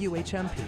WHMP. 0.00 0.62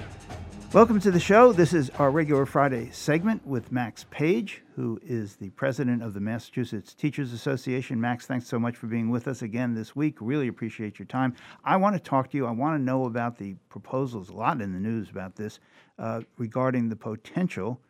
Welcome 0.72 0.98
to 0.98 1.12
the 1.12 1.20
show. 1.20 1.52
This 1.52 1.72
is 1.72 1.88
our 1.90 2.10
regular 2.10 2.44
Friday 2.46 2.90
segment 2.90 3.46
with 3.46 3.70
Max 3.70 4.04
Page, 4.10 4.64
who 4.74 4.98
is 5.04 5.36
the 5.36 5.50
president 5.50 6.02
of 6.02 6.14
the 6.14 6.20
Massachusetts 6.20 6.94
Teachers 6.94 7.32
Association. 7.32 8.00
Max, 8.00 8.26
thanks 8.26 8.48
so 8.48 8.58
much 8.58 8.74
for 8.74 8.88
being 8.88 9.08
with 9.08 9.28
us 9.28 9.42
again 9.42 9.72
this 9.72 9.94
week. 9.94 10.16
Really 10.20 10.48
appreciate 10.48 10.98
your 10.98 11.06
time. 11.06 11.36
I 11.64 11.76
want 11.76 11.94
to 11.94 12.00
talk 12.00 12.28
to 12.30 12.36
you. 12.36 12.44
I 12.44 12.50
want 12.50 12.76
to 12.76 12.82
know 12.82 13.04
about 13.04 13.38
the 13.38 13.54
proposals, 13.68 14.30
a 14.30 14.32
lot 14.32 14.60
in 14.60 14.72
the 14.72 14.80
news 14.80 15.10
about 15.10 15.36
this, 15.36 15.60
uh, 16.00 16.22
regarding 16.36 16.88
the 16.88 16.96
potential, 16.96 17.80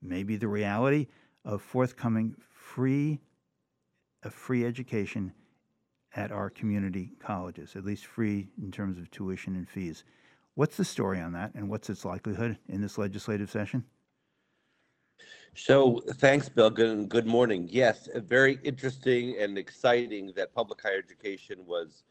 maybe 0.00 0.36
the 0.36 0.48
reality, 0.48 1.08
of 1.44 1.60
forthcoming 1.60 2.34
free, 2.48 3.20
a 4.22 4.30
free 4.30 4.64
education 4.64 5.34
at 6.16 6.32
our 6.32 6.48
community 6.48 7.12
colleges, 7.18 7.76
at 7.76 7.84
least 7.84 8.06
free 8.06 8.48
in 8.62 8.72
terms 8.72 8.96
of 8.96 9.10
tuition 9.10 9.56
and 9.56 9.68
fees. 9.68 10.04
What's 10.60 10.76
the 10.76 10.84
story 10.84 11.20
on 11.20 11.32
that, 11.32 11.54
and 11.54 11.70
what's 11.70 11.88
its 11.88 12.04
likelihood 12.04 12.58
in 12.68 12.82
this 12.82 12.98
legislative 12.98 13.50
session? 13.50 13.82
So, 15.54 16.02
thanks, 16.16 16.50
Bill. 16.50 16.68
Good, 16.68 17.08
good 17.08 17.24
morning. 17.24 17.66
Yes, 17.70 18.10
very 18.14 18.58
interesting 18.62 19.38
and 19.38 19.56
exciting 19.56 20.34
that 20.36 20.54
public 20.54 20.82
higher 20.82 20.98
education 20.98 21.60
was 21.64 22.02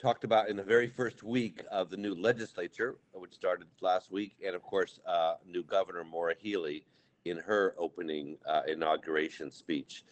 talked 0.00 0.22
about 0.22 0.48
in 0.48 0.56
the 0.56 0.62
very 0.62 0.86
first 0.86 1.24
week 1.24 1.64
of 1.72 1.90
the 1.90 1.96
new 1.96 2.14
legislature, 2.14 2.94
which 3.12 3.34
started 3.34 3.66
last 3.80 4.12
week, 4.12 4.36
and 4.46 4.54
of 4.54 4.62
course, 4.62 5.00
uh, 5.04 5.34
new 5.44 5.64
Governor 5.64 6.04
Maura 6.04 6.36
Healey 6.38 6.84
in 7.24 7.38
her 7.38 7.74
opening 7.76 8.36
uh, 8.46 8.62
inauguration 8.68 9.50
speech. 9.50 10.04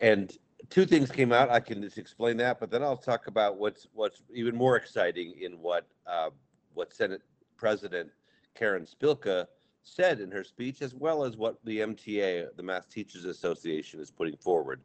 And 0.00 0.36
two 0.68 0.84
things 0.84 1.12
came 1.12 1.30
out. 1.30 1.48
I 1.48 1.60
can 1.60 1.80
just 1.80 1.96
explain 1.96 2.38
that, 2.38 2.58
but 2.58 2.72
then 2.72 2.82
I'll 2.82 2.96
talk 2.96 3.28
about 3.28 3.56
what's 3.56 3.86
what's 3.92 4.20
even 4.34 4.56
more 4.56 4.74
exciting 4.74 5.34
in 5.40 5.60
what 5.60 5.86
uh, 6.08 6.30
what 6.74 6.92
Senate 6.94 7.22
President 7.56 8.10
Karen 8.54 8.86
Spilka 8.86 9.46
said 9.82 10.20
in 10.20 10.30
her 10.30 10.44
speech, 10.44 10.82
as 10.82 10.94
well 10.94 11.24
as 11.24 11.36
what 11.36 11.58
the 11.64 11.80
MTA, 11.80 12.48
the 12.56 12.62
Mass 12.62 12.86
Teachers 12.86 13.24
Association, 13.24 14.00
is 14.00 14.10
putting 14.10 14.36
forward. 14.36 14.80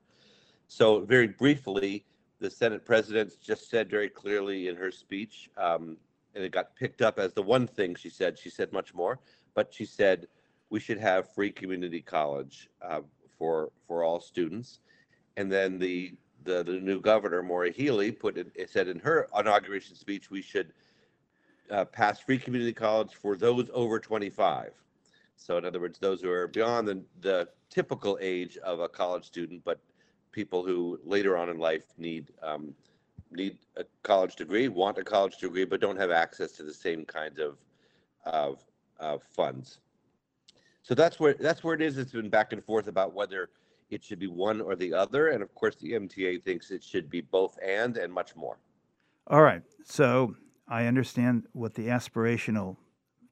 So, 0.67 0.99
very 1.01 1.27
briefly, 1.27 2.05
the 2.39 2.49
Senate 2.49 2.85
President 2.85 3.33
just 3.41 3.69
said 3.69 3.89
very 3.89 4.09
clearly 4.09 4.67
in 4.67 4.75
her 4.75 4.91
speech, 4.91 5.49
um, 5.57 5.97
and 6.35 6.43
it 6.43 6.51
got 6.51 6.75
picked 6.75 7.01
up 7.01 7.19
as 7.19 7.33
the 7.33 7.41
one 7.41 7.67
thing 7.67 7.95
she 7.95 8.09
said. 8.09 8.37
She 8.37 8.49
said 8.49 8.71
much 8.71 8.93
more, 8.93 9.19
but 9.55 9.73
she 9.73 9.85
said 9.85 10.27
we 10.69 10.79
should 10.79 10.99
have 10.99 11.33
free 11.33 11.51
community 11.51 12.01
college 12.01 12.69
uh, 12.81 13.01
for 13.37 13.71
for 13.87 14.03
all 14.03 14.19
students. 14.19 14.79
And 15.37 15.51
then 15.51 15.79
the 15.79 16.13
the, 16.43 16.63
the 16.63 16.79
new 16.79 17.01
governor, 17.01 17.43
Maura 17.43 17.71
Healey, 17.71 18.11
put 18.11 18.37
it, 18.37 18.47
it 18.55 18.69
said 18.69 18.87
in 18.87 18.99
her 18.99 19.27
inauguration 19.37 19.95
speech 19.95 20.31
we 20.31 20.41
should 20.41 20.71
uh, 21.71 22.13
free 22.25 22.37
community 22.37 22.73
college 22.73 23.15
for 23.15 23.35
those 23.35 23.69
over 23.73 23.99
25. 23.99 24.71
So, 25.35 25.57
in 25.57 25.65
other 25.65 25.79
words, 25.79 25.99
those 25.99 26.21
who 26.21 26.29
are 26.29 26.47
beyond 26.47 26.87
the, 26.87 27.01
the 27.21 27.49
typical 27.69 28.17
age 28.21 28.57
of 28.57 28.79
a 28.79 28.89
college 28.89 29.25
student, 29.25 29.63
but 29.63 29.79
people 30.31 30.65
who 30.65 30.99
later 31.03 31.37
on 31.37 31.49
in 31.49 31.57
life 31.57 31.85
need 31.97 32.31
um, 32.43 32.73
need 33.31 33.57
a 33.77 33.85
college 34.03 34.35
degree, 34.35 34.67
want 34.67 34.97
a 34.97 35.03
college 35.03 35.37
degree, 35.37 35.65
but 35.65 35.79
don't 35.79 35.97
have 35.97 36.11
access 36.11 36.51
to 36.53 36.63
the 36.63 36.73
same 36.73 37.05
kinds 37.05 37.39
of 37.39 37.57
of, 38.25 38.59
of 38.99 39.23
funds. 39.23 39.79
So 40.83 40.93
that's 40.95 41.19
where 41.19 41.35
that's 41.35 41.63
where 41.63 41.75
it 41.75 41.81
is. 41.81 41.97
It's 41.97 42.11
been 42.11 42.29
back 42.29 42.51
and 42.51 42.63
forth 42.63 42.87
about 42.87 43.13
whether 43.13 43.49
it 43.89 44.03
should 44.03 44.19
be 44.19 44.27
one 44.27 44.61
or 44.61 44.75
the 44.75 44.93
other, 44.93 45.29
and 45.29 45.41
of 45.41 45.53
course, 45.55 45.75
the 45.75 45.93
MTA 45.93 46.43
thinks 46.43 46.69
it 46.71 46.83
should 46.83 47.09
be 47.09 47.21
both 47.21 47.57
and 47.63 47.97
and 47.97 48.11
much 48.11 48.35
more. 48.35 48.57
All 49.27 49.41
right. 49.41 49.61
So 49.85 50.35
I 50.69 50.85
understand 50.85 51.45
what 51.53 51.73
the 51.73 51.87
aspirational 51.87 52.77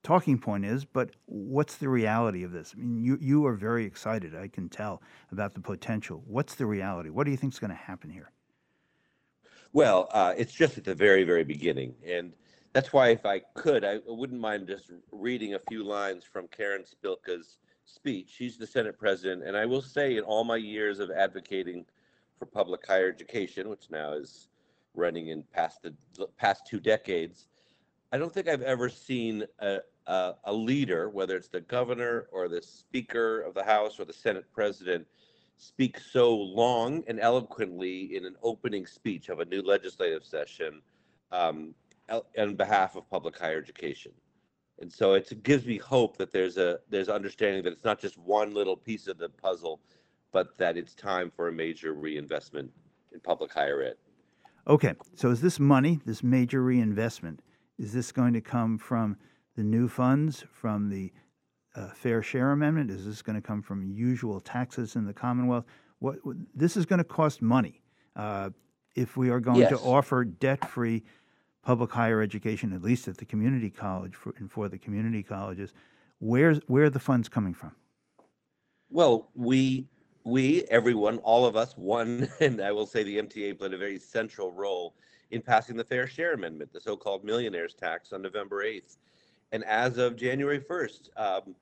talking 0.04 0.40
point 0.40 0.66
is, 0.66 0.86
but 0.86 1.12
what's 1.26 1.76
the 1.76 1.88
reality 1.88 2.44
of 2.44 2.52
this? 2.52 2.74
I 2.76 2.80
mean, 2.80 3.04
you, 3.04 3.18
you 3.22 3.46
are 3.46 3.54
very 3.54 3.86
excited, 3.86 4.36
I 4.36 4.48
can 4.48 4.70
tell, 4.70 5.02
about 5.32 5.54
the 5.54 5.60
potential. 5.60 6.24
What's 6.26 6.56
the 6.56 6.66
reality? 6.66 7.10
What 7.10 7.26
do 7.26 7.32
you 7.32 7.38
think 7.38 7.54
is 7.54 7.60
going 7.60 7.70
to 7.70 7.76
happen 7.76 8.10
here? 8.10 8.32
Well, 9.74 10.08
uh, 10.12 10.34
it's 10.36 10.54
just 10.54 10.78
at 10.78 10.84
the 10.84 10.96
very, 10.96 11.24
very 11.24 11.44
beginning. 11.44 11.94
And 12.08 12.34
that's 12.74 12.92
why, 12.92 13.10
if 13.10 13.26
I 13.26 13.40
could, 13.54 13.86
I 13.86 14.00
wouldn't 14.08 14.40
mind 14.40 14.68
just 14.68 14.92
reading 15.12 15.54
a 15.54 15.60
few 15.70 15.84
lines 15.84 16.24
from 16.24 16.48
Karen 16.48 16.84
Spilka's 16.84 17.58
speech. 17.86 18.30
She's 18.36 18.58
the 18.58 18.66
Senate 18.66 18.98
president. 18.98 19.44
And 19.44 19.56
I 19.56 19.66
will 19.66 19.82
say, 19.82 20.18
in 20.18 20.24
all 20.24 20.44
my 20.44 20.58
years 20.58 21.00
of 21.00 21.12
advocating 21.12 21.86
for 22.40 22.46
public 22.46 22.86
higher 22.88 23.10
education, 23.10 23.70
which 23.70 23.90
now 23.90 24.14
is 24.14 24.48
running 24.98 25.30
in 25.30 25.44
past 25.54 25.84
the 25.84 25.94
past 26.38 26.66
two 26.68 26.80
decades, 26.80 27.48
I 28.12 28.18
don't 28.18 28.34
think 28.34 28.48
I've 28.48 28.62
ever 28.62 28.90
seen 28.90 29.46
a, 29.60 29.80
a, 30.08 30.34
a, 30.46 30.54
leader, 30.54 31.10
whether 31.10 31.36
it's 31.36 31.50
the 31.50 31.62
governor 31.62 32.28
or 32.32 32.48
the 32.48 32.62
Speaker 32.62 33.42
of 33.42 33.54
the 33.54 33.64
House 33.64 34.00
or 34.00 34.06
the 34.06 34.14
Senate 34.14 34.46
President, 34.54 35.06
speak 35.58 36.00
so 36.00 36.34
long 36.36 37.04
and 37.08 37.20
eloquently 37.20 38.16
in 38.16 38.26
an 38.26 38.36
opening 38.44 38.86
speech 38.86 39.30
of 39.30 39.40
a 39.40 39.46
new 39.46 39.62
legislative 39.62 40.24
session 40.24 40.82
um, 41.32 41.74
on 42.38 42.56
behalf 42.56 42.96
of 42.96 43.10
public 43.10 43.38
higher 43.38 43.58
education. 43.58 44.14
And 44.80 44.92
so 44.92 45.14
it 45.14 45.44
gives 45.44 45.66
me 45.66 45.78
hope 45.78 46.18
that 46.18 46.32
there's 46.32 46.58
a 46.58 46.80
there's 46.90 47.10
understanding 47.10 47.64
that 47.64 47.74
it's 47.74 47.84
not 47.84 48.00
just 48.00 48.18
one 48.18 48.54
little 48.54 48.78
piece 48.78 49.08
of 49.08 49.18
the 49.18 49.30
puzzle, 49.30 49.82
but 50.32 50.58
that 50.60 50.78
it's 50.78 50.94
time 50.94 51.32
for 51.36 51.48
a 51.48 51.52
major 51.52 51.94
reinvestment 51.94 52.72
in 53.12 53.20
public 53.20 53.52
higher 53.52 53.82
ed. 53.82 53.96
Okay, 54.68 54.94
so 55.16 55.30
is 55.32 55.40
this 55.40 55.60
money, 55.60 56.02
this 56.06 56.24
major 56.24 56.62
reinvestment, 56.62 57.42
is 57.78 57.94
this 57.94 58.12
going 58.12 58.34
to 58.34 58.42
come 58.42 58.78
from 58.78 59.16
the 59.56 59.64
new 59.64 59.88
funds, 59.88 60.44
from 60.52 60.90
the 60.90 61.12
uh, 61.76 61.88
fair 61.90 62.22
share 62.22 62.52
amendment? 62.52 62.92
Is 62.92 63.06
this 63.06 63.22
going 63.22 63.36
to 63.36 63.42
come 63.42 63.62
from 63.62 63.86
usual 63.86 64.42
taxes 64.42 64.96
in 64.96 65.06
the 65.06 65.14
Commonwealth? 65.14 65.66
What, 66.00 66.18
this 66.54 66.76
is 66.76 66.86
going 66.86 66.98
to 66.98 67.06
cost 67.06 67.42
money 67.42 67.82
uh, 68.16 68.50
if 68.96 69.16
we 69.16 69.30
are 69.30 69.40
going 69.40 69.60
yes. 69.60 69.70
to 69.70 69.78
offer 69.78 70.26
debt-free 70.26 71.04
public 71.64 71.92
higher 71.92 72.22
education, 72.22 72.74
at 72.74 72.82
least 72.82 73.08
at 73.08 73.18
the 73.18 73.26
community 73.26 73.70
college 73.70 74.16
for, 74.16 74.34
and 74.38 74.52
for 74.52 74.68
the 74.68 74.78
community 74.78 75.24
colleges. 75.24 75.74
Where's 76.20 76.60
where 76.68 76.86
are 76.86 76.90
the 76.90 77.00
funds 77.00 77.30
coming 77.30 77.54
from? 77.54 77.72
Well, 78.90 79.30
we 79.36 79.88
we, 80.28 80.64
everyone, 80.64 81.20
all 81.20 81.46
of 81.46 81.56
us, 81.56 81.78
won, 81.78 82.28
and 82.42 82.62
I 82.62 82.74
will 82.74 82.86
say 82.86 83.02
the 83.02 83.18
MTA 83.18 83.58
played 83.58 83.74
a 83.74 83.78
very 83.78 83.98
central 83.98 84.52
role 84.52 84.94
in 85.32 85.42
passing 85.42 85.78
the 85.78 85.86
Fair 85.86 86.06
Share 86.06 86.34
Amendment, 86.34 86.74
the 86.74 86.82
so 86.82 86.98
called 86.98 87.24
millionaires 87.24 87.74
tax, 87.74 88.12
on 88.12 88.22
November 88.22 88.64
8th. 88.64 88.98
And 89.54 89.64
as 89.64 89.98
of 89.98 90.18
January 90.18 90.60
1st, 90.60 91.10
um, 91.16 91.56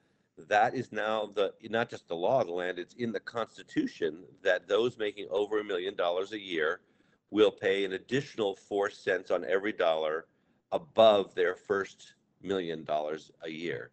that 0.49 0.73
is 0.73 0.91
now 0.91 1.29
the 1.35 1.53
not 1.69 1.89
just 1.89 2.07
the 2.07 2.15
law 2.15 2.41
of 2.41 2.47
the 2.47 2.53
land, 2.53 2.79
it's 2.79 2.95
in 2.95 3.11
the 3.11 3.19
Constitution 3.19 4.23
that 4.43 4.67
those 4.67 4.97
making 4.97 5.27
over 5.29 5.59
a 5.59 5.63
million 5.63 5.95
dollars 5.95 6.33
a 6.33 6.39
year 6.39 6.81
will 7.29 7.51
pay 7.51 7.85
an 7.85 7.93
additional 7.93 8.55
four 8.55 8.89
cents 8.89 9.31
on 9.31 9.45
every 9.45 9.71
dollar 9.71 10.25
above 10.71 11.35
their 11.35 11.55
first 11.55 12.15
million 12.41 12.83
dollars 12.83 13.31
a 13.43 13.49
year. 13.49 13.91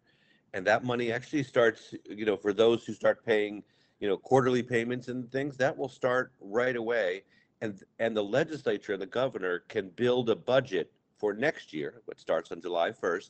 And 0.53 0.65
that 0.65 0.83
money 0.83 1.11
actually 1.11 1.43
starts, 1.43 1.93
you 2.09 2.25
know, 2.25 2.35
for 2.35 2.53
those 2.53 2.83
who 2.85 2.93
start 2.93 3.23
paying 3.23 3.63
you 4.03 4.09
know 4.09 4.17
quarterly 4.17 4.61
payments 4.61 5.07
and 5.07 5.31
things 5.31 5.55
that 5.55 5.75
will 5.77 5.87
start 5.87 6.33
right 6.41 6.75
away. 6.75 7.23
And 7.61 7.81
and 7.99 8.15
the 8.15 8.23
legislature 8.23 8.91
and 8.91 9.01
the 9.01 9.05
governor 9.07 9.63
can 9.69 9.87
build 9.95 10.29
a 10.29 10.35
budget 10.35 10.91
for 11.17 11.33
next 11.33 11.71
year 11.71 12.01
which 12.03 12.19
starts 12.19 12.51
on 12.51 12.59
july 12.59 12.91
1st 12.91 13.29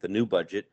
the 0.00 0.08
new 0.08 0.24
budget 0.24 0.70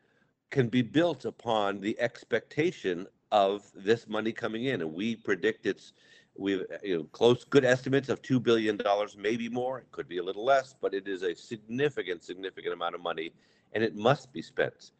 can 0.50 0.68
be 0.68 0.80
built 0.80 1.26
upon 1.26 1.80
the 1.82 1.94
expectation 2.00 3.06
of 3.30 3.70
this 3.74 4.08
money 4.08 4.32
coming 4.32 4.64
in. 4.64 4.80
And 4.80 4.94
we 4.94 5.16
predict 5.16 5.66
it's 5.66 5.92
we've 6.34 6.64
you 6.82 6.96
know 6.96 7.04
close 7.12 7.44
good 7.44 7.66
estimates 7.66 8.08
of 8.08 8.22
$2 8.22 8.42
billion 8.42 8.80
maybe 9.18 9.50
more. 9.50 9.80
It 9.80 9.92
could 9.92 10.08
be 10.08 10.16
a 10.16 10.22
little 10.22 10.46
less 10.46 10.74
but 10.80 10.94
it 10.94 11.06
is 11.06 11.22
a 11.24 11.34
significant 11.34 12.24
significant 12.24 12.72
amount 12.72 12.94
of 12.94 13.02
money 13.02 13.34
and 13.74 13.84
it 13.84 13.94
must 13.94 14.32
be 14.32 14.40
spent 14.40 14.92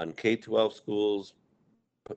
on 0.00 0.10
k-12 0.10 0.72
schools 0.72 1.34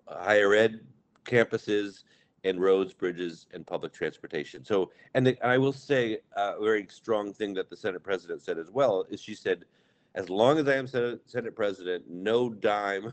higher 0.07 0.55
ed 0.55 0.79
campuses 1.25 2.03
and 2.43 2.61
roads, 2.61 2.93
bridges, 2.93 3.47
and 3.53 3.65
public 3.65 3.91
transportation. 3.91 4.63
So, 4.63 4.91
and, 5.15 5.25
the, 5.25 5.37
and 5.41 5.51
I 5.51 5.57
will 5.57 5.73
say 5.73 6.19
uh, 6.37 6.53
a 6.59 6.63
very 6.63 6.87
strong 6.89 7.33
thing 7.33 7.53
that 7.55 7.69
the 7.69 7.75
Senate 7.75 8.03
president 8.03 8.41
said 8.41 8.57
as 8.57 8.71
well 8.71 9.05
is 9.09 9.21
she 9.21 9.33
said, 9.33 9.65
as 10.13 10.29
long 10.29 10.59
as 10.59 10.67
I 10.67 10.75
am 10.75 10.87
Senate, 10.87 11.21
Senate 11.25 11.55
president, 11.55 12.05
no 12.07 12.49
dime, 12.49 13.11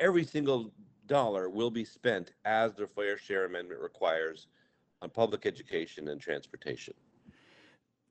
every 0.00 0.24
single 0.24 0.72
dollar 1.06 1.48
will 1.48 1.70
be 1.70 1.84
spent 1.84 2.32
as 2.44 2.74
the 2.74 2.86
Fair 2.86 3.16
Share 3.16 3.44
Amendment 3.44 3.80
requires 3.80 4.48
on 5.00 5.10
public 5.10 5.46
education 5.46 6.08
and 6.08 6.20
transportation. 6.20 6.94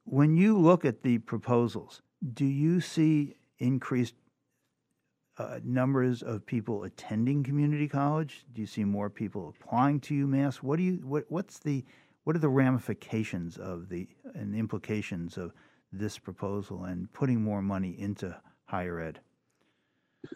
When 0.06 0.36
you 0.36 0.58
look 0.58 0.86
at 0.86 1.04
the 1.04 1.20
proposals, 1.20 2.02
do 2.34 2.46
you 2.46 2.82
see 2.82 3.36
increased 3.60 4.16
uh, 5.38 5.60
numbers 5.64 6.22
of 6.22 6.46
people 6.46 6.84
attending 6.84 7.44
community 7.44 7.88
college? 7.88 8.46
Do 8.54 8.62
you 8.62 8.68
see 8.68 8.84
more 8.84 9.10
people 9.10 9.50
applying 9.50 10.00
to 10.02 10.28
UMass? 10.28 10.58
What 10.58 10.78
do 10.78 10.84
you 10.84 10.94
what 11.04 11.26
what's 11.30 11.60
the 11.60 11.84
what 12.24 12.36
are 12.36 12.40
the 12.40 12.50
ramifications 12.50 13.58
of 13.58 13.90
the 13.90 14.08
and 14.36 14.56
implications 14.56 15.38
of 15.38 15.54
this 15.92 16.18
proposal 16.18 16.86
and 16.86 17.12
putting 17.14 17.42
more 17.42 17.62
money 17.62 17.96
into 18.00 18.36
higher 18.66 19.00
ed? 19.00 19.20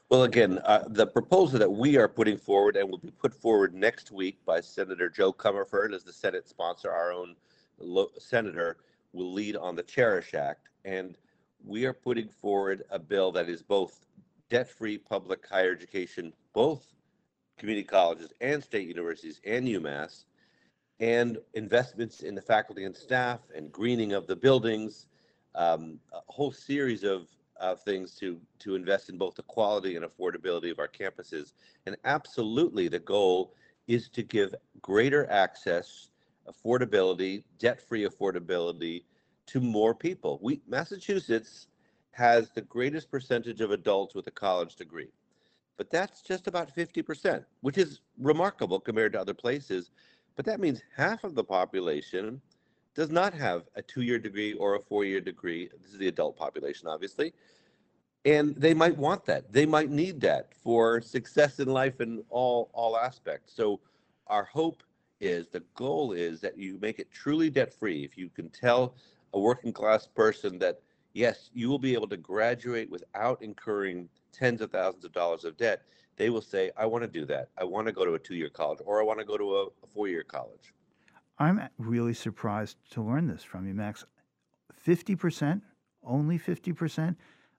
Well, 0.09 0.23
again, 0.23 0.59
uh, 0.65 0.83
the 0.87 1.07
proposal 1.07 1.59
that 1.59 1.71
we 1.71 1.95
are 1.95 2.09
putting 2.09 2.37
forward 2.37 2.75
and 2.75 2.89
will 2.89 2.97
be 2.97 3.11
put 3.11 3.33
forward 3.33 3.73
next 3.73 4.11
week 4.11 4.37
by 4.45 4.59
Senator 4.59 5.09
Jo 5.09 5.31
Comerford 5.31 5.93
as 5.93 6.03
the 6.03 6.11
Senate 6.11 6.47
sponsor, 6.47 6.91
our 6.91 7.13
own 7.13 7.35
lo- 7.79 8.11
senator, 8.17 8.77
will 9.13 9.31
lead 9.31 9.55
on 9.55 9.75
the 9.75 9.83
Cherish 9.83 10.33
Act. 10.33 10.67
And 10.83 11.17
we 11.63 11.85
are 11.85 11.93
putting 11.93 12.27
forward 12.27 12.83
a 12.91 12.99
bill 12.99 13.31
that 13.31 13.47
is 13.47 13.63
both 13.63 14.05
debt 14.49 14.69
free 14.69 14.97
public 14.97 15.45
higher 15.47 15.71
education, 15.71 16.33
both 16.53 16.93
community 17.57 17.85
colleges 17.85 18.31
and 18.41 18.63
state 18.63 18.87
universities 18.87 19.41
and 19.45 19.67
UMass, 19.67 20.25
and 20.99 21.37
investments 21.53 22.21
in 22.21 22.35
the 22.35 22.41
faculty 22.41 22.85
and 22.85 22.95
staff 22.95 23.39
and 23.55 23.71
greening 23.71 24.13
of 24.13 24.27
the 24.27 24.35
buildings, 24.35 25.07
um, 25.55 25.99
a 26.13 26.19
whole 26.27 26.51
series 26.51 27.03
of 27.03 27.27
uh, 27.59 27.75
things 27.75 28.15
to 28.15 28.39
to 28.59 28.75
invest 28.75 29.09
in 29.09 29.17
both 29.17 29.35
the 29.35 29.43
quality 29.43 29.95
and 29.95 30.05
affordability 30.05 30.71
of 30.71 30.79
our 30.79 30.87
campuses. 30.87 31.53
And 31.85 31.97
absolutely, 32.05 32.87
the 32.87 32.99
goal 32.99 33.53
is 33.87 34.09
to 34.09 34.23
give 34.23 34.53
greater 34.81 35.29
access, 35.29 36.09
affordability, 36.47 37.43
debt-free 37.57 38.07
affordability 38.07 39.03
to 39.47 39.59
more 39.59 39.95
people. 39.95 40.39
We 40.41 40.61
Massachusetts 40.67 41.67
has 42.17 42.49
the 42.49 42.61
greatest 42.61 43.11
percentage 43.11 43.61
of 43.61 43.69
adults 43.69 44.15
with 44.15 44.25
a 44.25 44.31
college 44.31 44.75
degree. 44.75 45.11
But 45.77 45.91
that's 45.91 46.23
just 46.23 46.47
about 46.47 46.75
50%, 46.75 47.45
which 47.61 47.77
is 47.77 48.01
remarkable 48.17 48.79
compared 48.79 49.13
to 49.13 49.21
other 49.21 49.35
places. 49.35 49.91
But 50.35 50.43
that 50.45 50.59
means 50.59 50.81
half 50.95 51.23
of 51.23 51.35
the 51.35 51.43
population 51.43 52.41
does 52.95 53.11
not 53.11 53.35
have 53.35 53.65
a 53.75 53.83
two 53.83 54.01
year 54.01 54.17
degree 54.17 54.53
or 54.53 54.75
a 54.75 54.79
four 54.79 55.05
year 55.05 55.21
degree. 55.21 55.69
This 55.83 55.93
is 55.93 55.99
the 55.99 56.07
adult 56.07 56.35
population, 56.35 56.87
obviously. 56.87 57.33
And 58.25 58.55
they 58.55 58.73
might 58.73 58.97
want 58.97 59.23
that. 59.25 59.53
They 59.53 59.67
might 59.67 59.91
need 59.91 60.19
that 60.21 60.55
for 60.63 60.99
success 61.01 61.59
in 61.59 61.67
life 61.67 62.01
in 62.01 62.23
all, 62.31 62.71
all 62.73 62.97
aspects. 62.97 63.53
So, 63.55 63.79
our 64.25 64.43
hope 64.43 64.81
is 65.21 65.47
the 65.49 65.63
goal 65.75 66.13
is 66.13 66.41
that 66.41 66.57
you 66.57 66.79
make 66.81 66.97
it 66.97 67.11
truly 67.11 67.51
debt 67.51 67.71
free. 67.71 68.03
If 68.03 68.17
you 68.17 68.27
can 68.27 68.49
tell 68.49 68.95
a 69.33 69.39
working 69.39 69.71
class 69.71 70.07
person 70.07 70.57
that, 70.59 70.81
yes, 71.17 71.49
you 71.53 71.67
will 71.67 71.79
be 71.79 71.93
able 71.93 72.07
to 72.07 72.17
graduate 72.17 72.89
without 72.91 73.41
incurring 73.41 74.07
tens 74.31 74.61
of 74.61 74.71
thousands 74.71 75.03
of 75.03 75.11
dollars 75.11 75.43
of 75.45 75.57
debt, 75.57 75.81
they 76.15 76.29
will 76.29 76.41
say, 76.41 76.71
I 76.77 76.85
want 76.85 77.03
to 77.03 77.07
do 77.07 77.25
that. 77.25 77.49
I 77.57 77.63
want 77.63 77.87
to 77.87 77.93
go 77.93 78.05
to 78.05 78.13
a 78.13 78.19
two 78.19 78.35
year 78.35 78.49
college 78.49 78.79
or 78.85 79.01
I 79.01 79.03
want 79.03 79.19
to 79.19 79.25
go 79.25 79.37
to 79.37 79.55
a, 79.55 79.65
a 79.65 79.87
four 79.93 80.07
year 80.07 80.23
college. 80.23 80.73
I'm 81.39 81.61
really 81.77 82.13
surprised 82.13 82.77
to 82.91 83.01
learn 83.01 83.27
this 83.27 83.43
from 83.43 83.67
you, 83.67 83.73
Max. 83.73 84.05
50%, 84.87 85.61
only 86.03 86.39
50% 86.39 87.15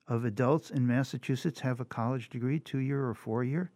of 0.07 0.25
adults 0.25 0.71
in 0.71 0.87
Massachusetts 0.87 1.61
have 1.61 1.81
a 1.81 1.85
college 1.85 2.29
degree, 2.29 2.59
two 2.59 2.79
year 2.79 3.05
or 3.05 3.15
four 3.15 3.45
year? 3.45 3.71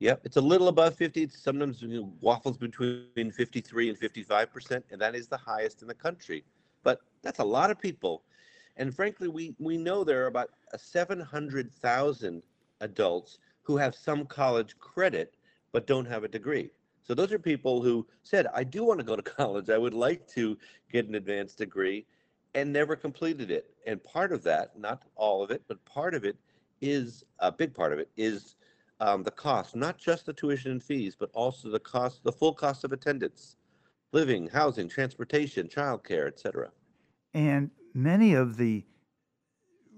Yep, 0.00 0.22
it's 0.24 0.36
a 0.36 0.40
little 0.40 0.68
above 0.68 0.96
50. 0.96 1.22
It's 1.22 1.38
sometimes 1.38 1.82
you 1.82 1.88
know, 1.88 2.12
waffles 2.20 2.58
between 2.58 3.32
53 3.32 3.90
and 3.90 3.98
55%, 3.98 4.82
and 4.90 5.00
that 5.00 5.14
is 5.14 5.28
the 5.28 5.36
highest 5.36 5.82
in 5.82 5.88
the 5.88 5.94
country. 5.94 6.44
But 6.82 7.00
that's 7.22 7.38
a 7.38 7.44
lot 7.44 7.70
of 7.70 7.80
people. 7.80 8.22
And 8.76 8.94
frankly, 8.94 9.28
we, 9.28 9.54
we 9.58 9.76
know 9.76 10.04
there 10.04 10.24
are 10.24 10.28
about 10.28 10.50
700,000 10.76 12.42
adults 12.80 13.38
who 13.62 13.76
have 13.76 13.94
some 13.94 14.26
college 14.26 14.78
credit 14.78 15.34
but 15.72 15.86
don't 15.86 16.06
have 16.06 16.24
a 16.24 16.28
degree. 16.28 16.70
So 17.02 17.14
those 17.14 17.32
are 17.32 17.38
people 17.38 17.82
who 17.82 18.06
said, 18.22 18.46
I 18.54 18.64
do 18.64 18.84
want 18.84 19.00
to 19.00 19.06
go 19.06 19.16
to 19.16 19.22
college. 19.38 19.70
I 19.70 19.78
would 19.78 19.94
like 19.94 20.26
to 20.28 20.56
get 20.90 21.08
an 21.08 21.14
advanced 21.14 21.58
degree 21.58 22.06
and 22.54 22.72
never 22.72 22.96
completed 22.96 23.50
it. 23.50 23.74
And 23.86 24.02
part 24.02 24.32
of 24.32 24.42
that, 24.44 24.78
not 24.78 25.02
all 25.16 25.42
of 25.42 25.50
it, 25.50 25.62
but 25.68 25.84
part 25.84 26.14
of 26.14 26.24
it 26.24 26.36
is 26.80 27.24
a 27.40 27.50
big 27.50 27.74
part 27.74 27.92
of 27.92 27.98
it 27.98 28.08
is 28.16 28.56
um, 29.00 29.22
the 29.22 29.30
cost, 29.30 29.74
not 29.74 29.98
just 29.98 30.26
the 30.26 30.32
tuition 30.32 30.70
and 30.70 30.82
fees, 30.82 31.16
but 31.18 31.30
also 31.34 31.68
the 31.68 31.80
cost, 31.80 32.22
the 32.22 32.32
full 32.32 32.54
cost 32.54 32.84
of 32.84 32.92
attendance, 32.92 33.56
living, 34.12 34.48
housing, 34.48 34.88
transportation, 34.88 35.66
childcare, 35.68 36.28
etc. 36.28 36.70
And 37.34 37.70
many 37.94 38.34
of 38.34 38.56
the 38.56 38.84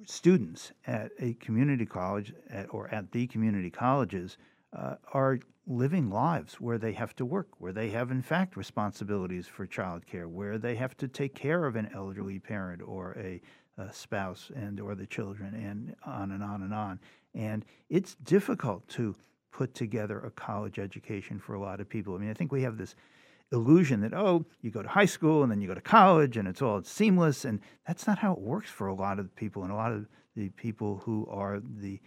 students 0.04 0.72
at 0.86 1.10
a 1.18 1.34
community 1.34 1.86
college 1.86 2.32
at, 2.50 2.66
or 2.70 2.88
at 2.94 3.10
the 3.10 3.26
community 3.26 3.70
colleges 3.70 4.36
uh, 4.76 4.96
are 5.12 5.38
living 5.66 6.10
lives 6.10 6.60
where 6.60 6.78
they 6.78 6.92
have 6.92 7.16
to 7.16 7.24
work, 7.24 7.48
where 7.58 7.72
they 7.72 7.90
have, 7.90 8.10
in 8.10 8.22
fact, 8.22 8.56
responsibilities 8.56 9.48
for 9.48 9.66
childcare, 9.66 10.26
where 10.26 10.58
they 10.58 10.76
have 10.76 10.96
to 10.96 11.08
take 11.08 11.34
care 11.34 11.64
of 11.64 11.74
an 11.74 11.90
elderly 11.92 12.38
parent 12.38 12.80
or 12.82 13.16
a, 13.18 13.40
a 13.78 13.92
spouse 13.92 14.52
and 14.54 14.78
or 14.78 14.94
the 14.94 15.06
children, 15.06 15.54
and 15.54 15.96
on 16.04 16.30
and 16.30 16.42
on 16.42 16.62
and 16.62 16.72
on. 16.72 17.00
And 17.34 17.64
it's 17.88 18.14
difficult 18.16 18.86
to 18.90 19.16
put 19.50 19.74
together 19.74 20.20
a 20.20 20.30
college 20.30 20.78
education 20.78 21.38
for 21.38 21.54
a 21.54 21.60
lot 21.60 21.80
of 21.80 21.88
people. 21.88 22.14
I 22.14 22.18
mean, 22.18 22.30
I 22.30 22.34
think 22.34 22.52
we 22.52 22.62
have 22.62 22.76
this 22.76 22.94
illusion 23.52 24.00
that 24.00 24.12
oh 24.12 24.44
you 24.60 24.70
go 24.70 24.82
to 24.82 24.88
high 24.88 25.04
school 25.06 25.42
and 25.42 25.52
then 25.52 25.60
you 25.60 25.68
go 25.68 25.74
to 25.74 25.80
college 25.80 26.36
and 26.36 26.48
it's 26.48 26.60
all 26.60 26.82
seamless 26.82 27.44
and 27.44 27.60
that's 27.86 28.06
not 28.06 28.18
how 28.18 28.32
it 28.32 28.40
works 28.40 28.68
for 28.68 28.88
a 28.88 28.94
lot 28.94 29.20
of 29.20 29.34
people 29.36 29.62
and 29.62 29.70
a 29.70 29.76
lot 29.76 29.92
of 29.92 30.06
the 30.34 30.48
people 30.50 31.00
who 31.04 31.26
are 31.30 31.60
the 31.78 32.00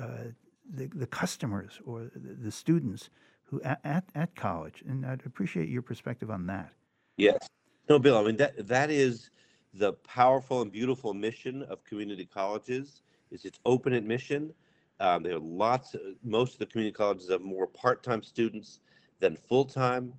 uh, 0.00 0.24
the, 0.70 0.86
the 0.94 1.06
customers 1.06 1.80
or 1.84 2.10
the, 2.14 2.34
the 2.34 2.50
students 2.50 3.10
who 3.44 3.60
at, 3.62 3.80
at, 3.84 4.04
at 4.14 4.34
college. 4.34 4.82
And 4.88 5.04
I'd 5.04 5.24
appreciate 5.26 5.68
your 5.68 5.82
perspective 5.82 6.30
on 6.30 6.46
that. 6.46 6.72
Yes. 7.16 7.46
No, 7.88 7.98
Bill, 7.98 8.16
I 8.16 8.22
mean, 8.22 8.36
that, 8.36 8.66
that 8.66 8.90
is 8.90 9.30
the 9.74 9.92
powerful 9.92 10.62
and 10.62 10.72
beautiful 10.72 11.12
mission 11.12 11.62
of 11.64 11.84
community 11.84 12.24
colleges 12.24 13.02
is 13.30 13.44
its 13.44 13.58
open 13.66 13.92
admission. 13.92 14.52
Um, 15.00 15.22
there 15.22 15.34
are 15.34 15.40
lots, 15.40 15.94
of, 15.94 16.00
most 16.24 16.54
of 16.54 16.58
the 16.60 16.66
community 16.66 16.94
colleges 16.94 17.28
have 17.30 17.42
more 17.42 17.66
part-time 17.66 18.22
students 18.22 18.80
than 19.20 19.36
full-time 19.36 20.12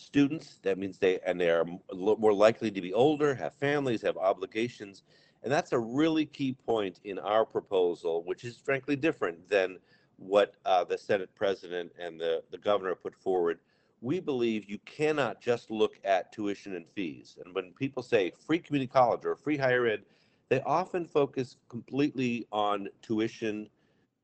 students. 0.00 0.58
That 0.62 0.78
means 0.78 0.98
they, 0.98 1.20
and 1.26 1.40
they 1.40 1.50
are 1.50 1.66
more 1.92 2.32
likely 2.32 2.70
to 2.70 2.80
be 2.80 2.92
older, 2.92 3.34
have 3.34 3.54
families, 3.54 4.02
have 4.02 4.16
obligations. 4.16 5.02
And 5.42 5.52
that's 5.52 5.72
a 5.72 5.78
really 5.78 6.26
key 6.26 6.52
point 6.52 7.00
in 7.04 7.18
our 7.18 7.44
proposal, 7.44 8.22
which 8.24 8.44
is 8.44 8.56
frankly 8.58 8.96
different 8.96 9.48
than 9.48 9.78
what 10.16 10.54
uh, 10.66 10.84
the 10.84 10.98
Senate 10.98 11.34
president 11.34 11.92
and 11.98 12.20
the, 12.20 12.42
the 12.50 12.58
governor 12.58 12.94
put 12.94 13.14
forward. 13.14 13.58
We 14.02 14.20
believe 14.20 14.68
you 14.68 14.78
cannot 14.84 15.40
just 15.40 15.70
look 15.70 15.98
at 16.04 16.32
tuition 16.32 16.74
and 16.74 16.86
fees. 16.88 17.36
And 17.44 17.54
when 17.54 17.72
people 17.72 18.02
say 18.02 18.32
free 18.46 18.58
community 18.58 18.90
college 18.90 19.24
or 19.24 19.36
free 19.36 19.56
higher 19.56 19.86
ed, 19.86 20.02
they 20.48 20.60
often 20.62 21.06
focus 21.06 21.56
completely 21.68 22.46
on 22.50 22.88
tuition 23.02 23.68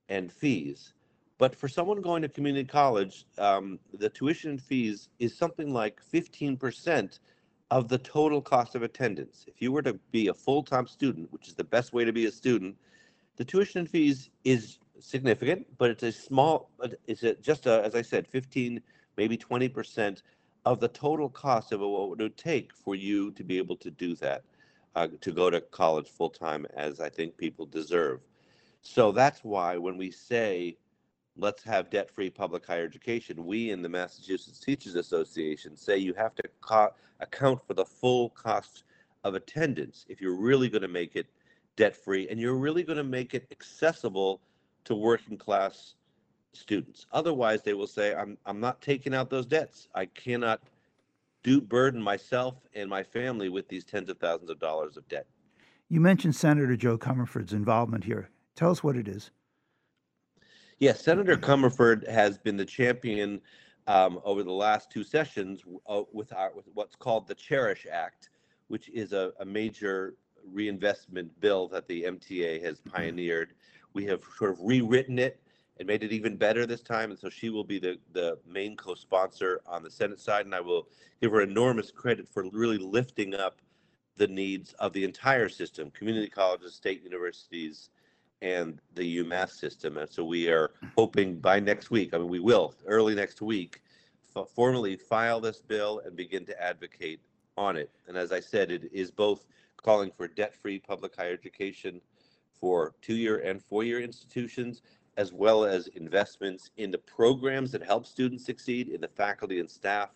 and 0.09 0.33
fees. 0.33 0.93
But 1.39 1.55
for 1.55 1.69
someone 1.69 2.01
going 2.01 2.23
to 2.23 2.29
community 2.29 2.67
college, 2.67 3.27
um, 3.39 3.79
the 3.93 4.09
tuition 4.09 4.53
and 4.53 4.63
fees 4.63 5.11
is 5.19 5.37
something 5.37 5.73
like 5.73 6.01
15% 6.03 7.19
of 7.71 7.89
the 7.89 7.99
total 7.99 8.41
cost 8.41 8.75
of 8.75 8.83
attendance. 8.83 9.45
If 9.47 9.61
you 9.61 9.73
were 9.73 9.83
to 9.83 9.95
be 10.13 10.29
a 10.29 10.35
full 10.35 10.63
time 10.63 10.87
student, 10.87 11.33
which 11.33 11.49
is 11.49 11.55
the 11.55 11.65
best 11.65 11.93
way 11.93 12.05
to 12.05 12.13
be 12.13 12.27
a 12.27 12.31
student, 12.31 12.77
the 13.37 13.45
tuition 13.45 13.81
and 13.81 13.91
fees 13.91 14.31
is 14.45 14.79
significant, 14.99 15.67
but 15.77 15.91
it's 15.91 16.03
a 16.03 16.13
small, 16.13 16.71
it's 17.07 17.23
a, 17.23 17.35
just 17.35 17.67
a, 17.67 17.85
as 17.85 17.95
I 17.95 18.03
said, 18.03 18.27
15, 18.27 18.81
maybe 19.17 19.37
20% 19.37 20.23
of 20.65 20.81
the 20.81 20.89
total 20.89 21.29
cost 21.29 21.73
of 21.73 21.81
what 21.81 22.19
it 22.19 22.23
would 22.23 22.37
take 22.37 22.75
for 22.75 22.95
you 22.95 23.31
to 23.33 23.45
be 23.45 23.59
able 23.59 23.77
to 23.77 23.91
do 23.91 24.15
that, 24.17 24.43
uh, 24.95 25.09
to 25.21 25.33
go 25.33 25.51
to 25.51 25.61
college 25.61 26.09
full 26.09 26.31
time, 26.31 26.67
as 26.75 27.01
I 27.01 27.11
think 27.11 27.37
people 27.37 27.67
deserve. 27.67 28.21
So 28.81 29.13
that's 29.13 29.45
why 29.45 29.77
when 29.77 29.99
we 29.99 30.11
say, 30.11 30.77
let's 31.37 31.63
have 31.63 31.91
debt 31.91 32.11
free 32.11 32.31
public 32.31 32.67
higher 32.67 32.85
education, 32.85 33.45
we 33.45 33.71
in 33.71 33.83
the 33.83 33.89
Massachusetts 33.89 34.59
Teachers 34.59 34.95
Association 34.95 35.77
say 35.77 35.99
you 35.99 36.15
have 36.15 36.35
to 36.37 36.43
co- 36.61 36.93
account 37.21 37.61
for 37.67 37.75
the 37.75 37.85
full 37.85 38.31
cost 38.31 38.85
of 39.25 39.35
attendance 39.35 40.07
if 40.09 40.21
you're 40.21 40.37
really 40.37 40.69
going 40.69 40.83
to 40.83 40.89
make 40.89 41.17
it 41.17 41.27
debt 41.77 41.97
free 41.97 42.29
and 42.29 42.41
you're 42.41 42.57
really 42.57 42.83
going 42.83 42.97
to 42.97 43.05
make 43.05 43.35
it 43.35 43.47
accessible 43.51 44.41
to 44.85 44.95
working 44.95 45.37
class 45.37 45.95
students. 46.53 47.07
Otherwise, 47.13 47.63
they 47.63 47.75
will 47.75 47.87
say, 47.87 48.15
I'm, 48.15 48.39
I'm 48.47 48.61
not 48.61 48.81
taking 48.81 49.15
out 49.15 49.29
those 49.29 49.47
debts. 49.47 49.89
I 49.95 50.07
cannot 50.07 50.61
do 51.43 51.61
burden 51.61 52.01
myself 52.01 52.55
and 52.75 52.89
my 52.89 53.03
family 53.03 53.49
with 53.49 53.69
these 53.69 53.85
tens 53.85 54.09
of 54.09 54.19
thousands 54.19 54.51
of 54.51 54.59
dollars 54.59 54.97
of 54.97 55.07
debt. 55.09 55.27
You 55.89 56.01
mentioned 56.01 56.35
Senator 56.35 56.77
Jo 56.77 56.99
Comerford's 56.99 57.53
involvement 57.53 58.05
here. 58.05 58.31
Tell 58.57 58.71
us 58.71 58.83
what 58.83 58.97
it 58.97 59.07
is. 59.07 59.31
Yes, 60.79 61.03
Senator 61.03 61.39
Comerford 61.39 62.07
has 62.07 62.37
been 62.37 62.59
the 62.59 62.65
champion 62.65 63.41
um, 63.87 64.21
over 64.25 64.43
the 64.43 64.53
last 64.53 64.91
two 64.91 65.05
sessions 65.05 65.63
uh, 65.87 66.03
with, 66.13 66.35
our, 66.35 66.53
with 66.55 66.67
what's 66.75 66.95
called 66.95 67.27
the 67.27 67.35
Cherish 67.35 67.87
Act, 67.91 68.29
which 68.69 68.91
is 68.91 69.15
a, 69.15 69.33
a 69.41 69.45
major 69.45 70.17
reinvestment 70.53 71.41
bill 71.41 71.67
that 71.69 71.89
the 71.89 72.03
MTA 72.03 72.63
has 72.63 72.81
pioneered. 72.81 73.55
We 73.95 74.05
have 74.05 74.23
sort 74.37 74.51
of 74.51 74.59
rewritten 74.61 75.19
it 75.19 75.41
and 75.79 75.87
made 75.87 76.05
it 76.05 76.13
even 76.13 76.37
better 76.37 76.67
this 76.67 76.83
time. 76.83 77.11
And 77.11 77.19
so 77.19 77.31
she 77.31 77.49
will 77.49 77.65
be 77.65 77.79
the, 77.79 77.99
the 78.13 78.39
main 78.47 78.77
co 78.77 78.95
sponsor 78.95 79.63
on 79.67 79.83
the 79.83 79.91
Senate 79.91 80.21
side. 80.21 80.45
And 80.45 80.55
I 80.55 80.61
will 80.61 80.89
give 81.23 81.33
her 81.33 81.41
enormous 81.41 81.91
credit 81.91 82.29
for 82.29 82.45
really 82.51 82.79
lifting 82.79 83.35
up 83.35 83.63
the 84.19 84.27
needs 84.27 84.75
of 84.75 84.93
the 84.93 85.05
entire 85.05 85.49
system 85.49 85.91
community 85.93 86.29
colleges, 86.29 86.75
state 86.75 87.03
universities, 87.03 87.89
and 88.43 88.81
the 88.95 89.19
UMass 89.19 89.51
system. 89.51 89.97
And 89.97 90.11
so 90.11 90.25
we 90.25 90.49
are 90.49 90.73
hoping 90.97 91.39
by 91.39 91.61
next 91.61 91.91
week, 91.91 92.15
I 92.15 92.19
mean, 92.19 92.29
we 92.29 92.41
will 92.41 92.75
early 92.87 93.15
next 93.15 93.41
week, 93.41 93.83
f- 94.37 94.49
formally 94.55 94.97
file 94.97 95.41
this 95.41 95.61
bill 95.61 96.03
and 96.05 96.17
begin 96.17 96.45
to 96.47 96.63
advocate 96.63 97.21
on 97.57 97.77
it. 97.77 97.91
And 98.07 98.17
as 98.17 98.33
I 98.33 98.41
said, 98.41 98.71
it 98.71 98.91
is 98.93 99.11
both 99.11 99.47
calling 99.83 100.11
for 100.11 100.29
debt 100.29 100.55
free 100.55 100.79
public 100.79 101.17
higher 101.17 101.33
education 101.33 102.01
for 102.61 102.95
two 103.03 103.15
year 103.15 103.39
and 103.39 103.63
four 103.63 103.85
year 103.85 104.01
institutions, 104.01 104.83
as 105.17 105.33
well 105.33 105.65
as 105.65 105.87
investments 105.89 106.71
in 106.77 106.91
the 106.91 106.99
programs 106.99 107.73
that 107.73 107.83
help 107.83 108.07
students 108.07 108.45
succeed, 108.45 108.89
in 108.89 109.01
the 109.01 109.09
faculty 109.09 109.61
and 109.61 109.71
staff 109.71 110.11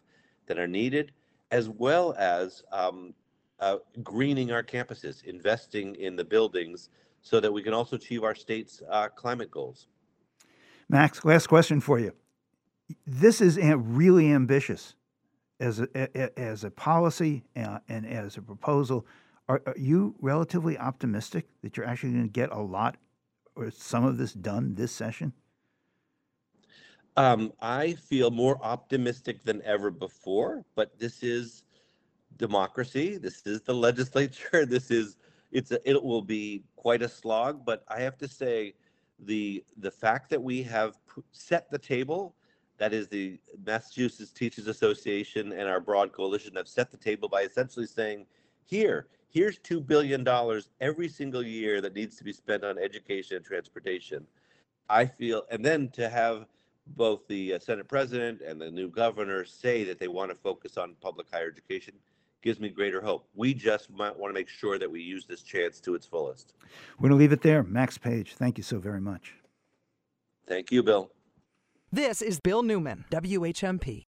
that 0.47 0.59
are 0.59 0.67
needed, 0.67 1.13
as 1.51 1.69
well 1.69 2.15
as 2.19 2.63
um, 2.73 3.15
uh, 3.61 3.77
greening 4.03 4.53
our 4.53 4.63
campuses, 4.63 5.25
investing 5.25 5.95
in 5.97 6.17
the 6.17 6.25
buildings 6.25 6.91
so 7.23 7.41
that 7.41 7.53
we 7.53 7.63
can 7.63 7.75
also 7.75 7.97
achieve 7.97 8.25
our 8.25 8.35
state's 8.35 8.83
uh, 8.91 9.09
climate 9.09 9.51
goals. 9.51 9.87
Max, 10.89 11.25
last 11.25 11.47
question 11.47 11.81
for 11.81 11.99
you. 11.99 12.13
This 13.07 13.41
is 13.41 13.59
really 13.59 14.33
ambitious 14.33 14.95
as 15.61 15.81
a, 15.81 16.39
as 16.39 16.65
a 16.65 16.71
policy 16.71 17.45
uh, 17.57 17.79
and 17.89 18.07
as 18.07 18.37
a 18.37 18.43
proposal. 18.43 19.07
Are, 19.49 19.63
are, 19.67 19.75
you 19.77 20.15
relatively 20.21 20.79
optimistic 20.79 21.47
that 21.63 21.77
you're 21.77 21.87
actually 21.87 22.13
going 22.13 22.25
to 22.25 22.31
get 22.31 22.51
a 22.51 22.61
lot 22.61 22.97
or 23.55 23.71
some 23.71 24.05
of 24.05 24.17
this 24.17 24.33
done 24.33 24.75
this 24.75 24.91
session? 24.91 25.33
Um, 27.17 27.53
I 27.61 27.93
feel 27.93 28.31
more 28.31 28.59
optimistic 28.63 29.45
than 29.45 29.61
ever 29.63 29.91
before, 29.91 30.65
but 30.75 30.99
this 30.99 31.23
is 31.23 31.65
democracy. 32.37 33.19
This 33.19 33.43
is 33.47 33.61
the 33.63 33.75
legislature. 33.89 34.65
This 34.65 34.91
is 34.91 35.17
it's 35.53 35.73
a, 35.73 35.89
it 35.89 36.03
will 36.03 36.23
be 36.23 36.63
quite 36.81 37.03
a 37.03 37.09
slog, 37.09 37.63
but 37.67 37.85
I 37.89 38.01
have 38.01 38.17
to 38.17 38.27
say 38.27 38.73
the 39.27 39.63
the 39.77 39.91
fact 39.91 40.31
that 40.31 40.43
we 40.43 40.63
have 40.63 40.97
set 41.31 41.71
the 41.71 41.79
table 41.79 42.35
that 42.79 42.95
is 42.95 43.07
the 43.07 43.39
Massachusetts 43.67 44.33
Teachers 44.33 44.67
Association 44.67 45.53
and 45.53 45.69
our 45.69 45.79
broad 45.79 46.11
coalition 46.15 46.57
have 46.57 46.67
set 46.67 46.91
the 46.91 46.97
table 46.97 47.29
by 47.29 47.43
essentially 47.43 47.85
saying 47.85 48.25
here 48.65 49.09
here's 49.29 49.59
2 49.59 49.83
billion 49.83 50.25
dollars 50.25 50.71
every 50.81 51.07
single 51.07 51.43
year 51.43 51.83
that 51.83 51.95
needs 51.95 52.17
to 52.17 52.25
be 52.25 52.33
spent 52.33 52.65
on 52.65 52.79
education 52.79 53.37
and 53.37 53.45
transportation. 53.45 54.27
I 54.89 55.05
feel 55.05 55.43
and 55.51 55.63
then 55.63 55.91
to 55.91 56.09
have 56.09 56.47
both 56.97 57.29
the 57.29 57.53
uh, 57.53 57.59
Senate 57.59 57.89
president 57.89 58.41
and 58.41 58.59
the 58.59 58.71
new 58.71 58.89
governor 58.89 59.45
say 59.45 59.85
that 59.85 59.99
they 59.99 60.09
want 60.09 60.31
to 60.31 60.35
focus 60.35 60.79
on 60.79 60.97
public 61.03 61.27
higher 61.31 61.51
education 61.51 61.93
gives 62.43 62.61
me 62.61 62.69
greater 62.69 63.01
hope. 63.01 63.27
We 63.35 63.55
just 63.55 63.91
might 63.91 64.17
want 64.17 64.31
to 64.31 64.35
make 64.35 64.49
sure 64.49 64.79
that 64.79 64.91
we 64.91 65.01
use 65.01 65.27
this 65.27 65.43
chance 65.43 65.81
to 65.81 65.95
its 65.95 66.07
fullest. 66.07 66.55
We're 66.99 67.09
going 67.09 67.19
to 67.19 67.23
leave 67.23 67.33
it 67.33 67.43
there. 67.43 67.63
Max 67.63 67.99
Page, 67.99 68.35
thank 68.35 68.59
you 68.59 68.65
so 68.65 68.79
very 68.79 69.01
much. 69.01 69.35
Thank 70.47 70.73
you, 70.73 70.83
Bill. 70.83 71.11
This 71.93 72.23
is 72.23 72.41
Bill 72.41 72.63
Newman, 72.63 73.05
WHMP. 73.11 74.07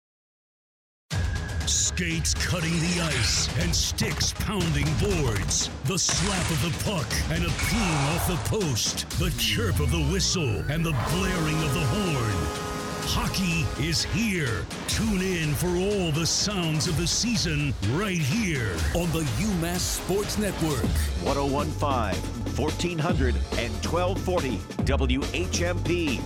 Skates 1.67 2.34
cutting 2.36 2.74
the 2.74 3.01
ice 3.01 3.48
and 3.63 3.74
sticks 3.74 4.34
pounding 4.34 4.86
boards. 5.00 5.70
The 5.86 5.98
slap 5.98 6.50
of 6.51 6.62
the 6.62 6.84
puck 6.84 7.08
and 7.32 7.44
a 7.44 7.50
ping 7.50 7.79
off 8.13 8.27
the 8.27 8.58
post. 8.58 9.10
The 9.17 9.34
chirp 9.39 9.79
of 9.79 9.91
the 9.91 10.03
whistle 10.12 10.60
and 10.72 10.86
the 10.86 10.96
blaring 11.10 11.63
of 11.63 11.74
the 11.74 11.86
horn. 11.86 12.65
Hockey 13.08 13.66
is 13.82 14.04
here. 14.04 14.66
Tune 14.88 15.22
in 15.22 15.54
for 15.54 15.68
all 15.68 16.12
the 16.12 16.26
sounds 16.26 16.88
of 16.88 16.98
the 16.98 17.06
season 17.08 17.74
right 17.92 18.18
here 18.18 18.72
on 18.96 19.12
the 19.12 19.22
UMass 19.40 19.80
Sports 19.80 20.38
Network. 20.38 20.84
1015, 21.24 22.16
1400, 22.56 23.36
and 23.58 23.74
1240 23.86 24.58
WHMP. 24.86 26.22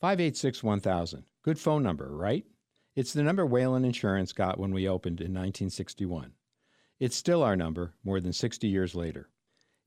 Five 0.00 0.20
eight 0.20 0.36
six 0.36 0.62
one 0.62 0.80
thousand. 0.80 1.24
Good 1.42 1.58
phone 1.58 1.82
number, 1.82 2.14
right? 2.14 2.44
It's 2.94 3.12
the 3.12 3.22
number 3.22 3.46
Whalen 3.46 3.84
Insurance 3.84 4.32
got 4.32 4.58
when 4.58 4.72
we 4.72 4.86
opened 4.88 5.20
in 5.20 5.32
1961. 5.32 6.32
It's 7.00 7.16
still 7.16 7.42
our 7.42 7.56
number 7.56 7.94
more 8.04 8.20
than 8.20 8.32
60 8.32 8.68
years 8.68 8.94
later. 8.94 9.30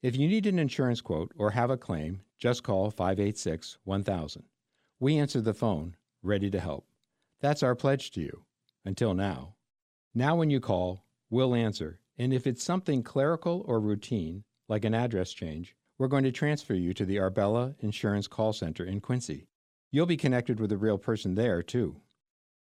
If 0.02 0.16
you 0.16 0.28
need 0.28 0.46
an 0.46 0.60
insurance 0.60 1.02
quote 1.02 1.32
or 1.38 1.52
have 1.52 1.70
a 1.70 1.78
claim, 1.78 2.22
just 2.38 2.64
call 2.64 2.92
586 2.92 3.78
1000. 3.84 4.44
We 5.00 5.18
answer 5.18 5.42
the 5.42 5.54
phone, 5.54 5.96
ready 6.22 6.50
to 6.52 6.60
help. 6.60 6.86
That's 7.42 7.64
our 7.64 7.76
pledge 7.76 8.12
to 8.12 8.22
you. 8.22 8.46
Until 8.84 9.14
now. 9.14 9.56
Now, 10.14 10.36
when 10.36 10.50
you 10.50 10.60
call, 10.60 11.06
we'll 11.30 11.56
answer, 11.56 12.00
and 12.18 12.34
if 12.34 12.46
it's 12.48 12.64
something 12.64 13.04
clerical 13.04 13.64
or 13.68 13.80
routine, 13.80 14.44
like 14.70 14.86
an 14.86 14.94
address 14.94 15.32
change, 15.34 15.76
we're 15.98 16.08
going 16.08 16.24
to 16.24 16.32
transfer 16.32 16.74
you 16.74 16.94
to 16.94 17.06
the 17.06 17.20
Arbella 17.20 17.76
Insurance 17.80 18.28
Call 18.28 18.54
Center 18.54 18.84
in 18.84 19.02
Quincy. 19.02 19.48
You'll 19.92 20.06
be 20.06 20.18
connected 20.18 20.60
with 20.60 20.72
a 20.72 20.78
real 20.78 20.98
person 20.98 21.36
there, 21.36 21.64
too. 21.64 22.02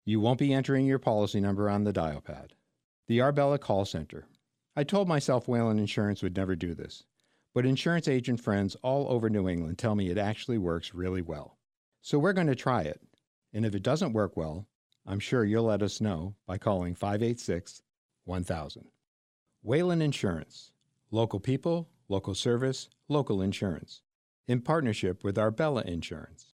You 0.04 0.20
won't 0.20 0.38
be 0.38 0.52
entering 0.52 0.86
your 0.86 0.98
policy 0.98 1.40
number 1.40 1.68
on 1.68 1.84
the 1.84 1.92
dial 1.92 2.20
pad. 2.20 2.54
The 3.06 3.20
Arbella 3.20 3.58
Call 3.58 3.84
Center. 3.84 4.26
I 4.76 4.84
told 4.84 5.08
myself 5.08 5.48
Whalen 5.48 5.78
Insurance 5.78 6.22
would 6.22 6.36
never 6.36 6.56
do 6.56 6.74
this. 6.74 7.04
But 7.54 7.66
insurance 7.66 8.08
agent 8.08 8.40
friends 8.40 8.76
all 8.82 9.08
over 9.08 9.30
New 9.30 9.48
England 9.48 9.78
tell 9.78 9.94
me 9.94 10.10
it 10.10 10.18
actually 10.18 10.58
works 10.58 10.92
really 10.92 11.22
well. 11.22 11.56
So 12.02 12.18
we're 12.18 12.32
going 12.32 12.48
to 12.48 12.56
try 12.56 12.82
it. 12.82 13.00
And 13.52 13.64
if 13.64 13.76
it 13.76 13.84
doesn't 13.84 14.12
work 14.12 14.36
well, 14.36 14.66
I'm 15.06 15.20
sure 15.20 15.44
you'll 15.44 15.64
let 15.64 15.82
us 15.82 16.00
know 16.00 16.34
by 16.46 16.58
calling 16.58 16.96
586 16.96 17.82
1000. 18.24 18.86
Whalen 19.62 20.02
Insurance. 20.02 20.72
Local 21.12 21.38
people, 21.38 21.88
local 22.08 22.34
service, 22.34 22.88
local 23.08 23.40
insurance. 23.40 24.02
In 24.48 24.60
partnership 24.60 25.22
with 25.22 25.38
Arbella 25.38 25.82
Insurance. 25.82 26.53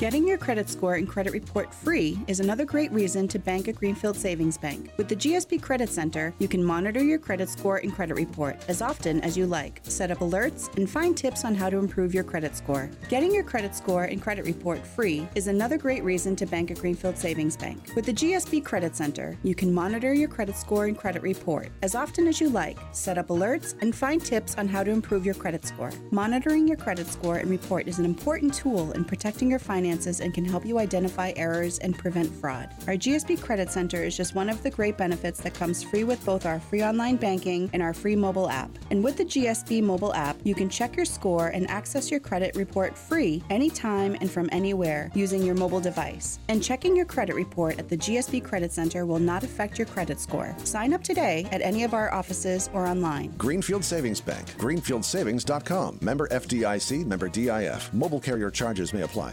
Getting 0.00 0.26
your 0.26 0.38
credit 0.38 0.68
score 0.68 0.94
and 0.94 1.08
credit 1.08 1.32
report 1.32 1.72
free 1.72 2.18
is 2.26 2.40
another 2.40 2.64
great 2.64 2.90
reason 2.90 3.28
to 3.28 3.38
bank 3.38 3.68
at 3.68 3.76
Greenfield 3.76 4.16
Savings 4.16 4.58
Bank. 4.58 4.90
With 4.96 5.08
the 5.08 5.14
GSB 5.14 5.62
Credit 5.62 5.88
Center, 5.88 6.34
you 6.40 6.48
can 6.48 6.64
monitor 6.64 7.02
your 7.02 7.18
credit 7.18 7.48
score 7.48 7.76
and 7.76 7.94
credit 7.94 8.14
report 8.14 8.56
as 8.68 8.82
often 8.82 9.20
as 9.20 9.36
you 9.36 9.46
like, 9.46 9.80
set 9.84 10.10
up 10.10 10.18
alerts, 10.18 10.74
and 10.76 10.90
find 10.90 11.16
tips 11.16 11.44
on 11.44 11.54
how 11.54 11.70
to 11.70 11.76
improve 11.76 12.12
your 12.12 12.24
credit 12.24 12.56
score. 12.56 12.90
Getting 13.08 13.32
your 13.32 13.44
credit 13.44 13.74
score 13.74 14.04
and 14.04 14.20
credit 14.20 14.46
report 14.46 14.84
free 14.84 15.28
is 15.36 15.46
another 15.46 15.78
great 15.78 16.02
reason 16.02 16.34
to 16.36 16.46
bank 16.46 16.72
at 16.72 16.80
Greenfield 16.80 17.16
Savings 17.16 17.56
Bank. 17.56 17.92
With 17.94 18.06
the 18.06 18.12
GSB 18.12 18.64
Credit 18.64 18.96
Center, 18.96 19.38
you 19.42 19.54
can 19.54 19.72
monitor 19.72 20.12
your 20.12 20.28
credit 20.28 20.56
score 20.56 20.86
and 20.86 20.98
credit 20.98 21.22
report 21.22 21.68
as 21.82 21.94
often 21.94 22.26
as 22.26 22.40
you 22.40 22.48
like, 22.48 22.78
set 22.92 23.16
up 23.16 23.28
alerts, 23.28 23.74
and 23.80 23.94
find 23.94 24.24
tips 24.24 24.56
on 24.56 24.66
how 24.66 24.82
to 24.82 24.90
improve 24.90 25.24
your 25.24 25.34
credit 25.34 25.64
score. 25.64 25.92
Monitoring 26.10 26.66
your 26.66 26.76
credit 26.76 27.06
score 27.06 27.36
and 27.36 27.48
report 27.48 27.86
is 27.86 28.00
an 28.00 28.04
important 28.04 28.52
tool 28.52 28.90
in 28.92 29.04
protecting 29.04 29.50
your 29.50 29.58
finances 29.58 29.73
finances 29.74 30.20
and 30.20 30.32
can 30.32 30.44
help 30.44 30.64
you 30.64 30.78
identify 30.78 31.32
errors 31.34 31.80
and 31.80 31.98
prevent 31.98 32.32
fraud. 32.32 32.68
Our 32.86 32.94
GSB 32.94 33.42
Credit 33.42 33.68
Center 33.68 34.04
is 34.04 34.16
just 34.16 34.36
one 34.36 34.48
of 34.48 34.62
the 34.62 34.70
great 34.70 34.96
benefits 34.96 35.40
that 35.40 35.52
comes 35.52 35.82
free 35.82 36.04
with 36.04 36.24
both 36.24 36.46
our 36.46 36.60
free 36.60 36.84
online 36.84 37.16
banking 37.16 37.68
and 37.72 37.82
our 37.82 37.92
free 37.92 38.14
mobile 38.14 38.48
app. 38.48 38.70
And 38.90 39.02
with 39.02 39.16
the 39.16 39.24
GSB 39.24 39.82
mobile 39.82 40.14
app, 40.14 40.36
you 40.44 40.54
can 40.54 40.68
check 40.68 40.94
your 40.94 41.04
score 41.04 41.48
and 41.48 41.68
access 41.68 42.08
your 42.08 42.20
credit 42.20 42.54
report 42.54 42.96
free 42.96 43.42
anytime 43.50 44.16
and 44.20 44.30
from 44.30 44.48
anywhere 44.52 45.10
using 45.12 45.42
your 45.42 45.56
mobile 45.56 45.80
device. 45.80 46.38
And 46.48 46.62
checking 46.62 46.94
your 46.94 47.06
credit 47.06 47.34
report 47.34 47.80
at 47.80 47.88
the 47.88 47.96
GSB 47.96 48.44
Credit 48.44 48.70
Center 48.70 49.06
will 49.06 49.18
not 49.18 49.42
affect 49.42 49.76
your 49.76 49.88
credit 49.88 50.20
score. 50.20 50.54
Sign 50.62 50.94
up 50.94 51.02
today 51.02 51.48
at 51.50 51.62
any 51.62 51.82
of 51.82 51.94
our 51.94 52.14
offices 52.14 52.70
or 52.72 52.86
online. 52.86 53.34
Greenfield 53.38 53.84
Savings 53.84 54.20
Bank, 54.20 54.46
greenfieldsavings.com. 54.56 55.98
Member 56.00 56.28
FDIC, 56.28 57.04
member 57.06 57.28
DIF. 57.28 57.92
Mobile 57.92 58.20
carrier 58.20 58.52
charges 58.52 58.92
may 58.92 59.02
apply. 59.02 59.32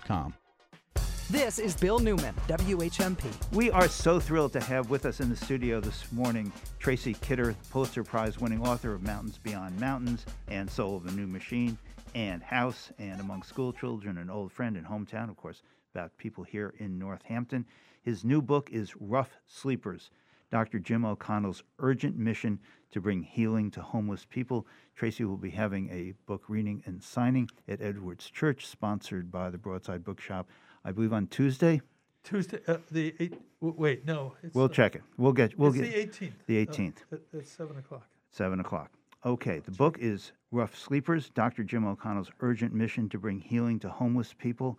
This 1.29 1.59
is 1.59 1.75
Bill 1.75 1.99
Newman, 1.99 2.35
WHMP. 2.47 3.23
We 3.53 3.71
are 3.71 3.87
so 3.87 4.19
thrilled 4.19 4.51
to 4.53 4.59
have 4.59 4.89
with 4.89 5.05
us 5.05 5.21
in 5.21 5.29
the 5.29 5.35
studio 5.35 5.79
this 5.79 6.11
morning 6.11 6.51
Tracy 6.77 7.13
Kidder, 7.13 7.55
Pulitzer 7.69 8.03
Prize 8.03 8.37
winning 8.37 8.61
author 8.67 8.93
of 8.93 9.01
Mountains 9.01 9.39
Beyond 9.41 9.79
Mountains 9.79 10.25
and 10.49 10.69
Soul 10.69 10.97
of 10.97 11.05
a 11.05 11.11
New 11.11 11.27
Machine 11.27 11.77
and 12.15 12.43
House 12.43 12.91
and 12.99 13.21
Among 13.21 13.43
School 13.43 13.71
Children, 13.71 14.17
an 14.17 14.29
old 14.29 14.51
friend 14.51 14.75
and 14.75 14.85
hometown, 14.85 15.29
of 15.29 15.37
course, 15.37 15.63
about 15.95 16.17
people 16.17 16.43
here 16.43 16.73
in 16.79 16.99
Northampton. 16.99 17.65
His 18.01 18.25
new 18.25 18.41
book 18.41 18.69
is 18.71 18.93
Rough 18.99 19.31
Sleepers 19.47 20.09
Dr. 20.51 20.79
Jim 20.79 21.05
O'Connell's 21.05 21.63
urgent 21.79 22.17
mission 22.17 22.59
to 22.91 22.99
bring 23.01 23.23
healing 23.23 23.71
to 23.71 23.81
homeless 23.81 24.25
people. 24.29 24.67
Tracy 24.95 25.23
will 25.23 25.37
be 25.37 25.49
having 25.49 25.89
a 25.89 26.13
book 26.25 26.43
reading 26.49 26.83
and 26.85 27.01
signing 27.01 27.49
at 27.69 27.81
Edwards 27.81 28.29
Church, 28.29 28.67
sponsored 28.67 29.31
by 29.31 29.49
the 29.49 29.57
Broadside 29.57 30.03
Bookshop, 30.03 30.49
I 30.83 30.91
believe 30.91 31.13
on 31.13 31.27
Tuesday. 31.27 31.81
Tuesday, 32.23 32.59
uh, 32.67 32.77
the 32.91 33.15
eight. 33.19 33.33
w- 33.61 33.75
Wait, 33.79 34.05
no. 34.05 34.33
It's, 34.43 34.53
We'll 34.53 34.65
uh, 34.65 34.69
check 34.69 34.95
it. 34.95 35.01
We'll 35.17 35.31
get. 35.31 35.57
We'll 35.57 35.69
it's 35.73 35.79
get 35.89 36.19
the 36.19 36.25
18th. 36.25 36.31
The 36.45 36.61
uh, 36.61 36.65
18th. 36.65 36.97
at, 37.13 37.19
at 37.39 37.47
seven 37.47 37.77
o'clock. 37.77 38.05
Seven 38.29 38.59
o'clock. 38.59 38.91
Okay, 39.25 39.59
the 39.59 39.71
book 39.71 39.97
is 39.99 40.31
Rough 40.51 40.77
Sleepers 40.77 41.29
Dr. 41.29 41.63
Jim 41.63 41.85
O'Connell's 41.87 42.29
urgent 42.41 42.73
mission 42.73 43.07
to 43.09 43.17
bring 43.17 43.39
healing 43.39 43.79
to 43.79 43.89
homeless 43.89 44.33
people. 44.37 44.77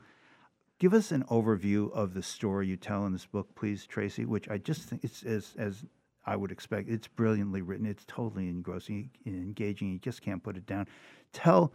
Give 0.83 0.95
us 0.95 1.13
an 1.13 1.23
overview 1.31 1.93
of 1.93 2.13
the 2.13 2.25
story 2.25 2.67
you 2.67 2.77
tell 2.77 3.07
in 3.07 3.13
this 3.13 3.25
book, 3.25 3.55
please, 3.55 3.87
Tracy, 3.87 4.25
which 4.25 4.49
I 4.49 4.59
just 4.59 4.83
think 4.83 5.05
it's 5.05 5.23
as, 5.23 5.55
as 5.57 5.85
I 6.27 6.35
would 6.35 6.51
expect. 6.51 6.89
It's 6.89 7.07
brilliantly 7.07 7.63
written, 7.63 7.87
it's 7.87 8.05
totally 8.09 8.49
engrossing 8.49 9.09
and 9.25 9.37
engaging. 9.37 9.93
You 9.93 10.01
just 10.01 10.23
can't 10.23 10.43
put 10.43 10.57
it 10.57 10.67
down. 10.67 10.89
Tell 11.33 11.73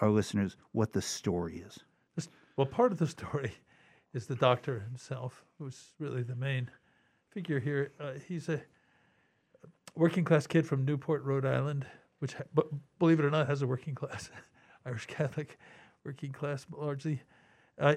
our 0.00 0.10
listeners 0.10 0.56
what 0.72 0.92
the 0.92 1.00
story 1.00 1.64
is. 1.64 1.78
Well, 2.56 2.66
part 2.66 2.90
of 2.90 2.98
the 2.98 3.06
story 3.06 3.52
is 4.14 4.26
the 4.26 4.34
doctor 4.34 4.80
himself, 4.80 5.44
who's 5.60 5.94
really 6.00 6.24
the 6.24 6.34
main 6.34 6.72
figure 7.30 7.60
here. 7.60 7.92
Uh, 8.00 8.14
he's 8.26 8.48
a 8.48 8.60
working 9.94 10.24
class 10.24 10.48
kid 10.48 10.66
from 10.66 10.84
Newport, 10.84 11.22
Rhode 11.22 11.46
Island, 11.46 11.86
which, 12.18 12.34
but 12.52 12.66
believe 12.98 13.20
it 13.20 13.24
or 13.24 13.30
not, 13.30 13.46
has 13.46 13.62
a 13.62 13.68
working 13.68 13.94
class, 13.94 14.28
Irish 14.84 15.06
Catholic 15.06 15.56
working 16.04 16.32
class 16.32 16.66
largely. 16.72 17.22
Uh, 17.78 17.94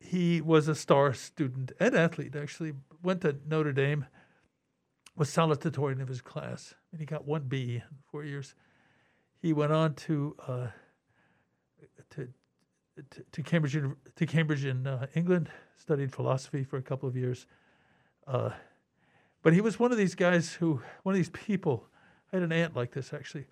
he 0.00 0.40
was 0.40 0.68
a 0.68 0.74
star 0.74 1.12
student 1.14 1.72
and 1.80 1.94
athlete, 1.94 2.36
actually. 2.36 2.74
Went 3.02 3.22
to 3.22 3.36
Notre 3.46 3.72
Dame, 3.72 4.06
was 5.16 5.28
salutatorian 5.28 6.00
of 6.00 6.08
his 6.08 6.20
class, 6.20 6.74
and 6.90 7.00
he 7.00 7.06
got 7.06 7.26
one 7.26 7.42
B 7.42 7.76
in 7.76 7.82
four 8.10 8.24
years. 8.24 8.54
He 9.40 9.52
went 9.52 9.72
on 9.72 9.94
to 9.94 10.36
uh, 10.46 10.66
to 12.10 12.28
to, 12.96 13.24
to 13.32 13.42
Cambridge 13.42 13.76
to 14.16 14.26
Cambridge 14.26 14.64
in 14.64 14.86
uh, 14.86 15.06
England, 15.14 15.50
studied 15.76 16.12
philosophy 16.12 16.64
for 16.64 16.76
a 16.76 16.82
couple 16.82 17.08
of 17.08 17.16
years. 17.16 17.46
Uh, 18.26 18.50
but 19.42 19.52
he 19.52 19.60
was 19.60 19.78
one 19.78 19.92
of 19.92 19.98
these 19.98 20.14
guys 20.14 20.54
who, 20.54 20.80
one 21.02 21.14
of 21.14 21.18
these 21.18 21.30
people. 21.30 21.86
I 22.32 22.36
had 22.36 22.42
an 22.42 22.52
aunt 22.52 22.74
like 22.74 22.92
this 22.92 23.12
actually, 23.12 23.44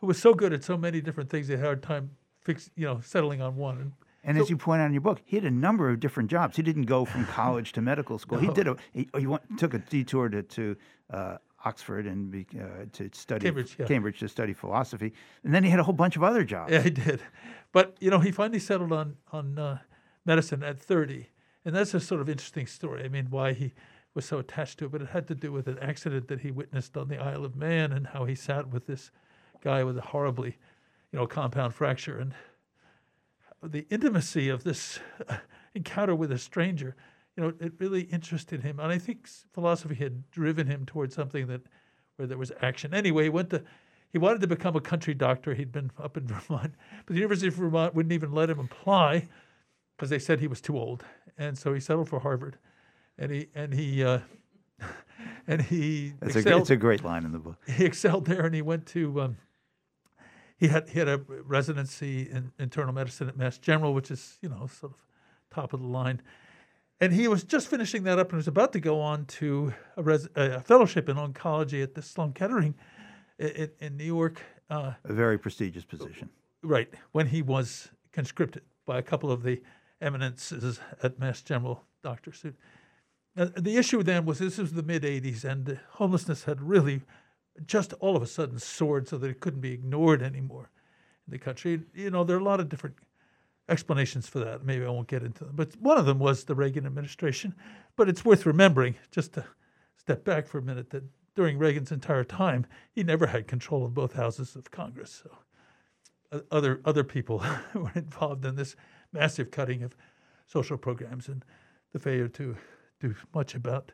who 0.00 0.06
was 0.06 0.18
so 0.18 0.34
good 0.34 0.52
at 0.52 0.64
so 0.64 0.76
many 0.76 1.00
different 1.00 1.30
things 1.30 1.46
they 1.46 1.54
had 1.54 1.62
a 1.62 1.66
hard 1.66 1.82
time 1.82 2.10
fix, 2.40 2.70
you 2.74 2.86
know, 2.86 3.00
settling 3.00 3.42
on 3.42 3.56
one. 3.56 3.78
And 3.78 3.92
And 4.28 4.36
as 4.36 4.50
you 4.50 4.58
point 4.58 4.82
out 4.82 4.86
in 4.86 4.92
your 4.92 5.00
book, 5.00 5.22
he 5.24 5.36
had 5.36 5.46
a 5.46 5.50
number 5.50 5.88
of 5.88 6.00
different 6.00 6.30
jobs. 6.30 6.54
He 6.54 6.62
didn't 6.62 6.82
go 6.82 7.06
from 7.06 7.24
college 7.24 7.72
to 7.72 7.80
medical 7.80 8.18
school. 8.18 8.38
He 8.38 8.48
did 8.52 8.68
a 8.68 8.76
he, 8.92 9.08
he 9.16 9.26
went, 9.26 9.42
took 9.58 9.72
a 9.72 9.78
detour 9.78 10.28
to, 10.28 10.42
to 10.42 10.76
uh, 11.10 11.38
Oxford 11.64 12.06
and 12.06 12.30
be, 12.30 12.46
uh, 12.60 12.84
to 12.92 13.08
study 13.14 13.46
Cambridge, 13.46 13.76
yeah. 13.78 13.86
Cambridge 13.86 14.18
to 14.18 14.28
study 14.28 14.52
philosophy, 14.52 15.14
and 15.44 15.54
then 15.54 15.64
he 15.64 15.70
had 15.70 15.80
a 15.80 15.82
whole 15.82 15.94
bunch 15.94 16.14
of 16.14 16.22
other 16.22 16.44
jobs. 16.44 16.70
Yeah, 16.70 16.82
he 16.82 16.90
did. 16.90 17.22
But 17.72 17.96
you 18.00 18.10
know, 18.10 18.18
he 18.20 18.30
finally 18.30 18.58
settled 18.58 18.92
on 18.92 19.16
on 19.32 19.58
uh, 19.58 19.78
medicine 20.26 20.62
at 20.62 20.78
30, 20.78 21.30
and 21.64 21.74
that's 21.74 21.94
a 21.94 22.00
sort 22.00 22.20
of 22.20 22.28
interesting 22.28 22.66
story. 22.66 23.04
I 23.04 23.08
mean, 23.08 23.28
why 23.30 23.54
he 23.54 23.72
was 24.12 24.26
so 24.26 24.38
attached 24.38 24.78
to 24.80 24.84
it, 24.84 24.92
but 24.92 25.00
it 25.00 25.08
had 25.08 25.26
to 25.28 25.34
do 25.34 25.52
with 25.52 25.66
an 25.68 25.78
accident 25.80 26.28
that 26.28 26.40
he 26.40 26.50
witnessed 26.50 26.98
on 26.98 27.08
the 27.08 27.16
Isle 27.16 27.46
of 27.46 27.56
Man, 27.56 27.92
and 27.92 28.08
how 28.08 28.26
he 28.26 28.34
sat 28.34 28.68
with 28.68 28.86
this 28.86 29.10
guy 29.62 29.84
with 29.84 29.96
a 29.96 30.02
horribly, 30.02 30.58
you 31.12 31.18
know, 31.18 31.26
compound 31.26 31.72
fracture, 31.72 32.18
and 32.18 32.34
the 33.62 33.86
intimacy 33.90 34.48
of 34.48 34.64
this 34.64 34.98
encounter 35.74 36.14
with 36.14 36.32
a 36.32 36.38
stranger. 36.38 36.96
You 37.36 37.44
know, 37.44 37.52
it 37.60 37.72
really 37.78 38.02
interested 38.02 38.62
him, 38.62 38.80
and 38.80 38.90
I 38.90 38.98
think 38.98 39.28
philosophy 39.52 39.94
had 39.94 40.28
driven 40.30 40.66
him 40.66 40.84
towards 40.86 41.14
something 41.14 41.46
that 41.46 41.62
where 42.16 42.26
there 42.26 42.38
was 42.38 42.50
action. 42.60 42.92
Anyway, 42.92 43.24
he 43.24 43.28
went 43.28 43.50
to 43.50 43.62
he 44.12 44.18
wanted 44.18 44.40
to 44.40 44.46
become 44.46 44.74
a 44.74 44.80
country 44.80 45.14
doctor. 45.14 45.54
He'd 45.54 45.70
been 45.72 45.90
up 46.02 46.16
in 46.16 46.26
Vermont, 46.26 46.74
but 47.06 47.14
the 47.14 47.20
University 47.20 47.48
of 47.48 47.54
Vermont 47.54 47.94
wouldn't 47.94 48.12
even 48.12 48.32
let 48.32 48.50
him 48.50 48.58
apply 48.58 49.28
because 49.96 50.10
they 50.10 50.18
said 50.18 50.40
he 50.40 50.48
was 50.48 50.60
too 50.60 50.76
old, 50.76 51.04
and 51.36 51.56
so 51.56 51.72
he 51.74 51.80
settled 51.80 52.08
for 52.08 52.20
Harvard, 52.20 52.58
and 53.18 53.30
he 53.30 53.48
and 53.54 53.72
he 53.72 54.02
uh, 54.02 54.20
and 55.46 55.62
he 55.62 56.14
It's 56.22 56.34
a, 56.36 56.56
it's 56.58 56.70
a 56.70 56.76
great 56.76 57.04
line 57.04 57.24
in 57.24 57.32
the 57.32 57.38
book. 57.38 57.56
he 57.68 57.84
excelled 57.84 58.26
there, 58.26 58.46
and 58.46 58.54
he 58.54 58.62
went 58.62 58.86
to 58.86 59.20
um, 59.20 59.36
he 60.58 60.68
had 60.68 60.88
he 60.88 60.98
had 60.98 61.08
a 61.08 61.18
residency 61.18 62.28
in 62.30 62.52
internal 62.58 62.92
medicine 62.92 63.28
at 63.28 63.36
Mass 63.36 63.58
General, 63.58 63.94
which 63.94 64.10
is 64.10 64.38
you 64.42 64.48
know 64.48 64.66
sort 64.66 64.92
of 64.92 64.98
top 65.50 65.72
of 65.72 65.80
the 65.80 65.86
line. 65.86 66.20
And 67.00 67.12
he 67.12 67.28
was 67.28 67.44
just 67.44 67.68
finishing 67.68 68.02
that 68.04 68.18
up 68.18 68.30
and 68.30 68.36
was 68.38 68.48
about 68.48 68.72
to 68.72 68.80
go 68.80 69.00
on 69.00 69.24
to 69.26 69.72
a, 69.96 70.02
res- 70.02 70.28
a 70.34 70.60
fellowship 70.60 71.08
in 71.08 71.16
oncology 71.16 71.80
at 71.80 71.94
the 71.94 72.02
Sloan 72.02 72.32
Kettering 72.32 72.74
in, 73.38 73.70
in 73.78 73.96
New 73.96 74.04
York. 74.04 74.42
Uh, 74.68 74.94
A 75.04 75.12
very 75.12 75.38
prestigious 75.38 75.84
position. 75.84 76.28
Right, 76.62 76.92
when 77.12 77.28
he 77.28 77.40
was 77.40 77.88
conscripted 78.12 78.62
by 78.84 78.98
a 78.98 79.02
couple 79.02 79.30
of 79.30 79.44
the 79.44 79.62
eminences 80.00 80.80
at 81.04 81.20
Mass 81.20 81.40
General, 81.42 81.84
Dr. 82.02 82.32
Seuss. 82.32 82.54
Uh, 83.36 83.46
the 83.56 83.76
issue 83.76 84.02
then 84.02 84.24
was 84.24 84.40
this 84.40 84.58
was 84.58 84.72
the 84.72 84.82
mid 84.82 85.04
80s, 85.04 85.44
and 85.44 85.78
homelessness 85.92 86.44
had 86.44 86.60
really 86.60 87.02
just 87.66 87.92
all 87.94 88.16
of 88.16 88.22
a 88.22 88.26
sudden 88.26 88.58
soared 88.58 89.08
so 89.08 89.18
that 89.18 89.30
it 89.30 89.40
couldn't 89.40 89.60
be 89.60 89.72
ignored 89.72 90.22
anymore 90.22 90.70
in 91.26 91.32
the 91.32 91.38
country. 91.38 91.80
You 91.94 92.10
know, 92.10 92.24
there 92.24 92.36
are 92.36 92.40
a 92.40 92.44
lot 92.44 92.60
of 92.60 92.68
different 92.68 92.96
explanations 93.68 94.28
for 94.28 94.38
that. 94.40 94.64
Maybe 94.64 94.84
I 94.84 94.90
won't 94.90 95.08
get 95.08 95.22
into 95.22 95.44
them. 95.44 95.54
But 95.54 95.76
one 95.80 95.98
of 95.98 96.06
them 96.06 96.18
was 96.18 96.44
the 96.44 96.54
Reagan 96.54 96.86
administration. 96.86 97.54
But 97.96 98.08
it's 98.08 98.24
worth 98.24 98.46
remembering, 98.46 98.96
just 99.10 99.34
to 99.34 99.44
step 99.96 100.24
back 100.24 100.46
for 100.46 100.58
a 100.58 100.62
minute, 100.62 100.90
that 100.90 101.04
during 101.34 101.58
Reagan's 101.58 101.92
entire 101.92 102.24
time, 102.24 102.66
he 102.92 103.02
never 103.02 103.26
had 103.26 103.46
control 103.46 103.84
of 103.84 103.94
both 103.94 104.14
houses 104.14 104.56
of 104.56 104.70
Congress. 104.70 105.22
So 105.22 106.42
other 106.50 106.80
other 106.84 107.04
people 107.04 107.44
were 107.74 107.92
involved 107.94 108.44
in 108.44 108.56
this 108.56 108.76
massive 109.12 109.50
cutting 109.50 109.82
of 109.82 109.96
social 110.46 110.76
programs 110.76 111.28
and 111.28 111.44
the 111.92 111.98
failure 111.98 112.28
to 112.28 112.56
do 113.00 113.14
much 113.34 113.54
about, 113.54 113.92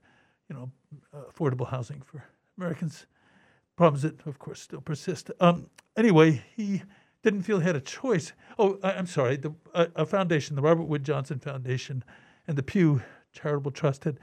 you 0.48 0.56
know, 0.56 0.70
uh, 1.12 1.30
affordable 1.30 1.68
housing 1.68 2.00
for 2.02 2.24
Americans. 2.56 3.06
Problems 3.76 4.02
that, 4.02 4.24
of 4.26 4.38
course, 4.38 4.60
still 4.60 4.80
persist. 4.80 5.30
Um, 5.40 5.68
anyway, 5.96 6.44
he 6.54 6.82
didn't 7.22 7.42
feel 7.42 7.58
he 7.58 7.66
had 7.66 7.74
a 7.74 7.80
choice. 7.80 8.32
Oh, 8.58 8.78
I, 8.82 8.92
I'm 8.92 9.06
sorry. 9.06 9.36
The 9.36 9.54
a, 9.74 9.88
a 9.96 10.06
foundation, 10.06 10.54
the 10.54 10.62
Robert 10.62 10.84
Wood 10.84 11.04
Johnson 11.04 11.40
Foundation, 11.40 12.04
and 12.46 12.56
the 12.56 12.62
Pew 12.62 13.02
Charitable 13.32 13.72
Trust 13.72 14.04
had 14.04 14.20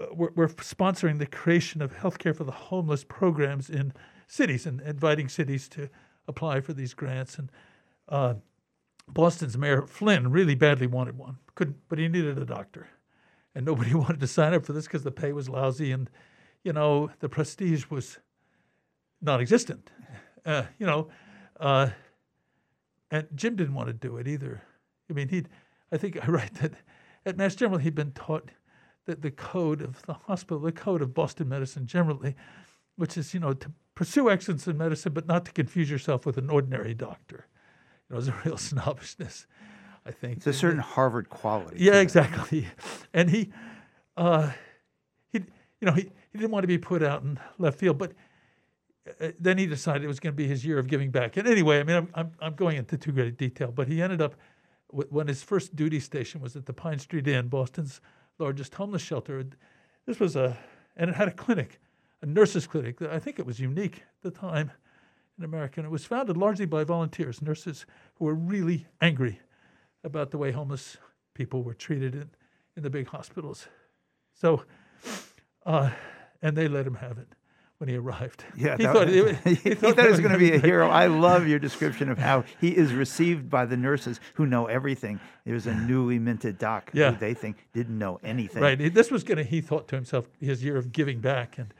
uh, 0.00 0.06
were, 0.14 0.32
were 0.36 0.48
sponsoring 0.48 1.18
the 1.18 1.26
creation 1.26 1.82
of 1.82 1.92
healthcare 1.92 2.36
for 2.36 2.44
the 2.44 2.52
homeless 2.52 3.02
programs 3.04 3.68
in 3.68 3.92
cities 4.28 4.64
and 4.64 4.80
inviting 4.82 5.28
cities 5.28 5.68
to 5.68 5.88
apply 6.28 6.60
for 6.60 6.72
these 6.72 6.94
grants. 6.94 7.36
And 7.36 7.50
uh, 8.08 8.34
Boston's 9.08 9.58
Mayor 9.58 9.82
Flynn 9.82 10.30
really 10.30 10.54
badly 10.54 10.86
wanted 10.86 11.18
one, 11.18 11.38
couldn't, 11.56 11.78
but 11.88 11.98
he 11.98 12.06
needed 12.06 12.38
a 12.38 12.44
doctor, 12.44 12.88
and 13.54 13.66
nobody 13.66 13.94
wanted 13.94 14.20
to 14.20 14.28
sign 14.28 14.54
up 14.54 14.64
for 14.64 14.72
this 14.72 14.84
because 14.84 15.02
the 15.02 15.10
pay 15.10 15.32
was 15.32 15.48
lousy 15.48 15.90
and, 15.90 16.08
you 16.64 16.72
know, 16.72 17.10
the 17.20 17.28
prestige 17.28 17.86
was 17.90 18.18
non-existent. 19.20 19.90
Uh, 20.44 20.64
you 20.78 20.86
know, 20.86 21.08
uh, 21.58 21.90
and 23.10 23.26
Jim 23.34 23.56
didn't 23.56 23.74
want 23.74 23.88
to 23.88 23.92
do 23.92 24.16
it 24.16 24.28
either. 24.28 24.62
I 25.08 25.12
mean, 25.12 25.28
he'd, 25.28 25.48
I 25.92 25.96
think 25.96 26.22
I 26.22 26.26
write 26.30 26.54
that 26.54 26.72
at 27.26 27.36
Mass 27.36 27.54
General 27.54 27.78
he'd 27.78 27.94
been 27.94 28.12
taught 28.12 28.50
that 29.06 29.22
the 29.22 29.30
code 29.30 29.82
of 29.82 30.02
the 30.02 30.14
hospital, 30.14 30.60
the 30.60 30.72
code 30.72 31.02
of 31.02 31.14
Boston 31.14 31.48
medicine 31.48 31.86
generally, 31.86 32.36
which 32.96 33.16
is, 33.16 33.34
you 33.34 33.40
know, 33.40 33.52
to 33.52 33.72
pursue 33.94 34.30
excellence 34.30 34.66
in 34.66 34.78
medicine, 34.78 35.12
but 35.12 35.26
not 35.26 35.44
to 35.46 35.52
confuse 35.52 35.90
yourself 35.90 36.24
with 36.24 36.38
an 36.38 36.48
ordinary 36.50 36.94
doctor. 36.94 37.46
You 38.08 38.14
know, 38.14 38.20
there's 38.20 38.28
a 38.28 38.40
real 38.44 38.56
snobbishness, 38.56 39.46
I 40.06 40.12
think. 40.12 40.38
It's 40.38 40.46
a 40.46 40.52
certain 40.52 40.80
Harvard 40.80 41.28
quality. 41.28 41.78
Yeah, 41.80 42.00
exactly. 42.00 42.66
And 43.12 43.28
he, 43.28 43.50
uh, 44.16 44.52
he, 45.30 45.38
you 45.80 45.86
know, 45.86 45.92
he, 45.94 46.10
he 46.32 46.38
didn't 46.38 46.50
want 46.50 46.62
to 46.62 46.68
be 46.68 46.78
put 46.78 47.02
out 47.02 47.22
in 47.22 47.38
left 47.58 47.78
field, 47.78 47.98
but 47.98 48.12
uh, 49.20 49.28
then 49.38 49.58
he 49.58 49.66
decided 49.66 50.04
it 50.04 50.08
was 50.08 50.20
going 50.20 50.32
to 50.32 50.36
be 50.36 50.46
his 50.46 50.64
year 50.64 50.78
of 50.78 50.86
giving 50.86 51.10
back. 51.10 51.36
And 51.36 51.48
anyway, 51.48 51.80
I 51.80 51.84
mean, 51.84 51.96
I'm, 51.96 52.08
I'm, 52.14 52.32
I'm 52.40 52.54
going 52.54 52.76
into 52.76 52.96
too 52.96 53.12
great 53.12 53.36
detail, 53.36 53.72
but 53.72 53.88
he 53.88 54.02
ended 54.02 54.20
up 54.20 54.34
when 54.92 55.28
his 55.28 55.42
first 55.42 55.76
duty 55.76 56.00
station 56.00 56.40
was 56.40 56.56
at 56.56 56.66
the 56.66 56.72
Pine 56.72 56.98
Street 56.98 57.28
Inn, 57.28 57.48
Boston's 57.48 58.00
largest 58.38 58.74
homeless 58.74 59.02
shelter. 59.02 59.44
This 60.06 60.18
was 60.18 60.34
a, 60.34 60.58
and 60.96 61.10
it 61.10 61.16
had 61.16 61.28
a 61.28 61.32
clinic, 61.32 61.80
a 62.22 62.26
nurses' 62.26 62.66
clinic. 62.66 62.98
that 62.98 63.10
I 63.10 63.18
think 63.18 63.38
it 63.38 63.46
was 63.46 63.60
unique 63.60 63.98
at 63.98 64.22
the 64.22 64.30
time 64.30 64.72
in 65.38 65.44
America. 65.44 65.80
And 65.80 65.86
it 65.86 65.90
was 65.90 66.04
founded 66.04 66.36
largely 66.36 66.66
by 66.66 66.82
volunteers, 66.84 67.40
nurses 67.40 67.86
who 68.16 68.24
were 68.24 68.34
really 68.34 68.86
angry 69.00 69.40
about 70.02 70.30
the 70.30 70.38
way 70.38 70.50
homeless 70.50 70.96
people 71.34 71.62
were 71.62 71.74
treated 71.74 72.14
in, 72.14 72.30
in 72.76 72.82
the 72.82 72.90
big 72.90 73.06
hospitals. 73.06 73.68
So, 74.34 74.64
uh, 75.64 75.90
and 76.42 76.56
they 76.56 76.68
let 76.68 76.86
him 76.86 76.94
have 76.96 77.18
it. 77.18 77.28
when 77.78 77.88
he 77.88 77.96
arrived. 77.96 78.44
Yeah, 78.56 78.76
he 78.78 78.82
that- 78.84 78.92
thought, 78.94 79.08
it- 79.08 79.36
he, 79.44 79.54
he 79.54 79.74
thought 79.74 79.98
he 79.98 80.06
was 80.08 80.20
going 80.20 80.32
to 80.32 80.38
be 80.38 80.52
a 80.52 80.58
hero. 80.58 80.88
I 80.90 81.06
love 81.28 81.46
your 81.48 81.58
description 81.58 82.10
of 82.10 82.18
how 82.18 82.44
he 82.60 82.76
is 82.76 82.92
received 82.92 83.48
by 83.48 83.64
the 83.64 83.76
nurses 83.76 84.20
who 84.34 84.44
know 84.46 84.66
everything. 84.66 85.18
There's 85.46 85.66
a 85.66 85.74
newly 85.90 86.18
minted 86.18 86.58
doc 86.58 86.90
Yeah. 86.92 87.12
who 87.12 87.18
they 87.18 87.32
think 87.34 87.66
didn't 87.72 87.98
know 87.98 88.20
anything. 88.22 88.62
Right. 88.62 88.92
This 88.94 89.10
was 89.10 89.24
going 89.24 89.38
to, 89.38 89.44
he 89.44 89.60
thought 89.62 89.88
to 89.88 89.96
himself, 89.96 90.28
his 90.40 90.62
year 90.62 90.76
of 90.76 90.92
giving 90.92 91.20
back. 91.20 91.56
And, 91.58 91.72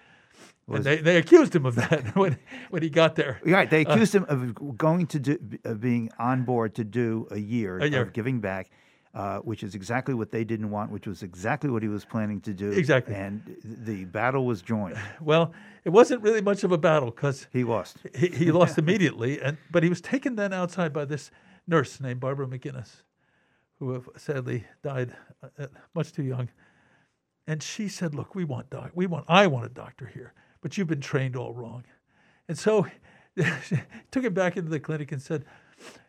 and 0.68 0.85
they, 0.85 0.99
they 0.99 1.16
accused 1.16 1.55
him 1.55 1.66
of 1.66 1.75
that 1.75 2.14
when, 2.16 2.38
when 2.70 2.83
he 2.83 2.88
got 2.90 3.16
there. 3.16 3.40
Right. 3.44 3.68
They 3.68 3.85
Uh, 3.85 3.92
accused 3.92 4.14
him 4.14 4.25
of 4.29 4.79
going 4.79 5.07
to 5.09 5.18
do, 5.18 5.38
of 5.64 5.81
being 5.81 6.09
on 6.18 6.44
board 6.44 6.77
to 6.77 6.85
do 6.85 7.27
a 7.31 7.38
year, 7.38 7.79
A 7.79 7.87
year. 7.88 8.03
of 8.03 8.12
giving 8.14 8.40
back, 8.40 8.70
uh, 9.14 9.38
which 9.38 9.62
is 9.62 9.75
exactly 9.75 10.14
what 10.14 10.31
they 10.31 10.44
didn't 10.44 10.70
want, 10.70 10.90
which 10.90 11.07
was 11.07 11.23
exactly 11.23 11.68
what 11.68 11.83
he 11.83 11.88
was 11.88 12.05
planning 12.05 12.40
to 12.40 12.55
do. 12.55 12.70
Exactly. 12.70 13.14
And 13.14 13.57
the 13.64 14.05
battle 14.05 14.46
was 14.46 14.62
joined. 14.62 14.96
Well, 15.20 15.53
it 15.85 15.90
wasn't 15.90 16.23
really 16.23 16.40
much 16.40 16.64
of 16.64 16.73
a 16.73 16.79
battle 16.79 17.11
because 17.11 17.46
he 17.53 17.64
lost. 17.64 17.99
He, 18.14 18.29
he 18.29 18.53
lost 18.53 18.79
immediately, 18.79 19.40
and 19.40 19.59
but 19.70 19.83
he 19.83 19.88
was 19.88 20.01
taken 20.01 20.37
then 20.37 20.53
outside 20.53 20.92
by 20.92 21.05
this 21.05 21.31
nurse 21.66 22.01
named 22.01 22.20
Barbara 22.20 22.46
McInnis, 22.46 23.03
who 23.79 23.92
have 23.92 24.09
sadly 24.16 24.64
died 24.83 25.14
uh, 25.42 25.66
much 25.94 26.12
too 26.12 26.23
young. 26.23 26.49
And 27.46 27.62
she 27.62 27.88
said, 27.88 28.14
"Look, 28.14 28.35
we 28.35 28.44
want 28.44 28.70
doc. 28.70 28.90
We 28.94 29.07
want. 29.07 29.25
I 29.29 29.46
want 29.46 29.66
a 29.66 29.70
doctor 29.70 30.07
here, 30.07 30.35
but 30.61 30.77
you've 30.79 30.88
been 30.88 31.01
trained 31.01 31.37
all 31.37 31.53
wrong." 31.53 31.85
And 32.49 32.59
so, 32.59 32.87
she 33.66 33.81
took 34.11 34.25
him 34.25 34.35
back 34.35 34.57
into 34.57 34.70
the 34.70 34.81
clinic 34.81 35.12
and 35.12 35.20
said, 35.23 35.44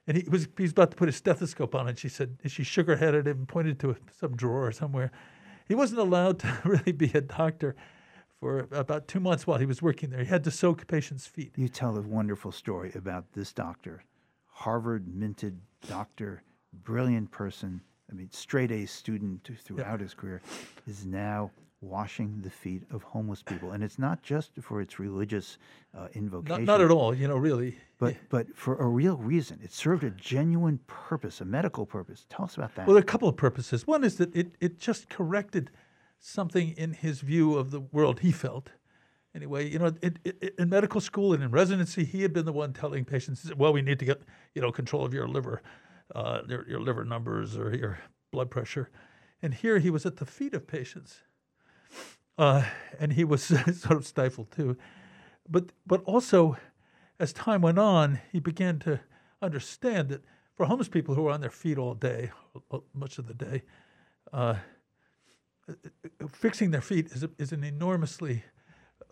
and 0.07 0.17
he 0.17 0.27
was 0.29 0.47
he 0.57 0.63
was 0.63 0.71
about 0.71 0.91
to 0.91 0.97
put 0.97 1.07
his 1.07 1.15
stethoscope 1.15 1.75
on, 1.75 1.87
and 1.87 1.97
she 1.97 2.09
said, 2.09 2.37
and 2.43 2.51
she 2.51 2.63
shook 2.63 2.87
her 2.87 2.95
head 2.95 3.15
at 3.15 3.27
him 3.27 3.39
and 3.39 3.47
pointed 3.47 3.79
to 3.79 3.95
some 4.19 4.35
drawer 4.35 4.71
somewhere. 4.71 5.11
He 5.67 5.75
wasn't 5.75 6.01
allowed 6.01 6.39
to 6.39 6.61
really 6.65 6.91
be 6.91 7.11
a 7.13 7.21
doctor 7.21 7.75
for 8.39 8.67
about 8.71 9.07
two 9.07 9.19
months 9.19 9.45
while 9.45 9.59
he 9.59 9.65
was 9.65 9.81
working 9.81 10.09
there. 10.09 10.21
He 10.21 10.25
had 10.25 10.43
to 10.45 10.51
soak 10.51 10.87
patients' 10.87 11.27
feet. 11.27 11.53
You 11.55 11.69
tell 11.69 11.97
a 11.97 12.01
wonderful 12.01 12.51
story 12.51 12.91
about 12.95 13.31
this 13.33 13.53
doctor, 13.53 14.03
Harvard 14.47 15.07
minted 15.07 15.59
doctor, 15.87 16.41
brilliant 16.83 17.31
person. 17.31 17.81
I 18.09 18.13
mean, 18.13 18.29
straight 18.31 18.71
A 18.71 18.85
student 18.87 19.43
th- 19.43 19.59
throughout 19.59 20.01
his 20.01 20.13
career, 20.13 20.41
is 20.87 21.05
now 21.05 21.51
washing 21.81 22.39
the 22.41 22.49
feet 22.49 22.83
of 22.91 23.01
homeless 23.03 23.41
people, 23.43 23.71
and 23.71 23.83
it's 23.83 23.97
not 23.97 24.21
just 24.21 24.51
for 24.61 24.81
its 24.81 24.99
religious 24.99 25.57
uh, 25.97 26.07
invocation. 26.13 26.65
Not, 26.65 26.79
not 26.79 26.81
at 26.85 26.91
all, 26.91 27.13
you 27.13 27.27
know, 27.27 27.37
really. 27.37 27.75
But 27.97 28.15
but 28.29 28.55
for 28.55 28.75
a 28.77 28.87
real 28.87 29.17
reason, 29.17 29.59
it 29.63 29.73
served 29.73 30.03
a 30.03 30.11
genuine 30.11 30.79
purpose, 30.87 31.41
a 31.41 31.45
medical 31.45 31.85
purpose. 31.85 32.25
Tell 32.29 32.45
us 32.45 32.55
about 32.55 32.75
that. 32.75 32.87
Well, 32.87 32.93
there 32.93 33.01
are 33.01 33.03
a 33.03 33.05
couple 33.13 33.27
of 33.27 33.35
purposes. 33.35 33.85
One 33.87 34.03
is 34.03 34.17
that 34.17 34.35
it, 34.35 34.55
it 34.59 34.79
just 34.79 35.09
corrected 35.09 35.71
something 36.19 36.69
in 36.77 36.93
his 36.93 37.21
view 37.21 37.55
of 37.57 37.71
the 37.71 37.79
world 37.79 38.19
he 38.19 38.31
felt. 38.31 38.69
Anyway, 39.33 39.67
you 39.69 39.79
know, 39.79 39.85
it, 40.01 40.19
it, 40.23 40.37
it- 40.41 40.55
in 40.59 40.69
medical 40.69 41.01
school 41.01 41.33
and 41.33 41.41
in 41.41 41.49
residency, 41.51 42.03
he 42.03 42.21
had 42.21 42.33
been 42.33 42.45
the 42.45 42.51
one 42.53 42.73
telling 42.73 43.05
patients, 43.05 43.51
well, 43.55 43.73
we 43.73 43.81
need 43.81 43.97
to 43.99 44.05
get, 44.05 44.21
you 44.53 44.61
know, 44.61 44.71
control 44.71 45.03
of 45.05 45.13
your 45.13 45.27
liver, 45.27 45.61
uh, 46.13 46.41
your, 46.47 46.67
your 46.69 46.79
liver 46.81 47.05
numbers 47.05 47.57
or 47.57 47.73
your 47.75 47.97
blood 48.31 48.51
pressure. 48.51 48.89
And 49.41 49.53
here 49.53 49.79
he 49.79 49.89
was 49.89 50.05
at 50.05 50.17
the 50.17 50.25
feet 50.25 50.53
of 50.53 50.67
patients. 50.67 51.21
Uh, 52.37 52.63
and 52.99 53.13
he 53.13 53.23
was 53.23 53.43
sort 53.73 53.97
of 53.97 54.05
stifled 54.05 54.51
too. 54.51 54.77
But, 55.49 55.71
but 55.85 56.03
also, 56.05 56.57
as 57.19 57.33
time 57.33 57.61
went 57.61 57.77
on, 57.79 58.19
he 58.31 58.39
began 58.39 58.79
to 58.79 58.99
understand 59.41 60.09
that 60.09 60.23
for 60.55 60.65
homeless 60.65 60.87
people 60.87 61.15
who 61.15 61.27
are 61.27 61.31
on 61.31 61.41
their 61.41 61.49
feet 61.49 61.77
all 61.77 61.93
day, 61.93 62.31
uh, 62.71 62.79
much 62.93 63.17
of 63.17 63.27
the 63.27 63.33
day, 63.33 63.63
uh, 64.33 64.55
fixing 66.31 66.71
their 66.71 66.81
feet 66.81 67.07
is, 67.07 67.23
a, 67.23 67.29
is 67.37 67.51
an 67.51 67.63
enormously 67.63 68.43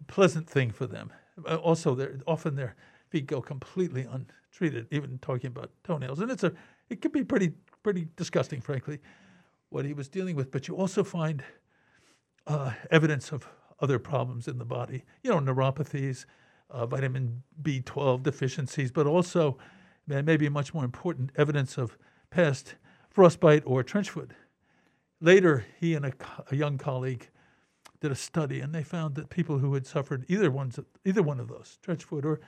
pleasant 0.08 0.50
thing 0.50 0.72
for 0.72 0.88
them. 0.88 1.12
Uh, 1.48 1.56
Also, 1.58 1.96
they're, 1.96 2.18
often 2.28 2.56
their 2.56 2.76
feet 3.10 3.28
go 3.28 3.42
completely 3.42 4.08
untreated, 4.12 4.88
even 4.92 5.18
talking 5.20 5.48
about 5.48 5.72
toenails, 5.84 6.20
and 6.20 6.32
it's 6.32 6.44
a 6.44 6.54
it 6.89 7.02
can 7.02 7.12
be 7.12 7.24
pretty 7.24 7.54
pretty 7.84 8.08
disgusting, 8.15 8.62
frankly, 8.62 9.00
what 9.70 9.86
he 9.86 9.94
was 9.94 10.08
dealing 10.10 10.36
with. 10.36 10.52
But 10.52 10.68
you 10.68 10.76
also 10.76 11.04
find 11.04 11.44
uh, 12.49 12.73
evidence 12.91 13.31
of 13.31 13.47
other 13.79 13.99
problems 13.99 14.47
in 14.47 14.57
the 14.57 14.65
body. 14.65 15.05
You 15.23 15.31
know, 15.31 15.39
neuropathies, 15.39 16.25
uh, 16.69 16.85
vitamin 16.85 17.43
B12 17.62 18.23
deficiencies, 18.23 18.91
but 18.91 19.07
also, 19.07 19.57
maybe 20.07 20.49
much 20.49 20.73
more 20.73 20.83
important, 20.83 21.31
evidence 21.38 21.77
of 21.77 21.97
past 22.31 22.75
frostbite 23.09 23.63
or 23.65 23.83
trench 23.83 24.09
foot. 24.09 24.31
Later, 25.21 25.65
he 25.79 25.93
and 25.93 26.05
a, 26.05 26.13
a 26.51 26.55
young 26.55 26.77
colleague 26.77 27.29
did 28.01 28.12
a 28.12 28.15
study, 28.15 28.62
and 28.62 28.73
they 28.73 28.83
found 28.83 29.15
that 29.15 29.29
people 29.29 29.59
who 29.59 29.73
had 29.73 29.85
suffered 29.85 30.25
either 30.27 30.49
ones, 30.49 30.79
either 31.05 31.21
one 31.21 31.39
of 31.39 31.47
those, 31.47 31.77
trench 31.81 32.03
foot 32.03 32.25
or, 32.25 32.39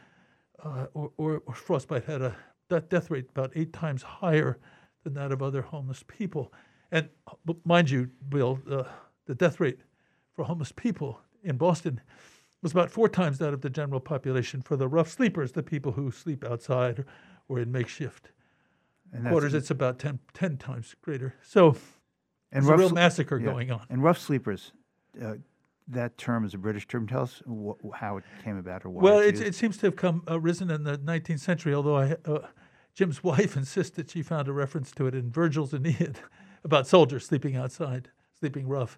uh, 0.64 0.88
or, 0.94 1.12
or, 1.18 1.44
or 1.46 1.54
frostbite, 1.54 2.06
had 2.06 2.22
a 2.22 2.36
that 2.70 2.90
death 2.90 3.12
rate 3.12 3.28
about 3.30 3.52
eight 3.56 3.74
times 3.74 4.02
higher 4.02 4.58
than 5.04 5.14
that 5.14 5.32
of 5.32 5.42
other 5.42 5.62
homeless 5.62 6.04
people. 6.08 6.54
And 6.92 7.10
uh, 7.28 7.54
mind 7.66 7.90
you, 7.90 8.10
Bill, 8.30 8.60
uh, 8.70 8.84
the 9.26 9.36
death 9.36 9.60
rate 9.60 9.80
for 10.42 10.48
homeless 10.48 10.72
people 10.72 11.22
in 11.44 11.56
Boston 11.56 12.02
was 12.64 12.72
about 12.72 12.90
four 12.90 13.08
times 13.08 13.38
that 13.38 13.54
of 13.54 13.62
the 13.62 13.70
general 13.70 14.00
population 14.00 14.60
for 14.60 14.76
the 14.76 14.88
rough 14.88 15.08
sleepers, 15.08 15.52
the 15.52 15.62
people 15.62 15.92
who 15.92 16.10
sleep 16.10 16.44
outside 16.44 17.06
or, 17.48 17.60
in 17.60 17.72
makeshift 17.72 18.32
quarters. 19.28 19.54
It's 19.54 19.70
about 19.70 20.00
10, 20.00 20.18
10 20.34 20.58
times 20.58 20.96
greater. 21.02 21.36
So 21.44 21.76
And 22.52 22.66
there's 22.66 22.70
a 22.70 22.78
real 22.78 22.90
sl- 22.90 22.96
massacre 22.96 23.38
yeah. 23.38 23.46
going 23.46 23.72
on. 23.72 23.86
And 23.92 24.02
rough 24.02 24.18
sleepers, 24.18 24.72
uh, 25.22 25.36
that 25.90 26.18
term 26.18 26.44
is 26.44 26.56
a 26.56 26.58
British 26.58 26.88
term. 26.88 27.08
Tell 27.08 27.24
us 27.24 27.44
wh- 27.48 27.94
how 27.94 28.18
it 28.18 28.24
came 28.44 28.58
about 28.58 28.84
or 28.84 28.90
why. 28.90 29.04
Well, 29.04 29.20
it, 29.20 29.40
it 29.40 29.54
seems 29.54 29.78
to 29.78 29.88
have 29.88 29.96
come 29.96 30.24
uh, 30.28 30.38
in 30.38 30.84
the 30.84 31.00
19th 31.04 31.40
century, 31.40 31.76
although 31.76 31.98
I, 31.98 32.16
uh, 32.26 32.48
Jim's 32.96 33.24
wife 33.32 33.56
insists 33.56 33.96
that 33.98 34.10
she 34.10 34.24
found 34.24 34.48
a 34.48 34.54
reference 34.54 34.92
to 34.94 35.06
it 35.06 35.14
in 35.14 35.30
Virgil's 35.30 35.74
Aeneid 35.74 36.18
about 36.64 36.88
soldiers 36.88 37.26
sleeping 37.28 37.56
outside, 37.56 38.10
sleeping 38.40 38.68
rough. 38.68 38.98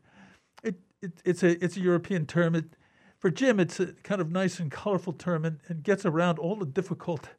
It, 0.64 0.76
it, 1.04 1.12
it's, 1.26 1.44
a, 1.44 1.64
it's 1.64 1.78
a 1.78 1.82
European 1.82 2.26
term. 2.26 2.56
It, 2.56 2.66
for 3.18 3.30
Jim, 3.30 3.60
it's 3.60 3.80
a 3.80 3.88
kind 4.04 4.22
of 4.22 4.32
nice 4.32 4.60
and 4.60 4.72
colorful 4.72 5.14
term 5.14 5.46
and, 5.46 5.60
and 5.68 5.84
gets 5.84 6.06
around 6.06 6.40
all 6.40 6.56
the 6.56 6.66
difficult 6.66 7.30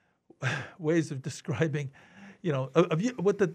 ways 0.78 1.10
of 1.10 1.22
describing, 1.22 1.90
you 2.42 2.52
know, 2.52 2.70
of, 2.74 2.90
of 2.92 3.02
what 3.18 3.38
the 3.38 3.54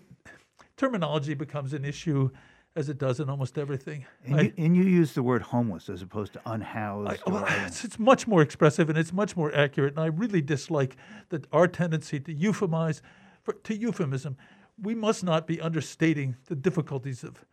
terminology 0.77 1.33
becomes 1.33 1.73
an 1.73 1.85
issue 1.85 2.29
as 2.75 2.87
it 2.87 2.97
does 2.97 3.19
in 3.19 3.29
almost 3.29 3.57
everything. 3.57 4.05
and, 4.25 4.35
I- 4.35 4.41
you, 4.43 4.53
and 4.57 4.77
you 4.77 4.83
use 4.83 5.13
the 5.13 5.23
word 5.23 5.41
homeless 5.41 5.89
as 5.89 6.01
opposed 6.01 6.33
to 6.33 6.41
unhoused. 6.45 7.21
I, 7.27 7.29
well, 7.29 7.45
it's, 7.65 7.83
it's 7.83 7.99
much 7.99 8.27
more 8.27 8.41
expressive 8.41 8.89
and 8.89 8.97
it's 8.97 9.11
much 9.13 9.35
more 9.35 9.53
accurate. 9.53 9.95
And 9.95 10.03
I 10.03 10.07
really 10.07 10.41
dislike 10.41 10.95
that 11.29 11.45
our 11.51 11.67
tendency 11.67 12.19
to 12.21 12.33
euphemize, 12.33 13.01
for, 13.43 13.53
to 13.53 13.75
euphemism. 13.75 14.37
We 14.81 14.95
must 14.95 15.23
not 15.23 15.45
be 15.45 15.59
understating 15.59 16.37
the 16.45 16.55
difficulties 16.55 17.23
of, 17.23 17.43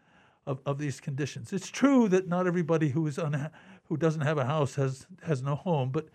of, 0.49 0.61
of 0.67 0.79
these 0.79 0.99
conditions. 1.01 1.53
It's 1.53 1.69
true 1.69 2.09
that 2.09 2.27
not 2.27 2.47
everybody 2.47 2.89
who 2.89 3.07
is 3.07 3.17
unha- 3.19 3.51
who 3.85 3.97
doesn't 3.97 4.23
have 4.23 4.39
a 4.39 4.45
house 4.45 4.75
has 4.77 5.07
has 5.23 5.43
no 5.43 5.55
home, 5.55 5.91
but 5.91 6.09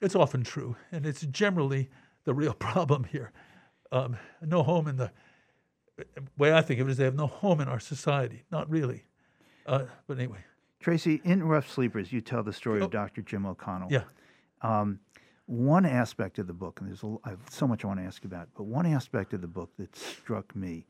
it's 0.00 0.14
often 0.14 0.42
true, 0.44 0.76
and 0.92 1.04
it's 1.06 1.22
generally 1.22 1.90
the 2.24 2.32
real 2.34 2.54
problem 2.68 3.04
here. 3.04 3.32
Um, 3.92 4.16
no 4.40 4.62
home 4.62 4.88
in 4.88 4.96
the 4.96 5.10
way 6.38 6.52
I 6.52 6.62
think 6.62 6.80
of 6.80 6.88
it 6.88 6.92
is 6.92 6.96
they 6.96 7.04
have 7.04 7.14
no 7.14 7.26
home 7.26 7.60
in 7.60 7.68
our 7.68 7.80
society. 7.80 8.44
Not 8.50 8.68
really, 8.70 9.04
uh, 9.66 9.84
but 10.06 10.18
anyway. 10.18 10.38
Tracy, 10.80 11.20
in 11.24 11.42
Rough 11.42 11.68
Sleepers, 11.70 12.12
you 12.12 12.20
tell 12.20 12.42
the 12.42 12.52
story 12.52 12.80
Oh. 12.80 12.84
of 12.84 12.90
Dr. 12.90 13.22
Jim 13.22 13.46
O'Connell. 13.46 13.88
Yeah. 13.90 14.04
Um, 14.62 15.00
one 15.46 15.86
aspect 15.86 16.38
of 16.38 16.46
the 16.46 16.52
book, 16.52 16.80
and 16.80 16.88
there's 16.88 17.02
a, 17.02 17.06
l- 17.06 17.20
I 17.24 17.30
have 17.30 17.40
so 17.50 17.66
much 17.66 17.84
I 17.84 17.88
want 17.88 17.98
to 18.00 18.04
ask 18.06 18.22
you 18.22 18.28
about, 18.28 18.48
but 18.56 18.64
one 18.64 18.84
aspect 18.86 19.32
of 19.32 19.40
the 19.40 19.46
book 19.48 19.70
that 19.78 19.96
struck 19.96 20.54
me 20.54 20.86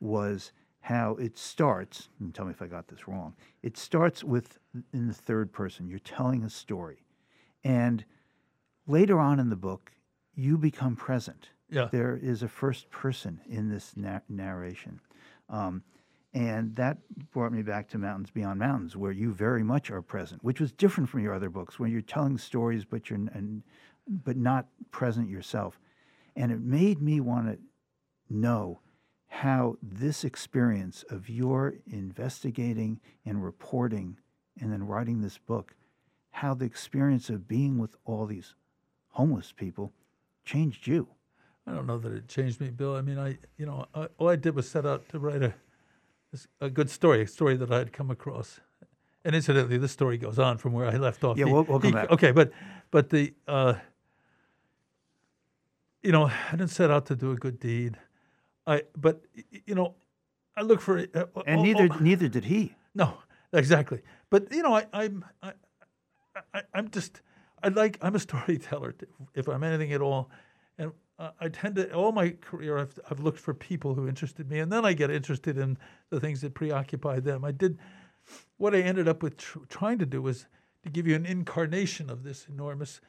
was 0.00 0.52
how 0.84 1.16
it 1.16 1.38
starts. 1.38 2.10
And 2.20 2.34
tell 2.34 2.44
me 2.44 2.50
if 2.50 2.60
I 2.60 2.66
got 2.66 2.88
this 2.88 3.08
wrong. 3.08 3.34
It 3.62 3.78
starts 3.78 4.22
with 4.22 4.58
in 4.92 5.08
the 5.08 5.14
third 5.14 5.50
person. 5.50 5.88
You're 5.88 5.98
telling 5.98 6.44
a 6.44 6.50
story, 6.50 7.06
and 7.64 8.04
later 8.86 9.18
on 9.18 9.40
in 9.40 9.48
the 9.48 9.56
book, 9.56 9.92
you 10.34 10.58
become 10.58 10.94
present. 10.94 11.48
Yeah. 11.70 11.88
There 11.90 12.18
is 12.22 12.42
a 12.42 12.48
first 12.48 12.90
person 12.90 13.40
in 13.48 13.70
this 13.70 13.96
na- 13.96 14.20
narration. 14.28 15.00
Um, 15.48 15.82
and 16.34 16.76
that 16.76 16.98
brought 17.32 17.52
me 17.52 17.62
back 17.62 17.88
to 17.90 17.98
Mountains 17.98 18.30
Beyond 18.30 18.58
Mountains, 18.58 18.94
where 18.94 19.12
you 19.12 19.32
very 19.32 19.62
much 19.62 19.90
are 19.90 20.02
present, 20.02 20.44
which 20.44 20.60
was 20.60 20.70
different 20.70 21.08
from 21.08 21.20
your 21.22 21.32
other 21.32 21.48
books, 21.48 21.78
where 21.78 21.88
you're 21.88 22.02
telling 22.02 22.36
stories, 22.36 22.84
but 22.84 23.08
you're 23.08 23.18
n- 23.18 23.30
and, 23.32 23.62
but 24.06 24.36
not 24.36 24.66
present 24.90 25.30
yourself. 25.30 25.80
And 26.36 26.52
it 26.52 26.60
made 26.60 27.00
me 27.00 27.20
want 27.20 27.46
to 27.46 27.58
know 28.28 28.80
how 29.38 29.76
this 29.82 30.22
experience 30.22 31.04
of 31.10 31.28
your 31.28 31.74
investigating 31.90 33.00
and 33.26 33.42
reporting 33.44 34.16
and 34.60 34.72
then 34.72 34.86
writing 34.86 35.20
this 35.20 35.38
book, 35.38 35.74
how 36.30 36.54
the 36.54 36.64
experience 36.64 37.28
of 37.28 37.48
being 37.48 37.76
with 37.76 37.96
all 38.04 38.26
these 38.26 38.54
homeless 39.08 39.50
people 39.50 39.92
changed 40.44 40.86
you. 40.86 41.08
I 41.66 41.72
don't 41.72 41.86
know 41.86 41.98
that 41.98 42.12
it 42.12 42.28
changed 42.28 42.60
me, 42.60 42.70
Bill. 42.70 42.94
I 42.94 43.00
mean, 43.00 43.18
I, 43.18 43.36
you 43.56 43.66
know, 43.66 43.86
I, 43.92 44.06
all 44.18 44.28
I 44.28 44.36
did 44.36 44.54
was 44.54 44.68
set 44.70 44.86
out 44.86 45.08
to 45.08 45.18
write 45.18 45.42
a, 45.42 45.52
a 46.60 46.70
good 46.70 46.88
story, 46.88 47.22
a 47.22 47.26
story 47.26 47.56
that 47.56 47.72
I 47.72 47.78
had 47.78 47.92
come 47.92 48.12
across, 48.12 48.60
and 49.24 49.34
incidentally, 49.34 49.78
this 49.78 49.90
story 49.90 50.16
goes 50.16 50.38
on 50.38 50.58
from 50.58 50.72
where 50.74 50.86
I 50.86 50.96
left 50.96 51.24
off. 51.24 51.36
Yeah, 51.38 51.46
He- 51.46 51.52
we'll- 51.52 51.64
we'll 51.64 51.80
come 51.80 51.88
he- 51.90 51.94
back. 51.94 52.10
Okay, 52.12 52.30
but 52.30 52.52
but 52.92 53.10
the 53.10 53.34
uh, 53.48 53.74
you 56.04 56.12
know, 56.12 56.26
I 56.26 56.50
didn't 56.52 56.68
set 56.70 56.90
out 56.90 57.06
to 57.06 57.16
do 57.16 57.32
a 57.32 57.36
good 57.36 57.58
deed. 57.58 57.96
I 58.66 58.82
but 58.96 59.22
you 59.66 59.74
know, 59.74 59.94
I 60.56 60.62
look 60.62 60.80
for 60.80 60.98
it. 60.98 61.14
Uh, 61.14 61.26
And 61.46 61.60
oh, 61.60 61.62
neither 61.62 61.88
oh, 61.90 61.96
neither 62.00 62.28
did 62.28 62.44
he. 62.44 62.74
no, 62.94 63.18
exactly. 63.52 64.00
But 64.30 64.52
you 64.52 64.62
know, 64.62 64.74
I, 64.74 64.86
I'm 64.92 65.24
I, 65.42 65.52
I, 66.52 66.62
I'm 66.74 66.90
just 66.90 67.22
I 67.62 67.68
like 67.68 67.98
I'm 68.02 68.14
a 68.14 68.18
storyteller 68.28 68.94
if 69.34 69.48
I'm 69.48 69.62
anything 69.62 69.92
at 69.92 70.00
all, 70.00 70.30
and 70.78 70.92
uh, 71.18 71.30
I 71.40 71.48
tend 71.48 71.76
to 71.76 71.92
all 71.92 72.12
my 72.12 72.30
career 72.30 72.78
I've 72.78 72.98
I've 73.10 73.20
looked 73.20 73.38
for 73.38 73.54
people 73.54 73.94
who 73.94 74.08
interested 74.08 74.50
me, 74.50 74.58
and 74.60 74.72
then 74.72 74.84
I 74.84 74.92
get 74.92 75.10
interested 75.10 75.58
in 75.58 75.78
the 76.10 76.20
things 76.20 76.40
that 76.40 76.54
preoccupy 76.54 77.20
them. 77.20 77.44
I 77.44 77.52
did 77.52 77.78
what 78.56 78.74
I 78.74 78.80
ended 78.80 79.08
up 79.08 79.22
with 79.22 79.36
tr- 79.36 79.58
trying 79.68 79.98
to 79.98 80.06
do 80.06 80.22
was 80.22 80.46
to 80.82 80.90
give 80.90 81.06
you 81.06 81.14
an 81.14 81.26
incarnation 81.26 82.10
of 82.10 82.22
this 82.22 82.46
enormous. 82.48 83.00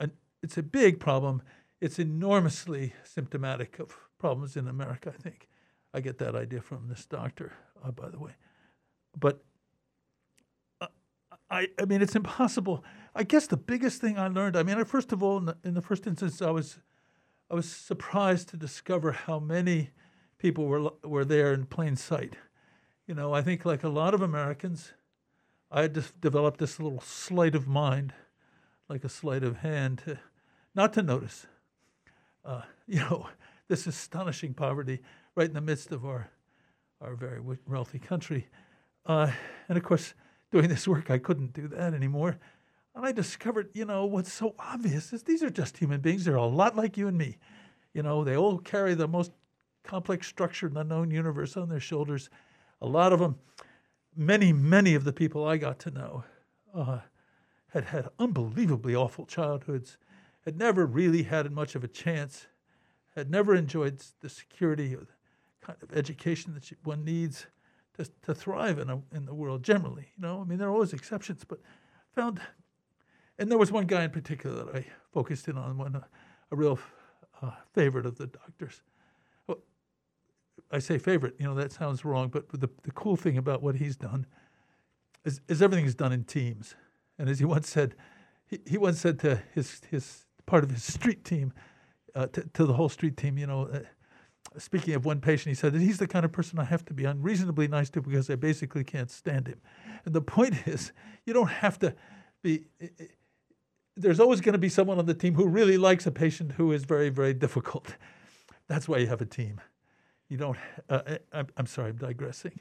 Uh, 0.00 0.06
it's 0.42 0.58
a 0.58 0.62
big 0.62 1.00
problem. 1.00 1.42
It's 1.80 1.98
enormously 1.98 2.94
symptomatic 3.02 3.78
of 3.78 3.96
problems 4.18 4.56
in 4.56 4.68
America. 4.68 5.12
I 5.16 5.22
think 5.22 5.48
I 5.92 6.00
get 6.00 6.18
that 6.18 6.34
idea 6.34 6.60
from 6.60 6.88
this 6.88 7.04
doctor, 7.06 7.52
uh, 7.84 7.90
by 7.90 8.08
the 8.08 8.18
way. 8.18 8.32
But 9.18 9.44
uh, 10.80 10.86
I, 11.50 11.68
I 11.78 11.84
mean, 11.84 12.02
it's 12.02 12.16
impossible. 12.16 12.84
I 13.14 13.22
guess 13.22 13.46
the 13.46 13.56
biggest 13.56 14.00
thing 14.00 14.18
I 14.18 14.28
learned. 14.28 14.56
I 14.56 14.62
mean, 14.62 14.78
I, 14.78 14.84
first 14.84 15.12
of 15.12 15.22
all, 15.22 15.38
in 15.38 15.44
the, 15.46 15.56
in 15.62 15.74
the 15.74 15.82
first 15.82 16.06
instance, 16.06 16.40
I 16.40 16.50
was, 16.50 16.78
I 17.50 17.54
was 17.54 17.70
surprised 17.70 18.48
to 18.48 18.56
discover 18.56 19.12
how 19.12 19.38
many 19.38 19.90
people 20.38 20.66
were 20.66 20.90
were 21.02 21.24
there 21.24 21.54
in 21.54 21.64
plain 21.64 21.96
sight. 21.96 22.36
You 23.06 23.14
know, 23.14 23.32
I 23.32 23.42
think 23.42 23.64
like 23.64 23.84
a 23.84 23.88
lot 23.88 24.14
of 24.14 24.22
Americans, 24.22 24.92
I 25.70 25.82
had 25.82 25.94
just 25.94 26.20
developed 26.20 26.58
this 26.58 26.78
little 26.78 27.00
sleight 27.00 27.54
of 27.54 27.66
mind, 27.66 28.12
like 28.88 29.04
a 29.04 29.08
sleight 29.08 29.42
of 29.42 29.58
hand, 29.58 30.02
to, 30.04 30.18
not 30.74 30.92
to 30.94 31.02
notice. 31.02 31.46
Uh, 32.44 32.62
you 32.86 32.98
know, 32.98 33.28
this 33.68 33.86
astonishing 33.86 34.54
poverty 34.54 35.00
right 35.34 35.48
in 35.48 35.54
the 35.54 35.60
midst 35.60 35.92
of 35.92 36.04
our 36.04 36.30
our 37.00 37.14
very 37.14 37.40
wealthy 37.66 37.98
country. 37.98 38.48
Uh, 39.04 39.30
and 39.68 39.76
of 39.76 39.84
course, 39.84 40.14
doing 40.50 40.68
this 40.68 40.88
work, 40.88 41.10
I 41.10 41.18
couldn't 41.18 41.52
do 41.52 41.68
that 41.68 41.92
anymore. 41.92 42.38
And 42.94 43.04
I 43.04 43.12
discovered, 43.12 43.68
you 43.74 43.84
know, 43.84 44.06
what's 44.06 44.32
so 44.32 44.54
obvious 44.58 45.12
is 45.12 45.22
these 45.22 45.42
are 45.42 45.50
just 45.50 45.76
human 45.76 46.00
beings. 46.00 46.24
They're 46.24 46.36
a 46.36 46.46
lot 46.46 46.76
like 46.76 46.96
you 46.96 47.08
and 47.08 47.18
me. 47.18 47.36
You 47.92 48.02
know, 48.02 48.24
they 48.24 48.36
all 48.36 48.58
carry 48.58 48.94
the 48.94 49.08
most 49.08 49.32
complex 49.82 50.26
structure 50.26 50.66
in 50.66 50.74
the 50.74 50.84
known 50.84 51.10
universe 51.10 51.56
on 51.56 51.68
their 51.68 51.80
shoulders. 51.80 52.30
A 52.80 52.86
lot 52.86 53.12
of 53.12 53.18
them, 53.18 53.36
many, 54.16 54.52
many 54.52 54.94
of 54.94 55.04
the 55.04 55.12
people 55.12 55.46
I 55.46 55.56
got 55.56 55.78
to 55.80 55.90
know, 55.90 56.24
uh, 56.74 57.00
had 57.68 57.84
had 57.84 58.08
unbelievably 58.18 58.94
awful 58.94 59.26
childhoods, 59.26 59.98
had 60.44 60.56
never 60.56 60.86
really 60.86 61.22
had 61.22 61.50
much 61.50 61.74
of 61.74 61.84
a 61.84 61.88
chance, 61.88 62.46
had 63.14 63.30
never 63.30 63.54
enjoyed 63.54 64.02
the 64.20 64.28
security 64.28 64.94
or 64.94 65.00
the 65.00 65.66
kind 65.66 65.78
of 65.82 65.96
education 65.96 66.54
that 66.54 66.70
one 66.84 67.04
needs 67.04 67.46
to, 67.96 68.10
to 68.22 68.34
thrive 68.34 68.78
in, 68.78 68.90
a, 68.90 69.00
in 69.12 69.24
the 69.24 69.34
world 69.34 69.62
generally. 69.62 70.08
You 70.16 70.22
know, 70.22 70.40
I 70.40 70.44
mean, 70.44 70.58
there 70.58 70.68
are 70.68 70.72
always 70.72 70.92
exceptions, 70.92 71.44
but 71.44 71.60
found, 72.14 72.40
and 73.38 73.50
there 73.50 73.58
was 73.58 73.72
one 73.72 73.86
guy 73.86 74.04
in 74.04 74.10
particular 74.10 74.64
that 74.64 74.74
I 74.74 74.86
focused 75.12 75.48
in 75.48 75.56
on, 75.56 75.78
one, 75.78 75.96
uh, 75.96 76.04
a 76.50 76.56
real 76.56 76.78
uh, 77.42 77.52
favorite 77.72 78.06
of 78.06 78.16
the 78.18 78.26
doctors. 78.26 78.82
I 80.70 80.80
say 80.80 80.98
favorite, 80.98 81.34
you 81.38 81.46
know, 81.46 81.54
that 81.54 81.70
sounds 81.70 82.04
wrong, 82.04 82.28
but 82.28 82.48
the, 82.48 82.68
the 82.82 82.90
cool 82.92 83.16
thing 83.16 83.38
about 83.38 83.62
what 83.62 83.76
he's 83.76 83.96
done 83.96 84.26
is, 85.24 85.40
is 85.46 85.62
everything 85.62 85.84
is 85.84 85.94
done 85.94 86.12
in 86.12 86.24
teams. 86.24 86.74
And 87.16 87.28
as 87.28 87.38
he 87.38 87.44
once 87.44 87.68
said, 87.68 87.94
he, 88.46 88.58
he 88.66 88.78
once 88.78 88.98
said 88.98 89.20
to 89.20 89.40
his, 89.54 89.82
his 89.88 90.24
part 90.46 90.64
of 90.64 90.70
his 90.70 90.84
street 90.94 91.24
team, 91.24 91.52
uh, 92.14 92.26
to, 92.28 92.42
to 92.54 92.66
the 92.66 92.74
whole 92.74 92.88
street 92.88 93.16
team, 93.16 93.38
you 93.38 93.46
know, 93.46 93.68
uh, 93.72 93.80
speaking 94.58 94.94
of 94.94 95.04
one 95.04 95.20
patient, 95.20 95.48
he 95.48 95.54
said 95.54 95.72
that 95.72 95.80
he's 95.80 95.98
the 95.98 96.06
kind 96.06 96.24
of 96.24 96.32
person 96.32 96.58
I 96.58 96.64
have 96.64 96.84
to 96.86 96.94
be 96.94 97.04
unreasonably 97.04 97.68
nice 97.68 97.90
to 97.90 98.00
because 98.00 98.30
I 98.30 98.36
basically 98.36 98.84
can't 98.84 99.10
stand 99.10 99.48
him. 99.48 99.60
And 100.04 100.14
the 100.14 100.20
point 100.36 100.66
is, 100.66 100.92
you 101.26 101.32
don't 101.32 101.50
have 101.50 101.78
to 101.80 101.94
be. 102.42 102.64
There's 103.96 104.20
always 104.20 104.40
going 104.40 104.54
to 104.54 104.58
be 104.58 104.68
someone 104.68 104.98
on 104.98 105.06
the 105.06 105.14
team 105.14 105.34
who 105.34 105.46
really 105.46 105.78
likes 105.78 106.06
a 106.06 106.10
patient 106.10 106.52
who 106.52 106.72
is 106.72 106.84
very, 106.84 107.10
very 107.10 107.34
difficult. 107.44 107.96
That's 108.66 108.88
why 108.88 108.98
you 108.98 109.06
have 109.06 109.20
a 109.20 109.26
team. 109.26 109.60
You 110.28 110.36
don't. 110.36 110.58
Uh, 110.88 111.16
I- 111.32 111.44
I'm, 111.56 111.66
sorry, 111.66 111.90
I'm 111.90 111.96
digressing. 111.96 112.60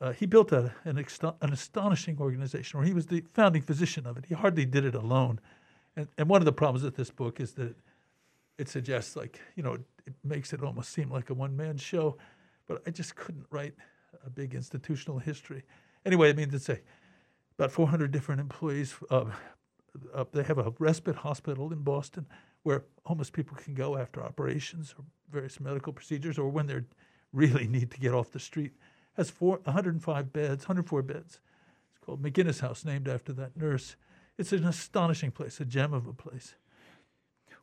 Uh, 0.00 0.12
he 0.12 0.26
built 0.26 0.52
a, 0.52 0.72
an, 0.84 0.98
an 0.98 1.52
astonishing 1.52 2.18
organization 2.20 2.78
where 2.78 2.86
he 2.86 2.92
was 2.92 3.06
the 3.06 3.22
founding 3.32 3.62
physician 3.62 4.06
of 4.06 4.16
it. 4.16 4.26
He 4.26 4.34
hardly 4.34 4.66
did 4.66 4.84
it 4.84 4.94
alone. 4.94 5.40
And, 5.96 6.08
and 6.18 6.28
one 6.28 6.40
of 6.40 6.46
the 6.46 6.52
problems 6.52 6.84
with 6.84 6.96
this 6.96 7.10
book 7.10 7.40
is 7.40 7.52
that 7.52 7.74
it 8.58 8.68
suggests 8.68 9.16
like 9.16 9.40
you 9.56 9.62
know 9.62 9.74
it 9.74 10.14
makes 10.22 10.52
it 10.52 10.62
almost 10.62 10.92
seem 10.92 11.10
like 11.10 11.30
a 11.30 11.34
one 11.34 11.56
man 11.56 11.76
show, 11.76 12.16
but 12.66 12.82
I 12.86 12.90
just 12.90 13.16
couldn't 13.16 13.46
write 13.50 13.74
a 14.24 14.30
big 14.30 14.54
institutional 14.54 15.18
history. 15.18 15.62
Anyway, 16.04 16.28
I 16.30 16.32
mean 16.34 16.50
to 16.50 16.58
say, 16.58 16.80
about 17.58 17.70
400 17.70 18.10
different 18.10 18.40
employees. 18.40 18.94
Uh, 19.10 19.26
uh, 20.12 20.24
they 20.32 20.42
have 20.42 20.58
a 20.58 20.72
respite 20.78 21.16
hospital 21.16 21.72
in 21.72 21.78
Boston 21.80 22.26
where 22.64 22.84
homeless 23.04 23.30
people 23.30 23.56
can 23.56 23.74
go 23.74 23.96
after 23.96 24.22
operations 24.22 24.94
or 24.98 25.04
various 25.30 25.60
medical 25.60 25.92
procedures, 25.92 26.38
or 26.38 26.48
when 26.48 26.66
they 26.66 26.80
really 27.32 27.66
need 27.66 27.90
to 27.90 28.00
get 28.00 28.14
off 28.14 28.30
the 28.30 28.38
street. 28.38 28.72
Has 29.16 29.30
four, 29.30 29.60
105 29.64 30.32
beds, 30.32 30.64
104 30.64 31.02
beds. 31.02 31.40
It's 31.90 32.04
called 32.04 32.22
McInnis 32.22 32.60
House, 32.60 32.84
named 32.84 33.08
after 33.08 33.32
that 33.34 33.56
nurse. 33.56 33.96
It's 34.36 34.52
an 34.52 34.64
astonishing 34.64 35.30
place, 35.30 35.60
a 35.60 35.64
gem 35.64 35.92
of 35.92 36.08
a 36.08 36.12
place. 36.12 36.54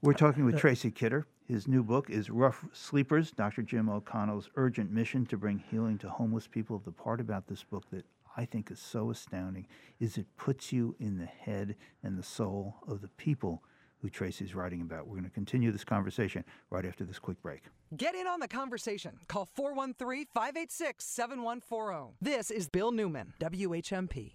We're 0.02 0.14
talking 0.14 0.46
with 0.46 0.56
uh, 0.56 0.60
Tracy 0.60 0.90
Kidder. 0.90 1.28
His 1.46 1.68
new 1.68 1.84
book 1.84 2.10
is 2.10 2.30
Rough 2.30 2.66
Sleepers 2.72 3.32
Dr. 3.32 3.62
Jim 3.62 3.90
O'Connell's 3.90 4.50
Urgent 4.56 4.90
Mission 4.90 5.26
to 5.26 5.38
Bring 5.38 5.62
Healing 5.70 5.98
to 5.98 6.10
Homeless 6.10 6.48
People. 6.48 6.80
The 6.80 6.94
part 6.94 7.20
about 7.20 7.48
this 7.48 7.62
book 7.64 7.84
that 7.92 8.06
I 8.38 8.46
think 8.46 8.72
is 8.72 8.80
so 8.80 9.12
astounding 9.12 9.68
is 10.00 10.18
it 10.18 10.28
puts 10.38 10.72
you 10.72 10.96
in 10.98 11.18
the 11.18 11.26
head 11.26 11.76
and 12.04 12.18
the 12.18 12.24
soul 12.24 12.76
of 12.88 13.02
the 13.02 13.10
people 13.10 13.64
who 14.02 14.10
Tracy's 14.10 14.56
writing 14.56 14.80
about. 14.82 15.08
We're 15.08 15.18
going 15.18 15.26
to 15.26 15.30
continue 15.30 15.74
this 15.74 15.84
conversation 15.84 16.46
right 16.70 16.86
after 16.86 17.04
this 17.04 17.20
quick 17.20 17.42
break. 17.42 17.64
Get 17.98 18.16
in 18.16 18.28
on 18.28 18.40
the 18.40 18.48
conversation. 18.48 19.20
Call 19.28 19.46
413 19.46 20.26
586 20.34 21.04
7140. 21.04 21.96
oh. 21.96 22.14
This 22.22 22.50
is 22.50 22.70
Bill 22.70 22.94
Newman, 22.94 23.34
WHMP. 23.42 24.32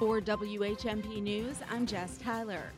For 0.00 0.18
WHMP 0.18 1.22
News, 1.22 1.58
I'm 1.70 1.84
Jess 1.84 2.16
Tyler. 2.16 2.72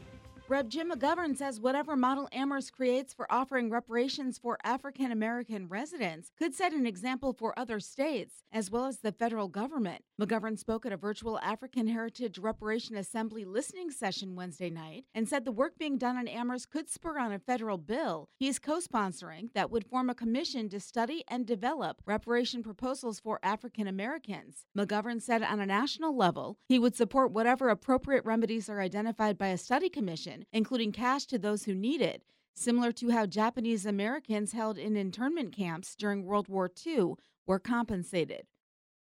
Rep. 0.52 0.68
Jim 0.68 0.90
McGovern 0.90 1.34
says 1.34 1.58
whatever 1.58 1.96
model 1.96 2.28
Amherst 2.30 2.74
creates 2.74 3.14
for 3.14 3.26
offering 3.32 3.70
reparations 3.70 4.36
for 4.36 4.58
African 4.62 5.10
American 5.10 5.66
residents 5.66 6.30
could 6.38 6.54
set 6.54 6.74
an 6.74 6.84
example 6.84 7.32
for 7.32 7.58
other 7.58 7.80
states, 7.80 8.44
as 8.52 8.70
well 8.70 8.84
as 8.84 8.98
the 8.98 9.12
federal 9.12 9.48
government. 9.48 10.04
McGovern 10.20 10.58
spoke 10.58 10.84
at 10.84 10.92
a 10.92 10.98
virtual 10.98 11.38
African 11.38 11.86
Heritage 11.86 12.38
Reparation 12.38 12.96
Assembly 12.96 13.46
listening 13.46 13.90
session 13.90 14.36
Wednesday 14.36 14.68
night 14.68 15.06
and 15.14 15.26
said 15.26 15.46
the 15.46 15.52
work 15.52 15.78
being 15.78 15.96
done 15.96 16.18
in 16.18 16.28
Amherst 16.28 16.68
could 16.68 16.90
spur 16.90 17.18
on 17.18 17.32
a 17.32 17.38
federal 17.38 17.78
bill 17.78 18.28
he 18.38 18.46
is 18.46 18.58
co 18.58 18.78
sponsoring 18.78 19.48
that 19.54 19.70
would 19.70 19.86
form 19.86 20.10
a 20.10 20.14
commission 20.14 20.68
to 20.68 20.80
study 20.80 21.24
and 21.28 21.46
develop 21.46 22.02
reparation 22.04 22.62
proposals 22.62 23.18
for 23.18 23.40
African 23.42 23.86
Americans. 23.86 24.66
McGovern 24.76 25.22
said 25.22 25.42
on 25.42 25.60
a 25.60 25.66
national 25.66 26.14
level, 26.14 26.58
he 26.68 26.78
would 26.78 26.94
support 26.94 27.32
whatever 27.32 27.70
appropriate 27.70 28.26
remedies 28.26 28.68
are 28.68 28.82
identified 28.82 29.38
by 29.38 29.48
a 29.48 29.56
study 29.56 29.88
commission, 29.88 30.41
including 30.52 30.92
cash 30.92 31.26
to 31.26 31.38
those 31.38 31.64
who 31.64 31.74
need 31.74 32.00
it, 32.00 32.22
similar 32.54 32.92
to 32.92 33.10
how 33.10 33.26
Japanese 33.26 33.86
Americans 33.86 34.52
held 34.52 34.78
in 34.78 34.96
internment 34.96 35.54
camps 35.54 35.94
during 35.94 36.24
World 36.24 36.48
War 36.48 36.70
II 36.86 37.14
were 37.46 37.58
compensated. 37.58 38.46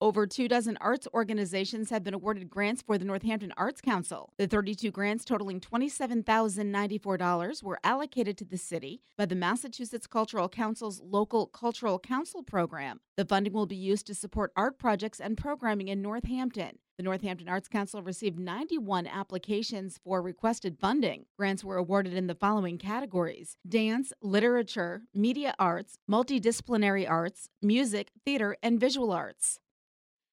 Over 0.02 0.28
two 0.28 0.50
dozen 0.50 0.78
arts 0.82 1.08
organizations 1.14 1.90
have 1.90 2.04
been 2.04 2.14
awarded 2.14 2.50
grants 2.50 2.82
for 2.82 2.98
the 2.98 3.06
Northampton 3.06 3.54
Arts 3.56 3.80
Council. 3.80 4.34
The 4.38 4.46
32 4.46 4.92
grants 4.92 5.24
totaling 5.24 5.62
$27,094 5.62 7.64
were 7.64 7.80
allocated 7.82 8.38
to 8.38 8.46
the 8.46 8.58
city 8.58 9.02
by 9.18 9.26
the 9.26 9.36
Massachusetts 9.36 10.06
Cultural 10.06 10.50
Council's 10.50 11.02
local 11.02 11.48
Cultural 11.48 11.98
Council 11.98 12.44
program. 12.44 13.00
The 13.16 13.24
funding 13.24 13.54
will 13.54 13.68
be 13.68 13.78
used 13.78 14.06
to 14.08 14.16
support 14.16 14.52
art 14.58 14.78
projects 14.78 15.22
and 15.22 15.38
programming 15.38 15.88
in 15.88 16.02
Northampton. 16.02 16.80
The 16.98 17.04
Northampton 17.04 17.50
Arts 17.50 17.68
Council 17.68 18.02
received 18.02 18.40
91 18.40 19.06
applications 19.06 20.00
for 20.02 20.22
requested 20.22 20.78
funding. 20.80 21.26
Grants 21.36 21.62
were 21.62 21.76
awarded 21.76 22.14
in 22.14 22.28
the 22.28 22.36
following 22.36 22.78
categories 22.78 23.58
dance, 23.68 24.14
literature, 24.22 25.02
media 25.14 25.54
arts, 25.60 25.98
multidisciplinary 26.10 27.10
arts, 27.10 27.50
music, 27.62 28.12
theater, 28.24 28.56
and 28.64 28.80
visual 28.80 29.12
arts. 29.12 29.60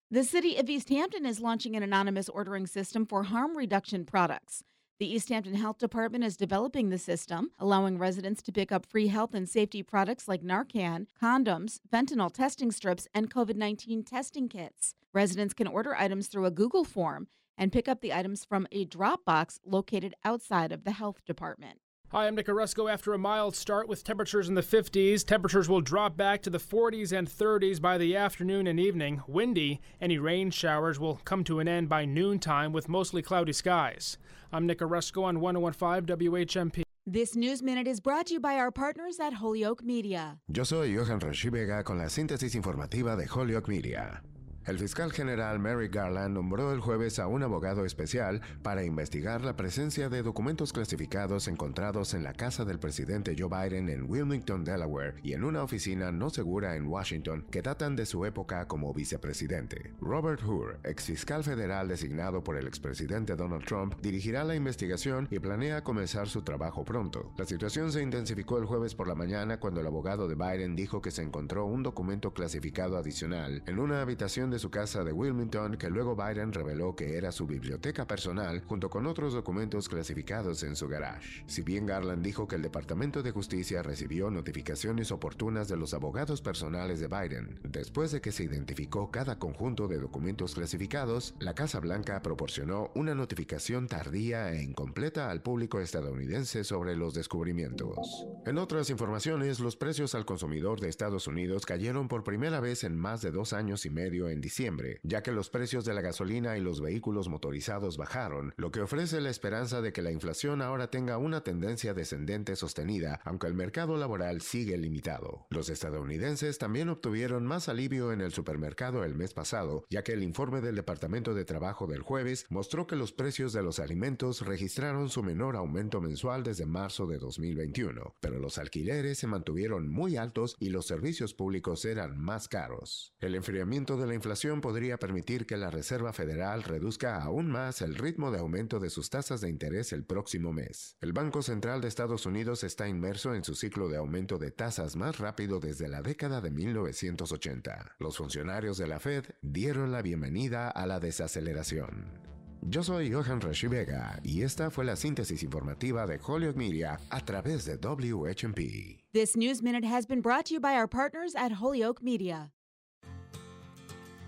The 0.08 0.22
city 0.22 0.56
of 0.56 0.66
Easthampton 0.66 1.26
is 1.26 1.40
launching 1.40 1.74
an 1.74 1.82
anonymous 1.82 2.28
ordering 2.28 2.68
system 2.68 3.06
for 3.06 3.24
harm 3.24 3.56
reduction 3.56 4.04
products. 4.04 4.62
The 5.02 5.16
Easthampton 5.16 5.56
Health 5.56 5.78
Department 5.78 6.22
is 6.22 6.36
developing 6.36 6.90
the 6.90 6.96
system, 6.96 7.50
allowing 7.58 7.98
residents 7.98 8.40
to 8.42 8.52
pick 8.52 8.70
up 8.70 8.86
free 8.86 9.08
health 9.08 9.34
and 9.34 9.48
safety 9.48 9.82
products 9.82 10.28
like 10.28 10.44
Narcan, 10.44 11.08
condoms, 11.20 11.80
fentanyl 11.92 12.32
testing 12.32 12.70
strips, 12.70 13.08
and 13.12 13.28
COVID 13.28 13.56
19 13.56 14.04
testing 14.04 14.48
kits. 14.48 14.94
Residents 15.12 15.54
can 15.54 15.66
order 15.66 15.96
items 15.96 16.28
through 16.28 16.46
a 16.46 16.52
Google 16.52 16.84
form 16.84 17.26
and 17.58 17.72
pick 17.72 17.88
up 17.88 18.00
the 18.00 18.14
items 18.14 18.44
from 18.44 18.68
a 18.70 18.84
drop 18.84 19.24
box 19.24 19.58
located 19.66 20.14
outside 20.24 20.70
of 20.70 20.84
the 20.84 20.92
health 20.92 21.24
department. 21.24 21.80
Hi, 22.12 22.26
I'm 22.26 22.34
Nick 22.34 22.48
Orusco. 22.48 22.92
After 22.92 23.14
a 23.14 23.18
mild 23.18 23.56
start 23.56 23.88
with 23.88 24.04
temperatures 24.04 24.46
in 24.46 24.54
the 24.54 24.60
50s, 24.60 25.24
temperatures 25.24 25.66
will 25.66 25.80
drop 25.80 26.14
back 26.14 26.42
to 26.42 26.50
the 26.50 26.58
40s 26.58 27.10
and 27.10 27.26
30s 27.26 27.80
by 27.80 27.96
the 27.96 28.14
afternoon 28.16 28.66
and 28.66 28.78
evening. 28.78 29.22
Windy, 29.26 29.80
any 29.98 30.18
rain 30.18 30.50
showers 30.50 31.00
will 31.00 31.22
come 31.24 31.42
to 31.44 31.58
an 31.58 31.68
end 31.68 31.88
by 31.88 32.04
noontime 32.04 32.70
with 32.70 32.86
mostly 32.86 33.22
cloudy 33.22 33.54
skies. 33.54 34.18
I'm 34.52 34.66
Nick 34.66 34.80
Orusco 34.80 35.24
on 35.24 35.40
1015 35.40 36.14
WHMP. 36.28 36.82
This 37.06 37.34
News 37.34 37.62
Minute 37.62 37.88
is 37.88 37.98
brought 37.98 38.26
to 38.26 38.34
you 38.34 38.40
by 38.40 38.56
our 38.56 38.70
partners 38.70 39.18
at 39.18 39.32
Holyoke 39.32 39.82
Media. 39.82 40.36
Yo 40.54 40.64
soy 40.64 40.94
Johan 40.94 41.18
Rashi 41.18 41.50
Vega 41.50 41.82
con 41.82 41.96
la 41.96 42.10
síntesis 42.10 42.54
informativa 42.54 43.16
de 43.16 43.24
Holyoke 43.24 43.68
Media. 43.68 44.20
El 44.64 44.78
fiscal 44.78 45.10
general 45.10 45.58
Mary 45.58 45.88
Garland 45.88 46.34
nombró 46.34 46.72
el 46.72 46.78
jueves 46.78 47.18
a 47.18 47.26
un 47.26 47.42
abogado 47.42 47.84
especial 47.84 48.40
para 48.62 48.84
investigar 48.84 49.44
la 49.44 49.56
presencia 49.56 50.08
de 50.08 50.22
documentos 50.22 50.72
clasificados 50.72 51.48
encontrados 51.48 52.14
en 52.14 52.22
la 52.22 52.32
casa 52.32 52.64
del 52.64 52.78
presidente 52.78 53.34
Joe 53.36 53.48
Biden 53.48 53.88
en 53.88 54.08
Wilmington, 54.08 54.62
Delaware, 54.62 55.16
y 55.24 55.32
en 55.32 55.42
una 55.42 55.64
oficina 55.64 56.12
no 56.12 56.30
segura 56.30 56.76
en 56.76 56.86
Washington 56.86 57.44
que 57.50 57.60
datan 57.60 57.96
de 57.96 58.06
su 58.06 58.24
época 58.24 58.68
como 58.68 58.94
vicepresidente. 58.94 59.94
Robert 60.00 60.40
Hur, 60.44 60.78
ex 60.84 61.06
fiscal 61.06 61.42
federal 61.42 61.88
designado 61.88 62.44
por 62.44 62.56
el 62.56 62.68
expresidente 62.68 63.34
Donald 63.34 63.64
Trump, 63.64 63.96
dirigirá 64.00 64.44
la 64.44 64.54
investigación 64.54 65.26
y 65.32 65.40
planea 65.40 65.82
comenzar 65.82 66.28
su 66.28 66.42
trabajo 66.42 66.84
pronto. 66.84 67.32
La 67.36 67.46
situación 67.46 67.90
se 67.90 68.00
intensificó 68.00 68.58
el 68.58 68.66
jueves 68.66 68.94
por 68.94 69.08
la 69.08 69.16
mañana 69.16 69.58
cuando 69.58 69.80
el 69.80 69.88
abogado 69.88 70.28
de 70.28 70.36
Biden 70.36 70.76
dijo 70.76 71.02
que 71.02 71.10
se 71.10 71.22
encontró 71.22 71.66
un 71.66 71.82
documento 71.82 72.32
clasificado 72.32 72.96
adicional 72.96 73.64
en 73.66 73.80
una 73.80 74.00
habitación 74.00 74.51
de 74.52 74.58
su 74.58 74.70
casa 74.70 75.02
de 75.02 75.12
Wilmington 75.12 75.76
que 75.76 75.88
luego 75.88 76.14
Biden 76.14 76.52
reveló 76.52 76.94
que 76.94 77.16
era 77.16 77.32
su 77.32 77.46
biblioteca 77.46 78.06
personal 78.06 78.62
junto 78.66 78.90
con 78.90 79.06
otros 79.06 79.32
documentos 79.32 79.88
clasificados 79.88 80.62
en 80.62 80.76
su 80.76 80.88
garage. 80.88 81.42
Si 81.46 81.62
bien 81.62 81.86
Garland 81.86 82.22
dijo 82.22 82.46
que 82.46 82.56
el 82.56 82.62
Departamento 82.62 83.22
de 83.22 83.30
Justicia 83.30 83.82
recibió 83.82 84.30
notificaciones 84.30 85.10
oportunas 85.10 85.68
de 85.68 85.78
los 85.78 85.94
abogados 85.94 86.42
personales 86.42 87.00
de 87.00 87.08
Biden, 87.08 87.58
después 87.64 88.12
de 88.12 88.20
que 88.20 88.30
se 88.30 88.44
identificó 88.44 89.10
cada 89.10 89.38
conjunto 89.38 89.88
de 89.88 89.98
documentos 89.98 90.54
clasificados, 90.54 91.34
la 91.38 91.54
Casa 91.54 91.80
Blanca 91.80 92.20
proporcionó 92.20 92.90
una 92.94 93.14
notificación 93.14 93.88
tardía 93.88 94.52
e 94.52 94.62
incompleta 94.62 95.30
al 95.30 95.40
público 95.40 95.80
estadounidense 95.80 96.62
sobre 96.64 96.94
los 96.94 97.14
descubrimientos. 97.14 98.26
En 98.44 98.58
otras 98.58 98.90
informaciones, 98.90 99.60
los 99.60 99.76
precios 99.76 100.14
al 100.14 100.26
consumidor 100.26 100.78
de 100.78 100.90
Estados 100.90 101.26
Unidos 101.26 101.64
cayeron 101.64 102.08
por 102.08 102.22
primera 102.22 102.60
vez 102.60 102.84
en 102.84 102.98
más 102.98 103.22
de 103.22 103.30
dos 103.30 103.54
años 103.54 103.86
y 103.86 103.90
medio 103.90 104.28
en 104.28 104.41
diciembre, 104.42 105.00
ya 105.02 105.22
que 105.22 105.32
los 105.32 105.48
precios 105.48 105.86
de 105.86 105.94
la 105.94 106.02
gasolina 106.02 106.58
y 106.58 106.60
los 106.60 106.82
vehículos 106.82 107.28
motorizados 107.28 107.96
bajaron, 107.96 108.52
lo 108.58 108.70
que 108.70 108.82
ofrece 108.82 109.22
la 109.22 109.30
esperanza 109.30 109.80
de 109.80 109.94
que 109.94 110.02
la 110.02 110.12
inflación 110.12 110.60
ahora 110.60 110.90
tenga 110.90 111.16
una 111.16 111.42
tendencia 111.42 111.94
descendente 111.94 112.56
sostenida, 112.56 113.20
aunque 113.24 113.46
el 113.46 113.54
mercado 113.54 113.96
laboral 113.96 114.42
sigue 114.42 114.76
limitado. 114.76 115.46
Los 115.48 115.70
estadounidenses 115.70 116.58
también 116.58 116.90
obtuvieron 116.90 117.46
más 117.46 117.70
alivio 117.70 118.12
en 118.12 118.20
el 118.20 118.32
supermercado 118.32 119.04
el 119.04 119.14
mes 119.14 119.32
pasado, 119.32 119.86
ya 119.88 120.02
que 120.02 120.12
el 120.12 120.22
informe 120.22 120.60
del 120.60 120.76
Departamento 120.76 121.32
de 121.32 121.44
Trabajo 121.44 121.86
del 121.86 122.02
jueves 122.02 122.44
mostró 122.50 122.86
que 122.86 122.96
los 122.96 123.12
precios 123.12 123.52
de 123.52 123.62
los 123.62 123.78
alimentos 123.78 124.44
registraron 124.44 125.08
su 125.08 125.22
menor 125.22 125.56
aumento 125.56 126.00
mensual 126.00 126.42
desde 126.42 126.66
marzo 126.66 127.06
de 127.06 127.18
2021, 127.18 128.16
pero 128.20 128.38
los 128.38 128.58
alquileres 128.58 129.18
se 129.18 129.28
mantuvieron 129.28 129.88
muy 129.88 130.16
altos 130.16 130.56
y 130.58 130.70
los 130.70 130.86
servicios 130.86 131.32
públicos 131.32 131.84
eran 131.84 132.18
más 132.18 132.48
caros. 132.48 133.14
El 133.20 133.36
enfriamiento 133.36 133.96
de 133.96 134.06
la 134.06 134.14
inflación 134.14 134.31
podría 134.60 134.98
permitir 134.98 135.46
que 135.46 135.56
la 135.56 135.70
Reserva 135.70 136.12
Federal 136.12 136.62
reduzca 136.62 137.22
aún 137.22 137.50
más 137.50 137.82
el 137.82 137.94
ritmo 137.94 138.30
de 138.30 138.38
aumento 138.38 138.80
de 138.80 138.90
sus 138.90 139.10
tasas 139.10 139.40
de 139.40 139.48
interés 139.48 139.92
el 139.92 140.04
próximo 140.04 140.52
mes. 140.52 140.96
El 141.00 141.12
Banco 141.12 141.42
Central 141.42 141.80
de 141.80 141.88
Estados 141.88 142.24
Unidos 142.26 142.64
está 142.64 142.88
inmerso 142.88 143.34
en 143.34 143.44
su 143.44 143.54
ciclo 143.54 143.88
de 143.88 143.98
aumento 143.98 144.38
de 144.38 144.50
tasas 144.50 144.96
más 144.96 145.18
rápido 145.18 145.60
desde 145.60 145.88
la 145.88 146.02
década 146.02 146.40
de 146.40 146.50
1980. 146.50 147.96
Los 147.98 148.16
funcionarios 148.16 148.78
de 148.78 148.86
la 148.86 148.98
Fed 148.98 149.24
dieron 149.42 149.92
la 149.92 150.02
bienvenida 150.02 150.70
a 150.70 150.86
la 150.86 150.98
desaceleración. 150.98 152.32
Yo 152.62 152.82
soy 152.82 153.12
Johan 153.12 153.40
Rashi 153.40 153.66
Vega 153.66 154.20
y 154.22 154.42
esta 154.42 154.70
fue 154.70 154.84
la 154.84 154.94
síntesis 154.94 155.42
informativa 155.42 156.06
de 156.06 156.20
Holyoke 156.24 156.56
Media 156.56 156.98
a 157.10 157.20
través 157.20 157.64
de 157.64 157.76
WHMP. 157.76 159.02
This 159.12 159.36
News 159.36 159.62
Minute 159.62 159.84
has 159.84 160.06
been 160.06 160.22
brought 160.22 160.46
to 160.46 160.54
you 160.54 160.60
by 160.60 160.74
our 160.74 160.88
partners 160.88 161.34
at 161.34 161.60
Holyoke 161.60 162.02
Media. 162.02 162.52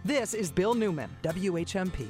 This 0.07 0.35
is 0.35 0.51
Bill 0.51 0.75
Newman, 0.75 1.09
WHMP. 1.23 2.07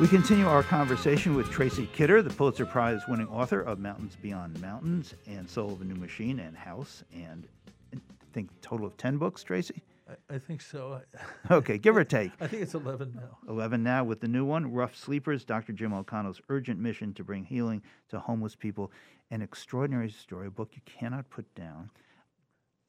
We 0.00 0.08
continue 0.08 0.46
our 0.46 0.62
conversation 0.62 1.34
with 1.34 1.50
Tracy 1.50 1.86
Kidder, 1.92 2.22
the 2.22 2.30
Pulitzer 2.30 2.64
Prize 2.64 3.02
winning 3.06 3.28
author 3.28 3.60
of 3.60 3.78
Mountains 3.78 4.16
Beyond 4.22 4.58
Mountains 4.62 5.12
and 5.26 5.46
Soul 5.46 5.72
of 5.72 5.82
a 5.82 5.84
New 5.84 5.96
Machine 5.96 6.38
and 6.38 6.56
House, 6.56 7.04
and 7.12 7.46
I 7.94 7.98
think 8.32 8.48
total 8.62 8.86
of 8.86 8.96
10 8.96 9.18
books, 9.18 9.42
Tracy? 9.42 9.82
I, 10.08 10.36
I 10.36 10.38
think 10.38 10.62
so. 10.62 11.02
Okay, 11.50 11.76
give 11.76 11.94
or 11.94 12.04
take. 12.04 12.32
I 12.40 12.46
think 12.46 12.62
it's 12.62 12.72
11 12.72 13.12
now. 13.14 13.36
11 13.46 13.82
now 13.82 14.02
with 14.02 14.20
the 14.20 14.28
new 14.28 14.46
one, 14.46 14.72
Rough 14.72 14.96
Sleepers, 14.96 15.44
Dr. 15.44 15.74
Jim 15.74 15.92
O'Connell's 15.92 16.40
urgent 16.48 16.80
mission 16.80 17.12
to 17.12 17.22
bring 17.22 17.44
healing 17.44 17.82
to 18.08 18.18
homeless 18.18 18.54
people. 18.56 18.90
An 19.30 19.42
extraordinary 19.42 20.10
story, 20.10 20.46
a 20.46 20.50
book 20.50 20.70
you 20.72 20.80
cannot 20.86 21.28
put 21.28 21.54
down. 21.54 21.90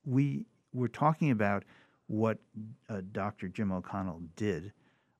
We 0.05 0.45
were 0.73 0.87
talking 0.87 1.31
about 1.31 1.65
what 2.07 2.37
uh, 2.89 3.01
Dr. 3.11 3.47
Jim 3.47 3.71
O'Connell 3.71 4.21
did 4.35 4.71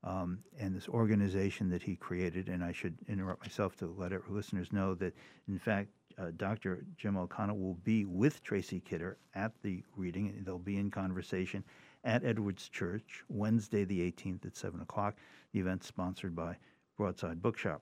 um, 0.05 0.39
and 0.59 0.75
this 0.75 0.87
organization 0.87 1.69
that 1.69 1.81
he 1.81 1.95
created. 1.95 2.47
And 2.47 2.63
I 2.63 2.71
should 2.71 2.95
interrupt 3.07 3.41
myself 3.41 3.75
to 3.77 3.93
let 3.97 4.13
our 4.13 4.21
listeners 4.29 4.71
know 4.71 4.93
that, 4.95 5.13
in 5.47 5.57
fact, 5.57 5.89
uh, 6.17 6.31
Dr. 6.37 6.85
Jim 6.97 7.17
O'Connell 7.17 7.57
will 7.57 7.77
be 7.83 8.05
with 8.05 8.41
Tracy 8.43 8.79
Kidder 8.79 9.17
at 9.33 9.51
the 9.63 9.83
reading. 9.97 10.41
They'll 10.45 10.59
be 10.59 10.77
in 10.77 10.89
conversation 10.91 11.63
at 12.03 12.23
Edwards 12.23 12.69
Church 12.69 13.23
Wednesday, 13.27 13.83
the 13.83 13.99
18th 14.11 14.45
at 14.45 14.55
7 14.55 14.79
o'clock. 14.79 15.15
The 15.51 15.59
event 15.59 15.83
sponsored 15.83 16.35
by 16.35 16.55
Broadside 16.97 17.41
Bookshop. 17.41 17.81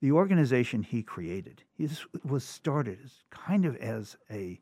The 0.00 0.12
organization 0.12 0.82
he 0.82 1.02
created 1.02 1.62
was 2.24 2.44
started 2.44 2.98
as 3.04 3.12
kind 3.30 3.64
of 3.64 3.76
as 3.76 4.16
a 4.30 4.60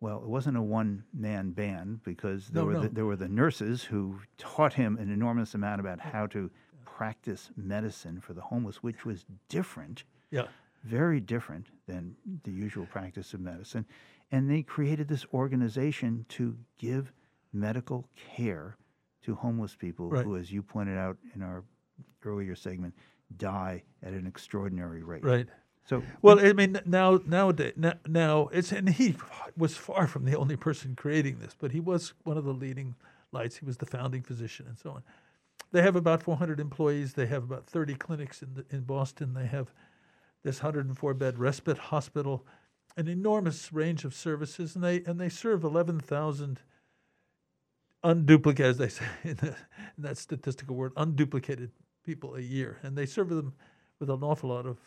well, 0.00 0.18
it 0.22 0.28
wasn't 0.28 0.56
a 0.56 0.62
one 0.62 1.04
man 1.14 1.50
band 1.52 2.02
because 2.02 2.48
there, 2.48 2.62
No, 2.62 2.66
were 2.66 2.72
no. 2.74 2.82
The, 2.82 2.88
there 2.90 3.06
were 3.06 3.16
the 3.16 3.28
nurses 3.28 3.82
who 3.84 4.20
taught 4.38 4.74
him 4.74 4.96
an 4.98 5.10
enormous 5.10 5.54
amount 5.54 5.80
about 5.80 6.00
how 6.00 6.26
to 6.28 6.50
practice 6.84 7.50
medicine 7.56 8.20
for 8.20 8.32
the 8.34 8.40
homeless, 8.40 8.82
which 8.82 9.04
was 9.04 9.24
different, 9.48 10.04
Yeah. 10.30 10.48
very 10.84 11.20
different 11.20 11.68
than 11.86 12.16
the 12.44 12.52
usual 12.52 12.86
practice 12.86 13.34
of 13.34 13.40
medicine. 13.40 13.86
And 14.32 14.50
they 14.50 14.62
created 14.62 15.08
this 15.08 15.24
organization 15.32 16.26
to 16.30 16.56
give 16.78 17.12
medical 17.52 18.08
care 18.16 18.76
to 19.22 19.34
homeless 19.34 19.74
people 19.76 20.08
Right. 20.10 20.24
who, 20.24 20.36
as 20.36 20.52
you 20.52 20.62
pointed 20.62 20.98
out 20.98 21.16
in 21.34 21.42
our 21.42 21.64
earlier 22.24 22.54
segment, 22.54 22.94
die 23.36 23.82
at 24.02 24.12
an 24.12 24.26
extraordinary 24.26 25.02
rate. 25.02 25.24
Right. 25.24 25.48
So, 25.86 26.02
Well, 26.20 26.40
I 26.40 26.52
mean, 26.52 26.80
now 26.84 27.20
nowadays, 27.24 27.74
now, 27.76 27.94
now 28.06 28.48
it's 28.52 28.72
and 28.72 28.88
he 28.88 29.14
was 29.56 29.76
far 29.76 30.08
from 30.08 30.24
the 30.24 30.36
only 30.36 30.56
person 30.56 30.96
creating 30.96 31.38
this, 31.38 31.54
but 31.58 31.70
he 31.70 31.80
was 31.80 32.12
one 32.24 32.36
of 32.36 32.44
the 32.44 32.52
leading 32.52 32.96
lights. 33.30 33.56
He 33.56 33.64
was 33.64 33.76
the 33.76 33.86
founding 33.86 34.22
physician 34.22 34.66
and 34.68 34.76
so 34.76 34.90
on. 34.90 35.02
They 35.72 35.82
have 35.82 35.94
about 35.94 36.22
400 36.22 36.58
employees. 36.58 37.14
They 37.14 37.26
have 37.26 37.44
about 37.44 37.66
30 37.66 37.94
clinics 37.94 38.42
in 38.42 38.54
the, 38.54 38.64
in 38.70 38.82
Boston. 38.82 39.34
They 39.34 39.46
have 39.46 39.72
this 40.42 40.62
104 40.62 41.14
bed 41.14 41.38
respite 41.38 41.78
hospital, 41.78 42.44
an 42.96 43.06
enormous 43.06 43.72
range 43.72 44.04
of 44.04 44.12
services, 44.12 44.74
and 44.74 44.82
they 44.82 45.02
and 45.04 45.20
they 45.20 45.28
serve 45.28 45.62
11,000 45.62 46.60
unduplicated, 48.04 48.60
as 48.60 48.78
they 48.78 48.88
say 48.88 49.04
in, 49.24 49.36
the, 49.36 49.48
in 49.96 50.02
that 50.02 50.18
statistical 50.18 50.74
word, 50.74 50.94
unduplicated 50.94 51.70
people 52.04 52.34
a 52.34 52.40
year, 52.40 52.78
and 52.82 52.96
they 52.96 53.06
serve 53.06 53.28
them 53.28 53.52
with 54.00 54.10
an 54.10 54.22
awful 54.22 54.50
lot 54.50 54.66
of 54.66 54.78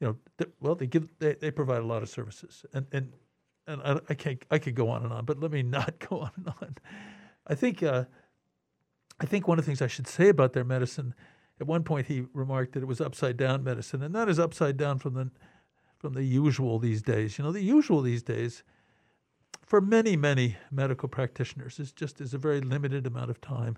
you 0.00 0.06
know, 0.38 0.46
well, 0.60 0.74
they 0.74 0.86
give 0.86 1.08
they, 1.18 1.34
they 1.34 1.50
provide 1.50 1.82
a 1.82 1.86
lot 1.86 2.02
of 2.02 2.08
services, 2.08 2.64
and 2.72 2.86
and 2.92 3.12
and 3.66 3.82
I, 3.82 4.00
I 4.08 4.14
can't 4.14 4.42
I 4.50 4.58
could 4.58 4.74
go 4.74 4.88
on 4.88 5.02
and 5.02 5.12
on, 5.12 5.24
but 5.24 5.38
let 5.38 5.50
me 5.50 5.62
not 5.78 5.98
go 6.08 6.20
on 6.20 6.30
and 6.36 6.48
on. 6.48 6.76
I 7.46 7.54
think 7.54 7.82
uh, 7.82 8.04
I 9.20 9.26
think 9.26 9.46
one 9.46 9.58
of 9.58 9.64
the 9.64 9.68
things 9.68 9.82
I 9.82 9.86
should 9.86 10.08
say 10.08 10.28
about 10.28 10.52
their 10.52 10.64
medicine. 10.64 11.14
At 11.60 11.66
one 11.66 11.84
point, 11.84 12.06
he 12.06 12.24
remarked 12.32 12.72
that 12.72 12.82
it 12.82 12.86
was 12.86 13.02
upside 13.02 13.36
down 13.36 13.62
medicine, 13.62 14.02
and 14.02 14.14
that 14.14 14.30
is 14.30 14.38
upside 14.38 14.78
down 14.78 14.98
from 14.98 15.12
the 15.12 15.30
from 15.98 16.14
the 16.14 16.24
usual 16.24 16.78
these 16.78 17.02
days. 17.02 17.36
You 17.36 17.44
know, 17.44 17.52
the 17.52 17.62
usual 17.62 18.00
these 18.00 18.22
days 18.22 18.62
for 19.66 19.82
many 19.82 20.16
many 20.16 20.56
medical 20.70 21.08
practitioners 21.08 21.78
is 21.78 21.92
just 21.92 22.22
is 22.22 22.32
a 22.32 22.38
very 22.38 22.62
limited 22.62 23.06
amount 23.06 23.30
of 23.30 23.40
time. 23.42 23.76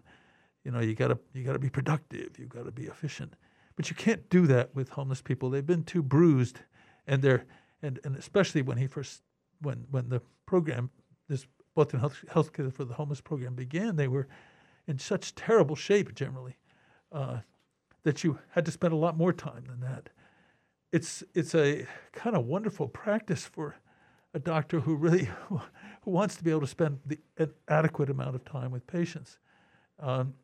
You 0.65 0.71
know, 0.71 0.79
you 0.79 0.95
gotta 0.95 1.19
you 1.35 1.43
gotta 1.43 1.59
be 1.59 1.71
productive, 1.71 2.39
you 2.39 2.47
gotta 2.47 2.71
be 2.71 2.85
efficient. 2.85 3.35
But 3.83 3.91
you 3.91 3.97
can't 3.97 4.31
do 4.31 4.47
that 4.47 4.73
with 4.77 4.91
homeless 4.91 5.23
people. 5.23 5.51
They've 5.51 5.67
been 5.67 5.83
too 5.83 6.05
bruised, 6.05 6.61
and 7.05 7.21
they're 7.21 7.47
and, 7.83 7.99
and 8.05 8.15
especially 8.15 8.63
when 8.63 8.77
he 8.77 8.87
first 8.87 9.23
when 9.61 9.89
when 9.91 10.09
the 10.09 10.23
program 10.47 10.91
this 11.29 11.49
Boston 11.75 11.99
Health 11.99 12.25
Healthcare 12.31 12.73
for 12.73 12.85
the 12.85 12.95
Homeless 12.95 13.21
program 13.21 13.57
began, 13.57 13.97
they 13.97 14.07
were 14.07 14.29
in 14.87 15.01
such 15.01 15.35
terrible 15.35 15.75
shape 15.75 16.15
generally 16.15 16.59
uh, 17.11 17.39
that 18.05 18.23
you 18.23 18.39
had 18.51 18.65
to 18.67 18.71
spend 18.71 18.93
a 18.93 18.97
lot 18.97 19.17
more 19.17 19.33
time 19.33 19.65
than 19.67 19.81
that. 19.81 20.11
It's 20.93 21.25
it's 21.35 21.53
a 21.53 21.85
kind 22.13 22.37
of 22.37 22.47
wonderful 22.47 22.87
practice 22.87 23.47
for 23.47 23.75
a 24.33 24.39
doctor 24.39 24.79
who 24.79 24.95
really 24.95 25.29
who 25.49 25.61
wants 26.05 26.37
to 26.37 26.45
be 26.45 26.53
able 26.53 26.61
to 26.61 26.69
spend 26.69 27.01
the, 27.05 27.19
an 27.37 27.53
adequate 27.67 28.11
amount 28.11 28.37
of 28.37 28.45
time 28.45 28.71
with 28.71 28.87
patients. 28.87 29.39
Um, 29.99 30.35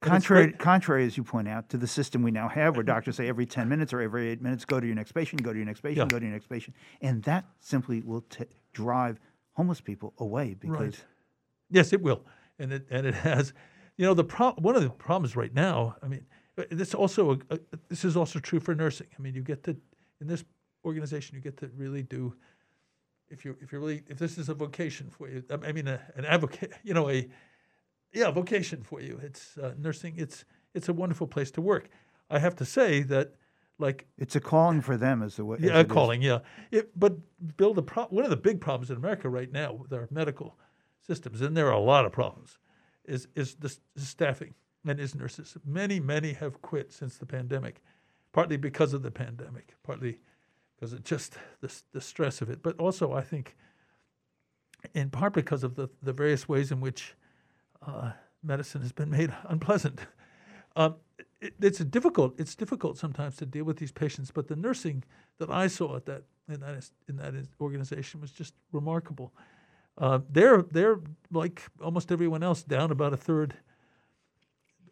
Contrary, 0.00 0.52
contrary, 0.52 1.06
as 1.06 1.16
you 1.16 1.24
point 1.24 1.48
out, 1.48 1.68
to 1.70 1.76
the 1.78 1.86
system 1.86 2.22
we 2.22 2.30
now 2.30 2.48
have, 2.48 2.76
where 2.76 2.82
doctors 2.84 3.16
say 3.16 3.28
every 3.28 3.46
10 3.46 3.68
minutes 3.68 3.92
or 3.92 4.00
every 4.00 4.28
eight 4.28 4.42
minutes, 4.42 4.64
go 4.64 4.78
to 4.78 4.86
your 4.86 4.94
next 4.94 5.12
patient, 5.12 5.42
go 5.42 5.52
to 5.52 5.58
your 5.58 5.66
next 5.66 5.80
patient, 5.80 5.96
Yeah. 5.98 6.06
go 6.06 6.18
to 6.18 6.24
your 6.24 6.32
next 6.34 6.48
patient. 6.48 6.76
And 7.00 7.22
that 7.24 7.46
simply 7.60 8.02
will 8.02 8.20
t- 8.22 8.44
drive 8.72 9.18
homeless 9.54 9.80
people 9.80 10.12
away 10.18 10.54
because 10.54 10.78
Right. 10.80 11.04
Yes, 11.70 11.92
it 11.92 12.00
will, 12.00 12.24
and 12.60 12.72
it 12.72 12.86
and 12.90 13.06
it 13.06 13.14
has. 13.14 13.52
You 13.96 14.04
know, 14.04 14.14
the 14.14 14.22
pro- 14.22 14.52
one 14.52 14.76
of 14.76 14.82
the 14.82 14.90
problems 14.90 15.34
right 15.34 15.52
now. 15.52 15.96
I 16.02 16.06
mean, 16.06 16.24
uh, 16.58 16.64
this 16.70 16.94
also 16.94 17.32
a, 17.32 17.38
a, 17.50 17.58
this 17.88 18.04
is 18.04 18.16
also 18.16 18.38
true 18.38 18.60
for 18.60 18.74
nursing. 18.74 19.08
I 19.18 19.22
mean, 19.22 19.34
you 19.34 19.42
get 19.42 19.64
to 19.64 19.76
in 20.20 20.28
this 20.28 20.44
organization, 20.84 21.34
you 21.34 21.40
get 21.40 21.56
to 21.56 21.70
really 21.76 22.02
do. 22.04 22.34
If 23.28 23.44
you 23.44 23.56
if 23.60 23.72
you 23.72 23.80
really 23.80 24.04
if 24.06 24.18
this 24.18 24.38
is 24.38 24.48
a 24.48 24.54
vocation 24.54 25.10
for 25.10 25.28
you, 25.28 25.42
I 25.50 25.72
mean, 25.72 25.88
a, 25.88 26.00
an 26.14 26.24
advocate, 26.24 26.72
you 26.84 26.94
know, 26.94 27.08
a 27.10 27.28
yeah 28.12 28.30
vocation 28.30 28.82
for 28.82 29.00
you. 29.00 29.20
It's 29.22 29.56
uh, 29.58 29.74
nursing. 29.78 30.14
It's 30.16 30.44
it's 30.74 30.88
a 30.88 30.92
wonderful 30.92 31.26
place 31.26 31.50
to 31.52 31.60
work. 31.60 31.88
I 32.30 32.38
have 32.38 32.56
to 32.56 32.64
say 32.64 33.02
that, 33.04 33.34
like 33.78 34.06
it's 34.18 34.36
a 34.36 34.40
calling 34.40 34.80
for 34.80 34.96
them 34.96 35.22
as 35.22 35.36
the 35.36 35.44
way. 35.44 35.58
yeah, 35.60 35.78
it 35.78 35.86
is. 35.86 35.92
calling. 35.92 36.22
Yeah, 36.22 36.40
it, 36.70 36.98
but 36.98 37.16
Bill, 37.56 37.74
the 37.74 37.82
pro- 37.82 38.06
one 38.06 38.24
of 38.24 38.30
the 38.30 38.36
big 38.36 38.60
problems 38.60 38.90
in 38.90 38.96
America 38.96 39.28
right 39.28 39.50
now 39.50 39.72
with 39.72 39.92
our 39.92 40.08
medical 40.10 40.58
systems, 41.06 41.40
and 41.40 41.56
there 41.56 41.68
are 41.68 41.72
a 41.72 41.80
lot 41.80 42.04
of 42.04 42.12
problems, 42.12 42.58
is 43.04 43.28
is 43.34 43.54
the, 43.56 43.74
the 43.94 44.02
staffing 44.02 44.54
and 44.86 45.00
is 45.00 45.14
nurses. 45.14 45.56
Many, 45.64 46.00
many 46.00 46.32
have 46.34 46.62
quit 46.62 46.92
since 46.92 47.16
the 47.16 47.26
pandemic, 47.26 47.82
partly 48.32 48.56
because 48.56 48.92
of 48.92 49.02
the 49.02 49.10
pandemic, 49.10 49.74
partly 49.82 50.20
because 50.74 50.92
of 50.92 51.04
just 51.04 51.34
the 51.60 51.74
the 51.92 52.00
stress 52.00 52.42
of 52.42 52.50
it, 52.50 52.62
but 52.62 52.78
also 52.78 53.12
I 53.12 53.22
think, 53.22 53.56
in 54.94 55.10
part 55.10 55.32
because 55.32 55.64
of 55.64 55.74
the 55.74 55.88
the 56.02 56.12
various 56.12 56.48
ways 56.48 56.70
in 56.70 56.80
which 56.80 57.14
uh, 57.84 58.12
medicine 58.42 58.82
has 58.82 58.92
been 58.92 59.10
made 59.10 59.34
unpleasant. 59.48 60.00
Um, 60.76 60.96
it, 61.40 61.54
it's 61.60 61.78
difficult. 61.78 62.38
It's 62.38 62.54
difficult 62.54 62.98
sometimes 62.98 63.36
to 63.36 63.46
deal 63.46 63.64
with 63.64 63.78
these 63.78 63.92
patients, 63.92 64.30
but 64.30 64.48
the 64.48 64.56
nursing 64.56 65.04
that 65.38 65.50
I 65.50 65.66
saw 65.66 65.96
at 65.96 66.06
that 66.06 66.22
in 66.48 66.60
that 66.60 66.90
in 67.08 67.16
that 67.16 67.34
organization 67.60 68.20
was 68.20 68.30
just 68.30 68.54
remarkable. 68.72 69.32
Uh, 69.98 70.20
they're 70.30 70.62
they're 70.62 71.00
like 71.32 71.62
almost 71.82 72.12
everyone 72.12 72.42
else, 72.42 72.62
down 72.62 72.90
about 72.90 73.12
a 73.12 73.16
third 73.16 73.54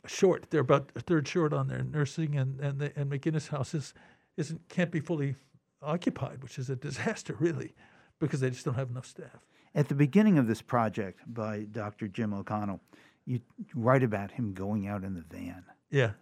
short. 0.07 0.47
They're 0.51 0.61
about 0.61 0.91
a 0.97 1.01
third 1.01 1.29
short 1.29 1.53
on 1.53 1.69
their 1.69 1.83
nursing, 1.83 2.37
and 2.37 2.61
and 2.61 2.81
the, 2.81 2.93
and 2.97 3.11
McInnis 3.11 3.49
House 3.49 3.75
is 3.75 3.95
isn't 4.37 4.69
can't 4.69 4.91
be 4.91 5.01
fully 5.01 5.37
occupied, 5.83 6.43
which 6.43 6.59
is 6.59 6.71
a 6.71 6.77
disaster 6.77 7.37
really, 7.41 7.75
because 8.19 8.41
they 8.41 8.51
just 8.51 8.65
don't 8.65 8.75
have 8.75 8.91
enough 8.91 9.07
staff. 9.07 9.47
At 9.75 9.89
the 9.89 9.95
beginning 9.95 10.39
of 10.39 10.47
this 10.47 10.63
project 10.63 11.21
by 11.27 11.67
Dr. 11.73 12.07
Jim 12.09 12.33
O'Connell, 12.33 12.81
you 13.27 13.41
write 13.75 14.03
about 14.03 14.31
him 14.31 14.53
going 14.53 14.87
out 14.87 15.03
in 15.03 15.15
the 15.15 15.25
van. 15.31 15.65
Yeah. 15.91 16.13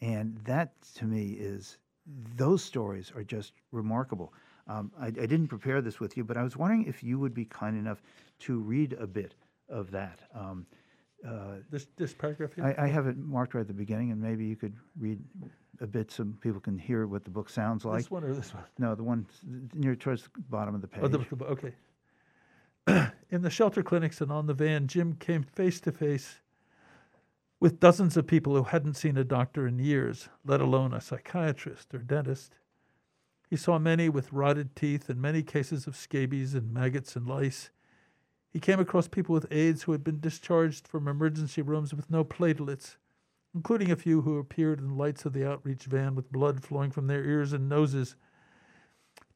And 0.00 0.38
that 0.44 0.72
to 0.96 1.04
me 1.04 1.36
is, 1.38 1.78
those 2.36 2.62
stories 2.62 3.12
are 3.14 3.22
just 3.22 3.52
remarkable. 3.70 4.32
Um, 4.68 4.90
I, 5.00 5.06
I 5.06 5.10
didn't 5.10 5.48
prepare 5.48 5.80
this 5.80 6.00
with 6.00 6.16
you, 6.16 6.24
but 6.24 6.36
I 6.36 6.42
was 6.42 6.56
wondering 6.56 6.86
if 6.86 7.02
you 7.04 7.18
would 7.20 7.34
be 7.34 7.44
kind 7.44 7.78
enough 7.78 8.02
to 8.40 8.58
read 8.58 8.94
a 8.94 9.06
bit 9.06 9.34
of 9.68 9.90
that. 9.92 10.20
Um, 10.34 10.66
uh, 11.26 11.56
This 11.70 11.86
this 11.96 12.12
paragraph 12.12 12.54
here. 12.54 12.74
I, 12.78 12.84
I 12.84 12.88
have 12.88 13.06
it 13.06 13.16
marked 13.16 13.54
right 13.54 13.62
at 13.62 13.68
the 13.68 13.72
beginning, 13.72 14.10
and 14.12 14.20
maybe 14.20 14.44
you 14.44 14.56
could 14.56 14.74
read 14.98 15.18
a 15.80 15.86
bit 15.86 16.10
so 16.10 16.26
people 16.40 16.60
can 16.60 16.78
hear 16.78 17.06
what 17.06 17.24
the 17.24 17.30
book 17.30 17.48
sounds 17.48 17.84
like. 17.84 17.98
This 17.98 18.10
one 18.10 18.24
or 18.24 18.34
this 18.34 18.52
one? 18.52 18.64
No, 18.78 18.94
the 18.94 19.02
one 19.02 19.26
near 19.74 19.94
towards 19.94 20.22
the 20.22 20.30
bottom 20.50 20.74
of 20.74 20.82
the 20.82 20.88
page. 20.88 21.02
Oh, 21.04 21.08
the, 21.08 21.24
okay. 21.46 21.72
In 23.28 23.42
the 23.42 23.50
shelter 23.50 23.82
clinics 23.82 24.20
and 24.20 24.30
on 24.30 24.46
the 24.46 24.54
van, 24.54 24.86
Jim 24.86 25.14
came 25.14 25.42
face 25.42 25.80
to 25.80 25.92
face 25.92 26.40
with 27.58 27.80
dozens 27.80 28.16
of 28.16 28.26
people 28.26 28.54
who 28.54 28.64
hadn't 28.64 28.94
seen 28.94 29.16
a 29.16 29.24
doctor 29.24 29.66
in 29.66 29.78
years, 29.78 30.28
let 30.44 30.60
alone 30.60 30.92
a 30.92 31.00
psychiatrist 31.00 31.92
or 31.94 31.98
dentist. 31.98 32.54
He 33.48 33.56
saw 33.56 33.78
many 33.78 34.08
with 34.08 34.32
rotted 34.32 34.76
teeth 34.76 35.08
and 35.08 35.20
many 35.20 35.42
cases 35.42 35.86
of 35.86 35.96
scabies 35.96 36.54
and 36.54 36.72
maggots 36.72 37.16
and 37.16 37.26
lice. 37.26 37.70
He 38.52 38.60
came 38.60 38.78
across 38.78 39.08
people 39.08 39.32
with 39.32 39.50
AIDS 39.50 39.84
who 39.84 39.92
had 39.92 40.04
been 40.04 40.20
discharged 40.20 40.86
from 40.86 41.08
emergency 41.08 41.62
rooms 41.62 41.94
with 41.94 42.10
no 42.10 42.24
platelets, 42.24 42.96
including 43.54 43.90
a 43.90 43.96
few 43.96 44.22
who 44.22 44.38
appeared 44.38 44.78
in 44.78 44.88
the 44.88 44.94
lights 44.94 45.24
of 45.24 45.32
the 45.32 45.48
outreach 45.48 45.84
van 45.84 46.14
with 46.14 46.32
blood 46.32 46.62
flowing 46.62 46.90
from 46.90 47.06
their 47.06 47.24
ears 47.24 47.52
and 47.52 47.68
noses. 47.68 48.16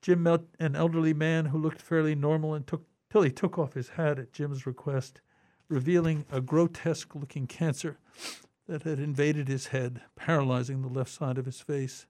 Jim 0.03 0.22
met 0.22 0.43
an 0.59 0.76
elderly 0.76 1.14
man 1.14 1.47
who 1.47 1.59
looked 1.59 1.80
fairly 1.80 2.14
normal 2.14 2.55
and 2.55 2.66
took 2.66 2.84
till 3.11 3.23
he 3.23 3.31
took 3.31 3.59
off 3.59 3.75
his 3.75 3.91
hat 3.91 4.19
at 4.19 4.33
Jim's 4.33 4.67
request, 4.67 5.21
revealing 5.69 6.25
a 6.31 6.41
grotesque 6.41 7.15
looking 7.15 7.47
cancer 7.47 7.99
that 8.67 8.83
had 8.83 8.99
invaded 8.99 9.49
his 9.49 9.69
head, 9.69 10.01
paralyzing 10.17 10.83
the 10.83 10.89
left 10.89 11.11
side 11.11 11.39
of 11.39 11.47
his 11.47 11.61
face. 11.61 12.07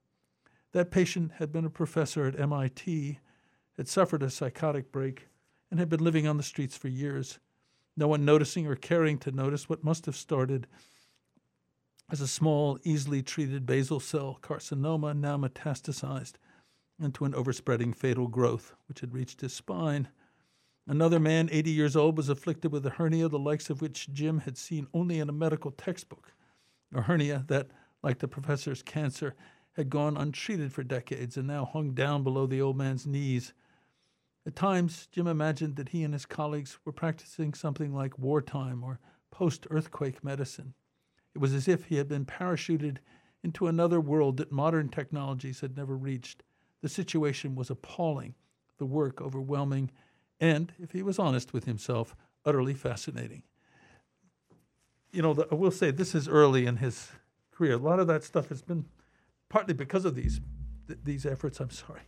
That 0.72 0.90
patient 0.90 1.32
had 1.38 1.52
been 1.52 1.64
a 1.64 1.70
professor 1.70 2.26
at 2.26 2.38
MIT, 2.38 3.18
had 3.76 3.88
suffered 3.88 4.22
a 4.22 4.30
psychotic 4.30 4.92
break, 4.92 5.28
and 5.70 5.80
had 5.80 5.88
been 5.88 6.04
living 6.04 6.26
on 6.26 6.36
the 6.36 6.42
streets 6.42 6.76
for 6.76 6.88
years, 6.88 7.38
no 7.96 8.08
one 8.08 8.24
noticing 8.24 8.66
or 8.66 8.76
caring 8.76 9.18
to 9.18 9.32
notice 9.32 9.68
what 9.68 9.84
must 9.84 10.06
have 10.06 10.16
started 10.16 10.66
as 12.10 12.20
a 12.20 12.26
small, 12.26 12.78
easily 12.82 13.22
treated 13.22 13.66
basal 13.66 14.00
cell 14.00 14.38
carcinoma 14.42 15.16
now 15.16 15.36
metastasized 15.36 16.34
into 17.00 17.24
an 17.24 17.34
overspreading 17.34 17.92
fatal 17.92 18.26
growth 18.26 18.74
which 18.88 19.00
had 19.00 19.14
reached 19.14 19.40
his 19.40 19.52
spine. 19.52 20.08
Another 20.90 21.20
man, 21.20 21.48
80 21.52 21.70
years 21.70 21.94
old, 21.94 22.16
was 22.16 22.28
afflicted 22.28 22.72
with 22.72 22.84
a 22.84 22.90
hernia 22.90 23.28
the 23.28 23.38
likes 23.38 23.70
of 23.70 23.80
which 23.80 24.12
Jim 24.12 24.40
had 24.40 24.58
seen 24.58 24.88
only 24.92 25.20
in 25.20 25.28
a 25.28 25.32
medical 25.32 25.70
textbook. 25.70 26.34
A 26.92 27.02
hernia 27.02 27.44
that, 27.46 27.68
like 28.02 28.18
the 28.18 28.26
professor's 28.26 28.82
cancer, 28.82 29.36
had 29.74 29.88
gone 29.88 30.16
untreated 30.16 30.72
for 30.72 30.82
decades 30.82 31.36
and 31.36 31.46
now 31.46 31.64
hung 31.64 31.92
down 31.92 32.24
below 32.24 32.44
the 32.44 32.60
old 32.60 32.76
man's 32.76 33.06
knees. 33.06 33.52
At 34.44 34.56
times, 34.56 35.06
Jim 35.12 35.28
imagined 35.28 35.76
that 35.76 35.90
he 35.90 36.02
and 36.02 36.12
his 36.12 36.26
colleagues 36.26 36.76
were 36.84 36.90
practicing 36.90 37.54
something 37.54 37.94
like 37.94 38.18
wartime 38.18 38.82
or 38.82 38.98
post 39.30 39.68
earthquake 39.70 40.24
medicine. 40.24 40.74
It 41.36 41.38
was 41.38 41.54
as 41.54 41.68
if 41.68 41.84
he 41.84 41.98
had 41.98 42.08
been 42.08 42.26
parachuted 42.26 42.96
into 43.44 43.68
another 43.68 44.00
world 44.00 44.38
that 44.38 44.50
modern 44.50 44.88
technologies 44.88 45.60
had 45.60 45.76
never 45.76 45.96
reached. 45.96 46.42
The 46.82 46.88
situation 46.88 47.54
was 47.54 47.70
appalling, 47.70 48.34
the 48.78 48.86
work 48.86 49.20
overwhelming, 49.20 49.92
and, 50.40 50.72
if 50.78 50.92
he 50.92 51.02
was 51.02 51.18
honest 51.18 51.52
with 51.52 51.64
himself, 51.64 52.16
utterly 52.44 52.74
fascinating. 52.74 53.42
You 55.12 55.22
know, 55.22 55.34
the, 55.34 55.46
I 55.50 55.54
will 55.54 55.70
say 55.70 55.90
this 55.90 56.14
is 56.14 56.28
early 56.28 56.66
in 56.66 56.76
his 56.76 57.10
career. 57.52 57.74
A 57.74 57.78
lot 57.78 58.00
of 58.00 58.06
that 58.06 58.24
stuff 58.24 58.48
has 58.48 58.62
been 58.62 58.86
partly 59.48 59.74
because 59.74 60.04
of 60.04 60.14
these 60.14 60.40
th- 60.86 61.00
these 61.04 61.26
efforts. 61.26 61.60
I'm 61.60 61.70
sorry, 61.70 62.02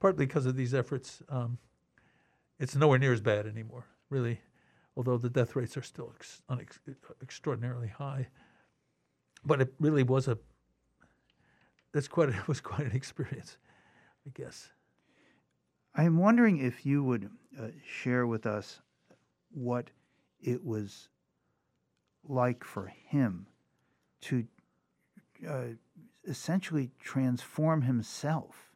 partly 0.00 0.26
because 0.26 0.46
of 0.46 0.56
these 0.56 0.74
efforts. 0.74 1.22
Um, 1.28 1.58
it's 2.58 2.74
nowhere 2.74 2.98
near 2.98 3.12
as 3.12 3.20
bad 3.20 3.46
anymore, 3.46 3.84
really, 4.08 4.40
although 4.96 5.18
the 5.18 5.28
death 5.28 5.54
rates 5.54 5.76
are 5.76 5.82
still 5.82 6.12
ex- 6.16 6.42
unex- 6.50 6.78
extraordinarily 7.22 7.88
high. 7.88 8.28
But 9.44 9.60
it 9.60 9.74
really 9.78 10.02
was 10.02 10.26
a 10.26 10.38
that's 11.92 12.08
quite 12.08 12.28
it 12.30 12.48
was 12.48 12.60
quite 12.60 12.86
an 12.86 12.96
experience, 12.96 13.58
I 14.26 14.30
guess. 14.34 14.70
I'm 15.94 16.18
wondering 16.18 16.58
if 16.58 16.84
you 16.84 17.02
would 17.04 17.30
uh, 17.58 17.68
share 17.84 18.26
with 18.26 18.46
us 18.46 18.80
what 19.50 19.90
it 20.40 20.64
was 20.64 21.08
like 22.28 22.64
for 22.64 22.86
him 22.86 23.46
to 24.20 24.46
uh, 25.48 25.64
essentially 26.26 26.90
transform 26.98 27.82
himself 27.82 28.72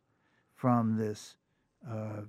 from 0.55 0.97
this, 0.97 1.37
uh, 1.89 2.23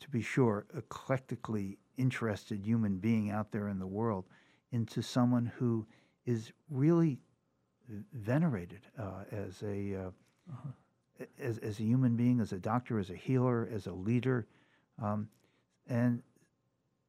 to 0.00 0.10
be 0.10 0.20
sure, 0.20 0.66
eclectically 0.76 1.78
interested 1.96 2.64
human 2.64 2.98
being 2.98 3.30
out 3.30 3.52
there 3.52 3.68
in 3.68 3.78
the 3.78 3.86
world 3.86 4.24
into 4.72 5.02
someone 5.02 5.46
who 5.56 5.86
is 6.26 6.52
really 6.70 7.18
venerated 8.12 8.80
uh, 8.98 9.24
as 9.30 9.62
a 9.62 9.94
uh, 9.94 10.10
as, 11.40 11.58
as 11.58 11.78
a 11.78 11.82
human 11.82 12.16
being, 12.16 12.40
as 12.40 12.52
a 12.52 12.58
doctor, 12.58 12.98
as 12.98 13.10
a 13.10 13.14
healer, 13.16 13.68
as 13.72 13.86
a 13.86 13.92
leader, 13.92 14.46
um, 15.00 15.28
and 15.88 16.22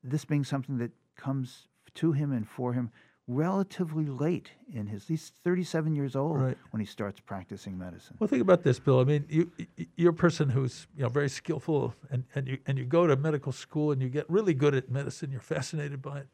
this 0.04 0.26
being 0.26 0.44
something 0.44 0.78
that 0.78 0.92
comes 1.16 1.68
to 1.96 2.12
him 2.12 2.32
and 2.32 2.48
for 2.48 2.74
him 2.74 2.92
relatively 3.28 4.06
late 4.06 4.52
in 4.74 4.88
his. 4.88 5.08
He's 5.08 5.32
37 5.46 5.96
years 5.96 6.14
old 6.16 6.42
Right. 6.42 6.58
when 6.72 6.82
he 6.82 6.86
starts 6.86 7.22
practicing 7.22 7.78
medicine. 7.78 8.18
Well, 8.20 8.28
think 8.28 8.42
about 8.42 8.64
this, 8.64 8.80
Bill. 8.80 9.00
I 9.00 9.06
mean, 9.06 9.26
you 9.30 9.50
you're 9.96 10.12
a 10.12 10.14
person 10.14 10.50
who's 10.50 10.88
you 10.96 11.04
know 11.04 11.10
very 11.10 11.30
skillful, 11.30 11.94
and, 12.10 12.26
and 12.36 12.48
you 12.48 12.58
and 12.68 12.78
you 12.78 12.84
go 12.86 13.08
to 13.08 13.16
medical 13.16 13.52
school 13.54 13.92
and 13.92 14.02
you 14.02 14.10
get 14.10 14.30
really 14.30 14.54
good 14.54 14.76
at 14.76 14.90
medicine. 14.92 15.32
You're 15.32 15.40
fascinated 15.40 16.02
by 16.02 16.20
it, 16.20 16.28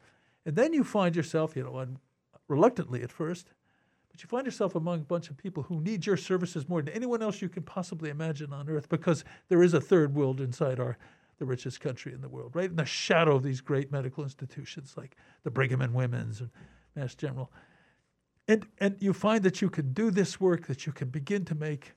and 0.44 0.56
then 0.56 0.72
you 0.72 0.82
find 0.82 1.14
yourself, 1.14 1.54
you 1.54 1.62
know, 1.62 1.86
reluctantly 2.48 3.02
at 3.02 3.12
first, 3.12 3.52
but 4.10 4.20
you 4.24 4.28
find 4.28 4.44
yourself 4.44 4.74
among 4.74 5.00
a 5.00 5.04
bunch 5.04 5.30
of 5.30 5.36
people 5.36 5.62
who 5.62 5.80
need 5.80 6.04
your 6.06 6.16
services 6.16 6.68
more 6.68 6.82
than 6.82 6.92
anyone 6.92 7.22
else 7.22 7.40
you 7.40 7.48
can 7.48 7.62
possibly 7.62 8.10
imagine 8.10 8.52
on 8.52 8.68
earth, 8.68 8.88
because 8.88 9.24
there 9.48 9.62
is 9.62 9.74
a 9.74 9.80
third 9.80 10.12
world 10.16 10.40
inside 10.40 10.80
our 10.80 10.98
the 11.40 11.46
richest 11.46 11.80
country 11.80 12.12
in 12.12 12.20
the 12.20 12.28
world, 12.28 12.54
right? 12.54 12.68
In 12.68 12.76
the 12.76 12.84
shadow 12.84 13.34
of 13.34 13.42
these 13.42 13.62
great 13.62 13.90
medical 13.90 14.22
institutions 14.22 14.94
like 14.96 15.16
the 15.42 15.50
Brigham 15.50 15.80
and 15.80 15.94
Women's 15.94 16.40
and 16.40 16.50
Mass 16.94 17.14
General. 17.14 17.50
And 18.46 18.66
and 18.78 18.96
you 19.00 19.12
find 19.14 19.42
that 19.44 19.62
you 19.62 19.70
can 19.70 19.92
do 19.92 20.10
this 20.10 20.38
work 20.38 20.66
that 20.66 20.86
you 20.86 20.92
can 20.92 21.08
begin 21.08 21.46
to 21.46 21.54
make 21.54 21.94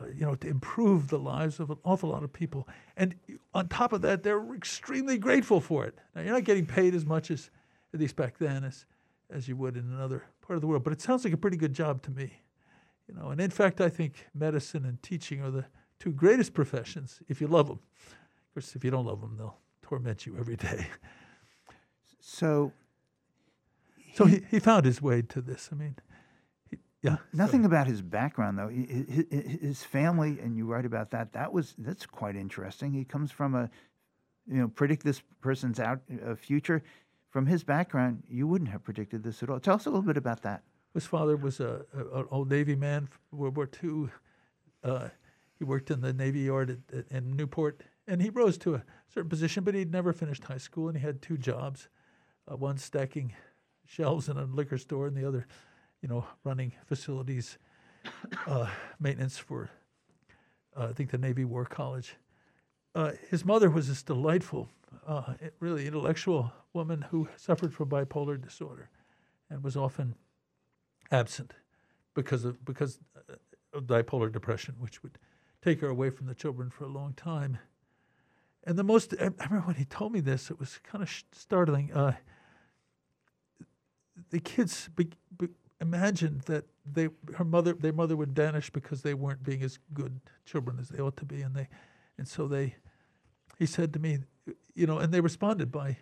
uh, 0.00 0.06
you 0.14 0.24
know 0.24 0.36
to 0.36 0.48
improve 0.48 1.08
the 1.08 1.18
lives 1.18 1.58
of 1.58 1.70
an 1.70 1.78
awful 1.84 2.10
lot 2.10 2.22
of 2.22 2.32
people. 2.32 2.68
And 2.96 3.16
on 3.52 3.68
top 3.68 3.92
of 3.92 4.02
that 4.02 4.22
they're 4.22 4.54
extremely 4.54 5.18
grateful 5.18 5.60
for 5.60 5.84
it. 5.84 5.98
Now 6.14 6.22
you're 6.22 6.32
not 6.32 6.44
getting 6.44 6.66
paid 6.66 6.94
as 6.94 7.04
much 7.04 7.32
as 7.32 7.50
at 7.92 7.98
least 7.98 8.14
back 8.14 8.38
then 8.38 8.62
as 8.62 8.86
as 9.30 9.48
you 9.48 9.56
would 9.56 9.76
in 9.76 9.92
another 9.92 10.22
part 10.40 10.54
of 10.54 10.60
the 10.60 10.68
world 10.68 10.84
but 10.84 10.92
it 10.92 11.00
sounds 11.00 11.24
like 11.24 11.32
a 11.32 11.36
pretty 11.36 11.56
good 11.56 11.74
job 11.74 12.02
to 12.02 12.12
me 12.12 12.32
you 13.08 13.14
know. 13.16 13.30
And 13.30 13.40
in 13.40 13.50
fact 13.50 13.80
i 13.80 13.88
think 13.88 14.26
medicine 14.32 14.84
and 14.84 15.02
teaching 15.02 15.42
are 15.42 15.50
the 15.50 15.64
two 15.98 16.12
greatest 16.12 16.54
professions 16.54 17.18
if 17.26 17.40
you 17.40 17.48
love 17.48 17.66
them 17.66 17.80
course 18.56 18.74
if 18.74 18.82
you 18.82 18.90
don't 18.90 19.04
love 19.04 19.20
them 19.20 19.36
they'll 19.36 19.58
torment 19.82 20.24
you 20.26 20.36
every 20.38 20.56
day 20.56 20.86
So 22.20 22.72
so 24.14 24.24
he, 24.24 24.40
he 24.50 24.58
found 24.58 24.84
his 24.86 25.00
way 25.02 25.22
to 25.22 25.40
this 25.42 25.68
i 25.70 25.74
mean 25.76 25.96
he, 26.70 26.78
yeah 27.02 27.18
Nothing 27.32 27.66
about 27.66 27.86
his 27.86 28.00
background, 28.00 28.58
though. 28.58 28.68
His, 28.68 29.26
his 29.60 29.82
family, 29.82 30.38
and 30.40 30.56
you 30.56 30.64
write 30.66 30.86
about 30.86 31.10
that. 31.10 31.34
That 31.34 31.52
was 31.52 31.74
that's 31.78 32.06
quite 32.06 32.34
interesting. 32.34 32.92
He 32.92 33.04
comes 33.04 33.30
from 33.30 33.54
a, 33.54 33.68
you 34.46 34.58
know, 34.60 34.68
predict 34.68 35.04
this 35.04 35.20
person's 35.42 35.78
out 35.78 36.00
uh, 36.26 36.34
future. 36.34 36.82
From 37.28 37.46
his 37.46 37.62
background, 37.62 38.22
you 38.28 38.48
wouldn't 38.48 38.70
have 38.70 38.82
predicted 38.82 39.22
this 39.22 39.42
at 39.42 39.50
all. 39.50 39.60
Tell 39.60 39.74
us 39.74 39.84
a 39.84 39.90
little 39.90 40.02
bit 40.02 40.16
about 40.16 40.42
that. 40.42 40.62
His 40.94 41.04
father 41.04 41.36
was 41.36 41.60
a, 41.60 41.84
a 41.94 42.20
an 42.20 42.26
old 42.30 42.48
Navy 42.48 42.74
man, 42.74 43.08
World 43.30 43.56
War 43.56 43.68
II. 43.84 44.08
Uh, 44.82 45.08
he 45.58 45.64
worked 45.64 45.90
in 45.90 46.00
the 46.00 46.14
Navy 46.14 46.40
Yard 46.40 46.70
at, 46.70 46.98
at, 46.98 47.04
in 47.10 47.36
Newport, 47.36 47.82
and 48.06 48.22
he 48.22 48.30
rose 48.30 48.56
to 48.58 48.74
a 48.74 48.84
certain 49.08 49.28
position, 49.28 49.64
but 49.64 49.74
he'd 49.74 49.92
never 49.92 50.12
finished 50.12 50.44
high 50.44 50.58
school, 50.58 50.88
and 50.88 50.96
he 50.96 51.04
had 51.04 51.20
two 51.22 51.36
jobs, 51.36 51.88
uh, 52.50 52.56
one 52.56 52.78
stacking 52.78 53.34
shelves 53.86 54.28
in 54.28 54.36
a 54.36 54.44
liquor 54.44 54.78
store, 54.78 55.06
and 55.06 55.16
the 55.16 55.26
other, 55.26 55.46
you 56.02 56.08
know, 56.08 56.24
running 56.44 56.72
facilities 56.86 57.58
uh, 58.46 58.68
maintenance 59.00 59.38
for, 59.38 59.70
uh, 60.76 60.88
I 60.88 60.92
think, 60.92 61.10
the 61.10 61.18
Navy 61.18 61.44
War 61.44 61.64
College. 61.64 62.16
Uh, 62.94 63.12
his 63.30 63.44
mother 63.44 63.68
was 63.68 63.88
this 63.88 64.02
delightful, 64.02 64.68
uh, 65.06 65.34
really 65.60 65.86
intellectual 65.86 66.52
woman 66.72 67.02
who 67.02 67.28
suffered 67.36 67.74
from 67.74 67.88
bipolar 67.88 68.40
disorder, 68.40 68.88
and 69.50 69.62
was 69.62 69.76
often 69.76 70.14
absent 71.10 71.52
because 72.14 72.44
of 72.44 72.64
because 72.64 72.98
of 73.72 73.84
bipolar 73.84 74.32
depression, 74.32 74.74
which 74.78 75.02
would 75.02 75.18
take 75.62 75.80
her 75.80 75.88
away 75.88 76.10
from 76.10 76.26
the 76.26 76.34
children 76.34 76.70
for 76.70 76.84
a 76.84 76.88
long 76.88 77.12
time. 77.14 77.58
And 78.66 78.76
the 78.76 78.84
most 78.84 79.14
I 79.20 79.24
remember 79.24 79.60
when 79.60 79.76
he 79.76 79.84
told 79.84 80.12
me 80.12 80.20
this, 80.20 80.50
it 80.50 80.58
was 80.58 80.80
kind 80.82 81.02
of 81.02 81.24
startling. 81.32 81.92
Uh, 81.92 82.14
the 84.30 84.40
kids 84.40 84.90
be, 84.96 85.10
be, 85.38 85.48
imagined 85.80 86.42
that 86.42 86.64
they 86.84 87.08
her 87.36 87.44
mother 87.44 87.72
their 87.74 87.92
mother 87.92 88.16
would 88.16 88.34
vanish 88.34 88.70
because 88.70 89.02
they 89.02 89.14
weren't 89.14 89.44
being 89.44 89.62
as 89.62 89.78
good 89.94 90.20
children 90.44 90.78
as 90.80 90.88
they 90.88 91.00
ought 91.00 91.16
to 91.18 91.24
be, 91.24 91.42
and 91.42 91.54
they 91.54 91.68
and 92.18 92.26
so 92.26 92.48
they 92.48 92.74
he 93.56 93.66
said 93.66 93.92
to 93.92 93.98
me, 94.00 94.18
you 94.74 94.86
know, 94.86 94.98
and 94.98 95.14
they 95.14 95.20
responded 95.20 95.70
by 95.70 95.98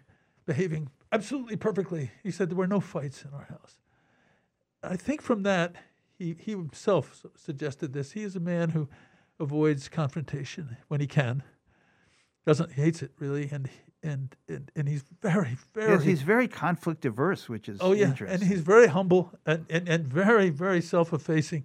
behaving 0.46 0.88
absolutely 1.12 1.56
perfectly. 1.56 2.10
He 2.22 2.30
said 2.30 2.50
there 2.50 2.56
were 2.56 2.66
no 2.66 2.80
fights 2.80 3.24
in 3.24 3.32
our 3.32 3.44
house. 3.44 3.78
I 4.82 4.96
think 4.96 5.22
from 5.22 5.42
that, 5.44 5.76
he, 6.18 6.36
he 6.38 6.50
himself 6.52 7.24
suggested 7.36 7.92
this. 7.92 8.12
He 8.12 8.22
is 8.22 8.36
a 8.36 8.40
man 8.40 8.70
who 8.70 8.88
avoids 9.40 9.88
confrontation 9.88 10.76
when 10.88 11.00
he 11.00 11.06
can. 11.06 11.42
Doesn't 12.46 12.72
he 12.72 12.82
hates 12.82 13.02
it 13.02 13.12
really, 13.18 13.48
and 13.50 13.68
and 14.02 14.36
and, 14.48 14.70
and 14.76 14.88
he's 14.88 15.04
very 15.22 15.56
very 15.72 15.92
Yes, 15.92 16.02
he's 16.02 16.22
very 16.22 16.48
conflict 16.48 17.04
averse, 17.04 17.48
which 17.48 17.68
is 17.68 17.78
oh 17.80 17.92
yeah, 17.92 18.06
interesting. 18.08 18.42
and 18.42 18.50
he's 18.50 18.60
very 18.60 18.86
humble 18.86 19.32
and, 19.46 19.64
and, 19.70 19.88
and 19.88 20.06
very 20.06 20.50
very 20.50 20.80
self-effacing. 20.80 21.64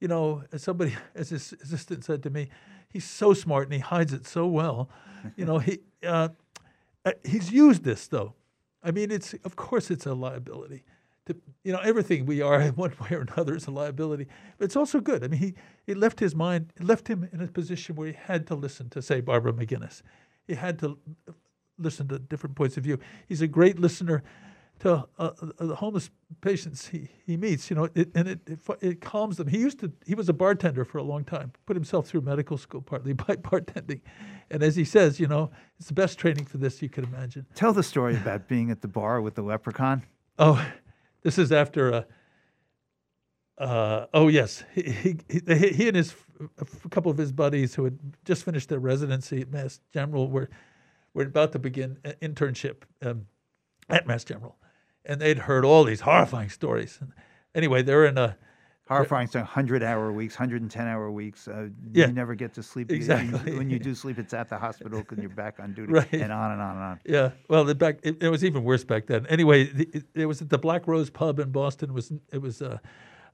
You 0.00 0.08
know, 0.08 0.42
as 0.52 0.62
somebody 0.62 0.94
as 1.14 1.30
his 1.30 1.54
assistant 1.62 2.04
said 2.04 2.22
to 2.24 2.30
me, 2.30 2.48
he's 2.88 3.04
so 3.04 3.34
smart 3.34 3.64
and 3.64 3.74
he 3.74 3.80
hides 3.80 4.12
it 4.12 4.26
so 4.26 4.46
well. 4.46 4.90
You 5.36 5.44
know, 5.44 5.58
he 5.58 5.78
uh, 6.04 6.28
uh, 7.04 7.12
he's 7.24 7.52
used 7.52 7.84
this 7.84 8.08
though. 8.08 8.34
I 8.82 8.90
mean, 8.90 9.10
it's 9.10 9.34
of 9.44 9.56
course 9.56 9.90
it's 9.90 10.06
a 10.06 10.14
liability. 10.14 10.84
To, 11.26 11.36
you 11.64 11.72
know, 11.72 11.80
everything 11.80 12.26
we 12.26 12.40
are 12.40 12.60
in 12.60 12.74
one 12.74 12.92
way 13.00 13.16
or 13.16 13.26
another 13.32 13.56
is 13.56 13.66
a 13.66 13.70
liability, 13.70 14.26
but 14.58 14.64
it's 14.64 14.76
also 14.76 15.00
good. 15.00 15.24
I 15.24 15.28
mean, 15.28 15.40
he, 15.40 15.54
he 15.86 15.94
left 15.94 16.20
his 16.20 16.34
mind, 16.34 16.72
it 16.76 16.84
left 16.84 17.08
him 17.08 17.28
in 17.32 17.40
a 17.40 17.46
position 17.48 17.96
where 17.96 18.08
he 18.08 18.14
had 18.14 18.46
to 18.48 18.54
listen 18.54 18.88
to, 18.90 19.02
say, 19.02 19.20
Barbara 19.20 19.52
McInnis. 19.52 20.02
He 20.46 20.54
had 20.54 20.78
to 20.80 20.98
listen 21.78 22.08
to 22.08 22.18
different 22.18 22.56
points 22.56 22.76
of 22.76 22.84
view. 22.84 22.98
He's 23.28 23.42
a 23.42 23.48
great 23.48 23.78
listener 23.78 24.22
to 24.78 25.06
uh, 25.18 25.30
uh, 25.40 25.46
the 25.58 25.76
homeless 25.76 26.10
patients 26.40 26.88
he, 26.88 27.08
he 27.24 27.36
meets, 27.36 27.70
you 27.70 27.76
know, 27.76 27.88
it, 27.94 28.10
and 28.14 28.28
it, 28.28 28.40
it 28.46 28.58
it 28.80 29.00
calms 29.00 29.38
them. 29.38 29.48
He 29.48 29.58
used 29.58 29.80
to 29.80 29.92
he 30.06 30.14
was 30.14 30.28
a 30.28 30.34
bartender 30.34 30.84
for 30.84 30.98
a 30.98 31.02
long 31.02 31.24
time, 31.24 31.52
put 31.64 31.76
himself 31.76 32.06
through 32.06 32.20
medical 32.22 32.58
school 32.58 32.82
partly 32.82 33.12
by 33.14 33.36
bartending, 33.36 34.00
and 34.50 34.62
as 34.62 34.76
he 34.76 34.84
says, 34.84 35.18
you 35.18 35.26
know, 35.26 35.50
it's 35.78 35.88
the 35.88 35.94
best 35.94 36.18
training 36.18 36.44
for 36.44 36.58
this 36.58 36.82
you 36.82 36.88
could 36.88 37.04
imagine. 37.04 37.46
Tell 37.54 37.72
the 37.72 37.82
story 37.82 38.16
about 38.16 38.48
being 38.48 38.70
at 38.70 38.82
the 38.82 38.88
bar 38.88 39.20
with 39.20 39.34
the 39.34 39.42
leprechaun. 39.42 40.02
Oh, 40.38 40.62
this 41.26 41.38
is 41.38 41.50
after 41.50 41.90
a. 41.90 42.06
Uh, 43.58 44.06
oh 44.14 44.28
yes, 44.28 44.62
he, 44.72 44.82
he, 44.82 45.16
he, 45.28 45.68
he 45.70 45.88
and 45.88 45.96
his 45.96 46.14
a 46.58 46.88
couple 46.90 47.10
of 47.10 47.18
his 47.18 47.32
buddies 47.32 47.74
who 47.74 47.82
had 47.82 47.98
just 48.24 48.44
finished 48.44 48.68
their 48.68 48.78
residency 48.78 49.40
at 49.40 49.50
Mass 49.50 49.80
General 49.92 50.30
were 50.30 50.48
were 51.14 51.24
about 51.24 51.50
to 51.52 51.58
begin 51.58 51.98
an 52.04 52.14
internship 52.22 52.82
um, 53.02 53.26
at 53.88 54.06
Mass 54.06 54.22
General, 54.22 54.56
and 55.04 55.20
they'd 55.20 55.38
heard 55.38 55.64
all 55.64 55.82
these 55.82 56.02
horrifying 56.02 56.48
stories. 56.48 56.98
And 57.00 57.12
anyway, 57.56 57.82
they're 57.82 58.04
in 58.04 58.18
a 58.18 58.36
Horrifying, 58.88 59.26
so 59.26 59.40
100 59.40 59.82
hour 59.82 60.12
weeks, 60.12 60.34
110 60.38 60.86
hour 60.86 61.10
weeks. 61.10 61.48
Uh, 61.48 61.68
Yeah, 61.92 62.06
You 62.06 62.12
never 62.12 62.34
get 62.36 62.54
to 62.54 62.62
sleep. 62.62 62.90
You- 62.92 62.98
you- 62.98 63.58
When 63.58 63.68
you 63.68 63.78
do 63.80 63.94
sleep, 64.02 64.18
it's 64.18 64.32
at 64.32 64.48
the 64.48 64.56
hospital 64.58 65.00
because 65.00 65.18
you're 65.18 65.28
back 65.28 65.58
on 65.58 65.74
duty. 65.74 65.92
Right. 65.92 66.12
And 66.12 66.30
on 66.32 66.52
and 66.52 66.62
on 66.62 66.70
and 66.76 66.84
on. 66.84 67.00
Yeah, 67.04 67.30
well, 67.48 67.64
the 67.64 67.74
back 67.74 67.98
it, 68.04 68.22
it 68.22 68.28
was 68.28 68.44
even 68.44 68.62
worse 68.62 68.84
back 68.84 69.06
then. 69.06 69.26
Anyway, 69.26 69.64
the, 69.64 69.88
it, 69.92 70.04
it 70.14 70.26
was 70.26 70.40
at 70.40 70.50
the 70.50 70.58
Black 70.58 70.86
Rose 70.86 71.10
Pub 71.10 71.40
in 71.40 71.50
Boston. 71.50 71.90
It 71.90 71.94
was 71.94 72.12
it 72.32 72.38
was 72.40 72.62
uh, 72.62 72.78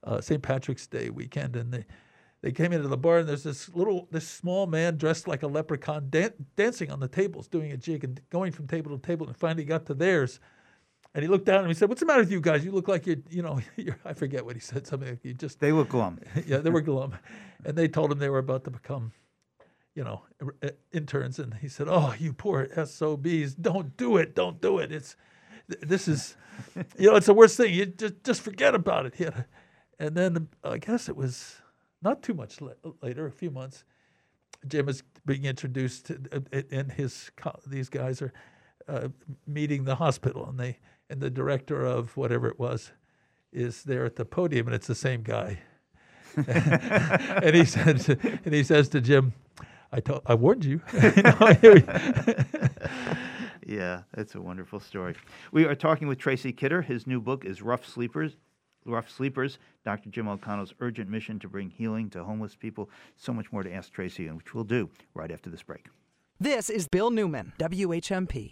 uh, 0.03 0.21
St. 0.21 0.41
Patrick's 0.41 0.87
Day 0.87 1.09
weekend, 1.11 1.55
and 1.55 1.71
they 1.71 1.85
they 2.41 2.51
came 2.51 2.73
into 2.73 2.87
the 2.87 2.97
bar, 2.97 3.19
and 3.19 3.29
there's 3.29 3.43
this 3.43 3.69
little 3.75 4.07
this 4.11 4.27
small 4.27 4.65
man 4.65 4.97
dressed 4.97 5.27
like 5.27 5.43
a 5.43 5.47
leprechaun 5.47 6.07
dan- 6.09 6.33
dancing 6.55 6.89
on 6.91 6.99
the 6.99 7.07
tables, 7.07 7.47
doing 7.47 7.71
a 7.71 7.77
jig 7.77 8.03
and 8.03 8.19
going 8.31 8.51
from 8.51 8.65
table 8.67 8.89
to 8.97 9.01
table, 9.01 9.27
and 9.27 9.37
finally 9.37 9.65
got 9.65 9.85
to 9.85 9.93
theirs. 9.93 10.39
And 11.15 11.23
he 11.23 11.29
looked 11.29 11.45
down 11.45 11.59
and 11.59 11.67
he 11.67 11.73
said, 11.75 11.89
"What's 11.89 11.99
the 11.99 12.05
matter 12.07 12.21
with 12.21 12.31
you 12.31 12.41
guys? 12.41 12.65
You 12.65 12.71
look 12.71 12.87
like 12.87 13.05
you're, 13.05 13.17
you 13.29 13.41
know, 13.41 13.59
you're, 13.77 13.97
I 14.05 14.13
forget 14.13 14.45
what 14.45 14.55
he 14.55 14.59
said. 14.59 14.87
Something 14.87 15.09
like 15.09 15.23
you 15.23 15.33
just 15.33 15.59
They 15.59 15.71
were 15.71 15.83
glum. 15.85 16.19
yeah, 16.47 16.57
they 16.57 16.69
were 16.69 16.81
glum, 16.81 17.15
and 17.65 17.77
they 17.77 17.87
told 17.87 18.11
him 18.11 18.19
they 18.19 18.29
were 18.29 18.39
about 18.39 18.63
to 18.65 18.71
become, 18.71 19.11
you 19.95 20.03
know, 20.03 20.23
uh, 20.63 20.69
interns. 20.91 21.37
And 21.39 21.53
he 21.55 21.67
said, 21.67 21.87
"Oh, 21.89 22.15
you 22.17 22.33
poor 22.33 22.67
SOBs, 22.85 23.53
don't 23.55 23.95
do 23.95 24.17
it, 24.17 24.33
don't 24.35 24.59
do 24.59 24.79
it. 24.79 24.91
It's 24.91 25.15
th- 25.69 25.81
this 25.81 26.07
is, 26.07 26.35
you 26.97 27.09
know, 27.11 27.15
it's 27.15 27.27
the 27.27 27.33
worst 27.35 27.57
thing. 27.57 27.73
You 27.73 27.85
just 27.85 28.23
just 28.23 28.41
forget 28.41 28.73
about 28.73 29.05
it." 29.05 29.15
He 29.15 29.25
a- 29.25 29.45
and 29.99 30.15
then 30.15 30.47
I 30.63 30.79
guess 30.79 31.09
it 31.09 31.15
was 31.15 31.57
not 32.01 32.23
too 32.23 32.33
much 32.33 32.59
la- 32.59 32.71
later, 33.03 33.27
a 33.27 33.31
few 33.31 33.51
months. 33.51 33.83
Jim 34.67 34.89
is 34.89 35.03
being 35.25 35.45
introduced, 35.45 36.07
to, 36.07 36.19
uh, 36.31 36.61
and 36.71 36.91
his 36.91 37.31
these 37.67 37.89
guys 37.89 38.21
are 38.21 38.33
uh, 38.87 39.09
meeting 39.47 39.85
the 39.85 39.95
hospital, 39.95 40.47
and 40.47 40.59
they 40.59 40.77
and 41.09 41.21
the 41.21 41.29
director 41.29 41.85
of 41.85 42.15
whatever 42.17 42.47
it 42.47 42.59
was 42.59 42.91
is 43.51 43.83
there 43.83 44.05
at 44.05 44.15
the 44.15 44.25
podium, 44.25 44.67
and 44.67 44.75
it's 44.75 44.87
the 44.87 44.95
same 44.95 45.21
guy. 45.21 45.59
and 46.47 47.55
he 47.55 47.65
said, 47.65 48.19
and 48.45 48.53
he 48.53 48.63
says 48.63 48.89
to 48.89 49.01
Jim, 49.01 49.33
"I 49.91 49.99
told, 49.99 50.21
I 50.25 50.35
warned 50.35 50.65
you." 50.65 50.81
You 50.93 51.83
Yeah, 53.65 54.01
it's 54.17 54.35
a 54.35 54.41
wonderful 54.41 54.81
story. 54.81 55.15
We 55.53 55.63
are 55.63 55.75
talking 55.75 56.09
with 56.09 56.17
Tracy 56.17 56.51
Kidder. 56.51 56.81
His 56.81 57.07
new 57.07 57.21
book 57.21 57.45
is 57.45 57.61
Rough 57.61 57.87
Sleepers. 57.87 58.35
Rough 58.85 59.09
Sleepers, 59.09 59.59
Dr. 59.85 60.09
Jim 60.09 60.27
O'Connell's 60.27 60.73
urgent 60.81 61.09
mission 61.09 61.39
to 61.39 61.47
bring 61.47 61.69
healing 61.69 62.09
to 62.09 62.23
homeless 62.23 62.55
people. 62.55 62.89
So 63.15 63.31
much 63.31 63.51
more 63.53 63.63
to 63.63 63.73
ask 63.73 63.91
Tracy, 63.93 64.27
and 64.27 64.35
which 64.35 64.53
we'll 64.53 64.65
do 64.65 64.89
right 65.13 65.31
after 65.31 65.49
this 65.49 65.63
break. 65.63 65.87
This 66.39 66.69
is 66.69 66.87
Bill 66.89 67.09
Newman, 67.09 67.53
WHMP. 67.59 68.51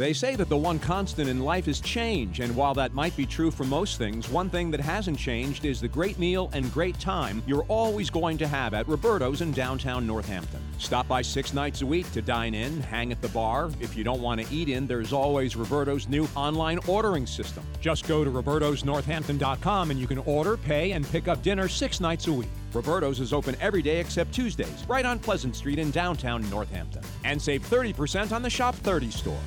They 0.00 0.14
say 0.14 0.34
that 0.36 0.48
the 0.48 0.56
one 0.56 0.78
constant 0.78 1.28
in 1.28 1.40
life 1.40 1.68
is 1.68 1.78
change, 1.78 2.40
and 2.40 2.56
while 2.56 2.72
that 2.72 2.94
might 2.94 3.14
be 3.18 3.26
true 3.26 3.50
for 3.50 3.64
most 3.64 3.98
things, 3.98 4.30
one 4.30 4.48
thing 4.48 4.70
that 4.70 4.80
hasn't 4.80 5.18
changed 5.18 5.66
is 5.66 5.78
the 5.78 5.88
great 5.88 6.18
meal 6.18 6.48
and 6.54 6.72
great 6.72 6.98
time 6.98 7.42
you're 7.46 7.64
always 7.64 8.08
going 8.08 8.38
to 8.38 8.48
have 8.48 8.72
at 8.72 8.88
Roberto's 8.88 9.42
in 9.42 9.52
downtown 9.52 10.06
Northampton. 10.06 10.62
Stop 10.78 11.06
by 11.06 11.20
six 11.20 11.52
nights 11.52 11.82
a 11.82 11.86
week 11.86 12.10
to 12.12 12.22
dine 12.22 12.54
in, 12.54 12.80
hang 12.80 13.12
at 13.12 13.20
the 13.20 13.28
bar. 13.28 13.70
If 13.78 13.94
you 13.94 14.02
don't 14.02 14.22
want 14.22 14.40
to 14.40 14.54
eat 14.54 14.70
in, 14.70 14.86
there's 14.86 15.12
always 15.12 15.54
Roberto's 15.54 16.08
new 16.08 16.26
online 16.34 16.78
ordering 16.86 17.26
system. 17.26 17.62
Just 17.82 18.08
go 18.08 18.24
to 18.24 18.30
robertosnorthampton.com 18.30 19.90
and 19.90 20.00
you 20.00 20.06
can 20.06 20.18
order, 20.18 20.56
pay, 20.56 20.92
and 20.92 21.06
pick 21.06 21.28
up 21.28 21.42
dinner 21.42 21.68
six 21.68 22.00
nights 22.00 22.26
a 22.26 22.32
week. 22.32 22.48
Roberto's 22.72 23.20
is 23.20 23.32
open 23.32 23.56
every 23.60 23.82
day 23.82 24.00
except 24.00 24.32
Tuesdays, 24.32 24.84
right 24.88 25.04
on 25.04 25.18
Pleasant 25.18 25.56
Street 25.56 25.78
in 25.78 25.90
downtown 25.90 26.48
Northampton. 26.50 27.02
And 27.24 27.40
save 27.40 27.62
30% 27.68 28.32
on 28.32 28.42
the 28.42 28.50
Shop 28.50 28.74
30 28.74 29.10
store. 29.10 29.40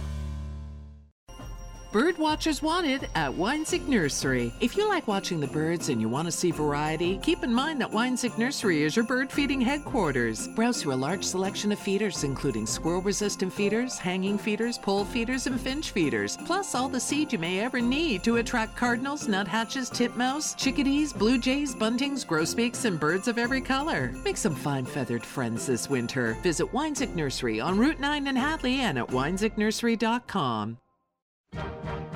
Bird 1.93 2.17
Watchers 2.17 2.63
Wanted 2.63 3.07
at 3.13 3.31
Wanczyk 3.31 3.87
Nursery. 3.87 4.51
If 4.59 4.75
you 4.75 4.89
like 4.89 5.07
watching 5.07 5.39
the 5.39 5.45
birds 5.45 5.89
and 5.89 6.01
you 6.01 6.09
want 6.09 6.25
to 6.25 6.31
see 6.31 6.49
variety, 6.49 7.19
keep 7.19 7.43
in 7.43 7.53
mind 7.53 7.79
that 7.79 7.91
Wanczyk 7.91 8.35
Nursery 8.35 8.81
is 8.81 8.95
your 8.95 9.05
bird 9.05 9.31
feeding 9.31 9.61
headquarters. 9.61 10.47
Browse 10.55 10.81
through 10.81 10.95
a 10.95 11.05
large 11.05 11.23
selection 11.23 11.71
of 11.71 11.77
feeders, 11.77 12.23
including 12.23 12.65
squirrel 12.65 13.03
resistant 13.03 13.53
feeders, 13.53 13.99
hanging 13.99 14.39
feeders, 14.39 14.79
pole 14.79 15.05
feeders, 15.05 15.45
and 15.45 15.61
finch 15.61 15.91
feeders, 15.91 16.35
plus 16.47 16.73
all 16.73 16.89
the 16.89 16.99
seed 16.99 17.31
you 17.31 17.37
may 17.37 17.59
ever 17.59 17.79
need 17.79 18.23
to 18.23 18.37
attract 18.37 18.75
cardinals, 18.75 19.27
nuthatches, 19.27 19.91
titmouse, 19.91 20.55
chickadees, 20.55 21.13
blue 21.13 21.37
jays, 21.37 21.75
buntings, 21.75 22.25
grosbeaks, 22.25 22.85
and 22.85 22.99
birds 22.99 23.27
of 23.27 23.37
every 23.37 23.61
color. 23.61 24.11
Make 24.25 24.37
some 24.37 24.55
fine 24.55 24.87
feathered 24.87 25.23
friends 25.23 25.67
this 25.67 25.91
winter. 25.91 26.35
Visit 26.41 26.71
Wanczyk 26.71 27.13
Nursery 27.13 27.59
on 27.59 27.77
Route 27.77 27.99
9 27.99 28.25
in 28.25 28.35
Hadley 28.35 28.79
and 28.79 28.97
at 28.97 29.09
wanczyknursery.com. 29.09 30.79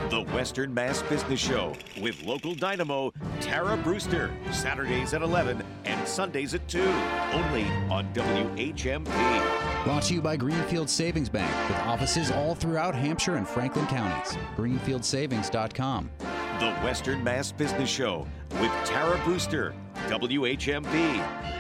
The 0.10 0.22
Western 0.34 0.74
Mass 0.74 1.02
Business 1.02 1.40
Show 1.40 1.74
with 2.00 2.24
local 2.24 2.56
dynamo 2.56 3.12
Tara 3.42 3.76
Brewster, 3.76 4.32
Saturdays 4.52 5.14
at 5.14 5.22
11 5.22 5.62
and 5.84 6.08
Sundays 6.08 6.54
at 6.54 6.66
2, 6.70 6.82
only 6.82 7.66
on 7.90 8.08
WHMP. 8.14 9.84
Brought 9.84 10.04
to 10.04 10.14
you 10.14 10.22
by 10.22 10.38
Greenfield 10.38 10.90
Savings 10.90 11.28
Bank 11.28 11.54
with 11.68 11.78
offices 11.80 12.32
all 12.32 12.56
throughout 12.56 12.96
Hampshire 12.96 13.36
and 13.36 13.46
Franklin 13.46 13.86
counties. 13.88 14.38
GreenfieldSavings.com. 14.56 16.10
The 16.60 16.72
Western 16.86 17.22
Mass 17.22 17.52
Business 17.52 17.90
Show 17.90 18.26
with 18.62 18.72
Tara 18.86 19.22
Brewster, 19.26 19.76
WHMP. 20.08 21.57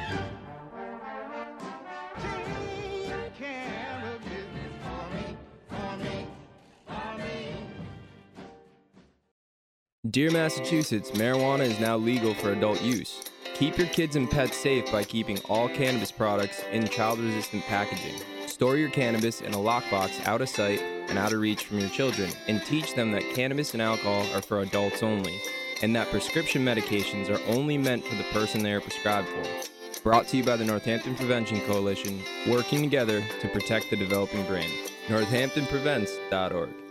Dear 10.12 10.30
Massachusetts, 10.30 11.10
marijuana 11.12 11.62
is 11.62 11.80
now 11.80 11.98
legal 11.98 12.36
for 12.36 12.52
adult 12.52 12.82
use. 12.84 13.24
Keep 13.56 13.80
your 13.80 13.88
kids 13.88 14.16
and 14.16 14.30
pets 14.30 14.56
safe 14.56 14.90
by 14.92 15.04
keeping 15.04 15.40
all 15.50 15.68
cannabis 15.68 16.12
products 16.12 16.62
in 16.72 16.88
child 16.88 17.20
resistant 17.20 17.64
packaging. 17.66 18.22
Store 18.46 18.78
your 18.78 18.92
cannabis 18.92 19.42
in 19.42 19.56
a 19.56 19.58
lockbox 19.58 20.26
out 20.28 20.42
of 20.42 20.50
sight 20.50 20.80
and 21.10 21.18
out 21.18 21.34
of 21.34 21.40
reach 21.40 21.66
from 21.66 21.80
your 21.80 21.90
children, 21.90 22.30
and 22.48 22.64
teach 22.66 22.94
them 22.94 23.12
that 23.12 23.34
cannabis 23.34 23.74
and 23.74 23.82
alcohol 23.82 24.24
are 24.36 24.42
for 24.42 24.62
adults 24.62 25.02
only, 25.02 25.42
and 25.82 25.96
that 25.96 26.12
prescription 26.12 26.64
medications 26.64 27.30
are 27.30 27.42
only 27.52 27.78
meant 27.78 28.06
for 28.06 28.16
the 28.16 28.32
person 28.32 28.62
they 28.62 28.74
are 28.74 28.82
prescribed 28.82 29.28
for. 29.28 30.02
Brought 30.04 30.28
to 30.28 30.38
you 30.38 30.44
by 30.44 30.58
the 30.58 30.66
Northampton 30.66 31.16
Prevention 31.16 31.60
Coalition, 31.62 32.22
working 32.48 32.84
together 32.84 33.26
to 33.42 33.48
protect 33.50 33.90
the 33.90 33.98
developing 33.98 34.46
brain. 34.46 34.70
NorthamptonPrevents.org. 35.08 36.87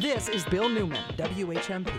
This 0.00 0.28
is 0.28 0.44
Bill 0.44 0.68
Newman, 0.68 1.02
WHMP. 1.16 1.92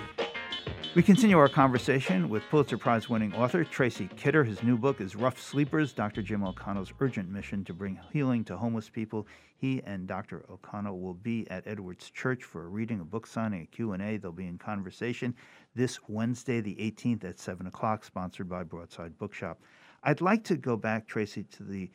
We 0.95 1.04
continue 1.04 1.38
our 1.38 1.50
conversation 1.50 2.30
with 2.30 2.43
Pulitzer 2.50 2.78
Prize 2.78 3.10
winning 3.10 3.34
author 3.34 3.66
Tracy 3.66 4.10
Kidder. 4.16 4.45
His 4.45 4.64
new 4.64 4.78
book 4.78 5.02
is 5.02 5.18
Rough 5.18 5.38
Sleepers, 5.38 5.91
Dr. 5.91 6.22
Jim 6.22 6.45
O'Connell's 6.45 6.93
urgent 7.02 7.30
mission 7.30 7.66
to 7.66 7.74
bring 7.74 8.00
healing 8.14 8.45
to 8.45 8.56
homeless 8.56 8.89
people. 8.89 9.28
He 9.58 9.82
and 9.86 10.08
Dr. 10.08 10.45
O'Connell 10.50 10.97
will 11.02 11.16
be 11.16 11.45
at 11.50 11.68
Edwards 11.68 12.10
Church 12.10 12.45
for 12.45 12.64
a 12.64 12.70
reading, 12.70 13.02
a 13.02 13.04
book 13.04 13.28
signing, 13.28 13.64
a 13.64 13.66
Q&A. 13.66 14.16
They'll 14.16 14.32
be 14.32 14.47
in 14.47 14.58
conversation 14.58 15.36
this 15.76 16.00
Wednesday, 16.08 16.62
the 16.62 16.76
18th 16.76 17.26
at 17.26 17.38
7 17.38 17.68
o'clock, 17.68 18.06
sponsored 18.06 18.47
by 18.47 18.64
Broadside 18.64 19.18
Bookshop. 19.18 19.60
I'd 20.04 20.22
like 20.22 20.45
to 20.45 20.56
go 20.56 20.78
back, 20.78 21.06
Tracy, 21.06 21.43
to 21.43 21.64
the 21.64 21.91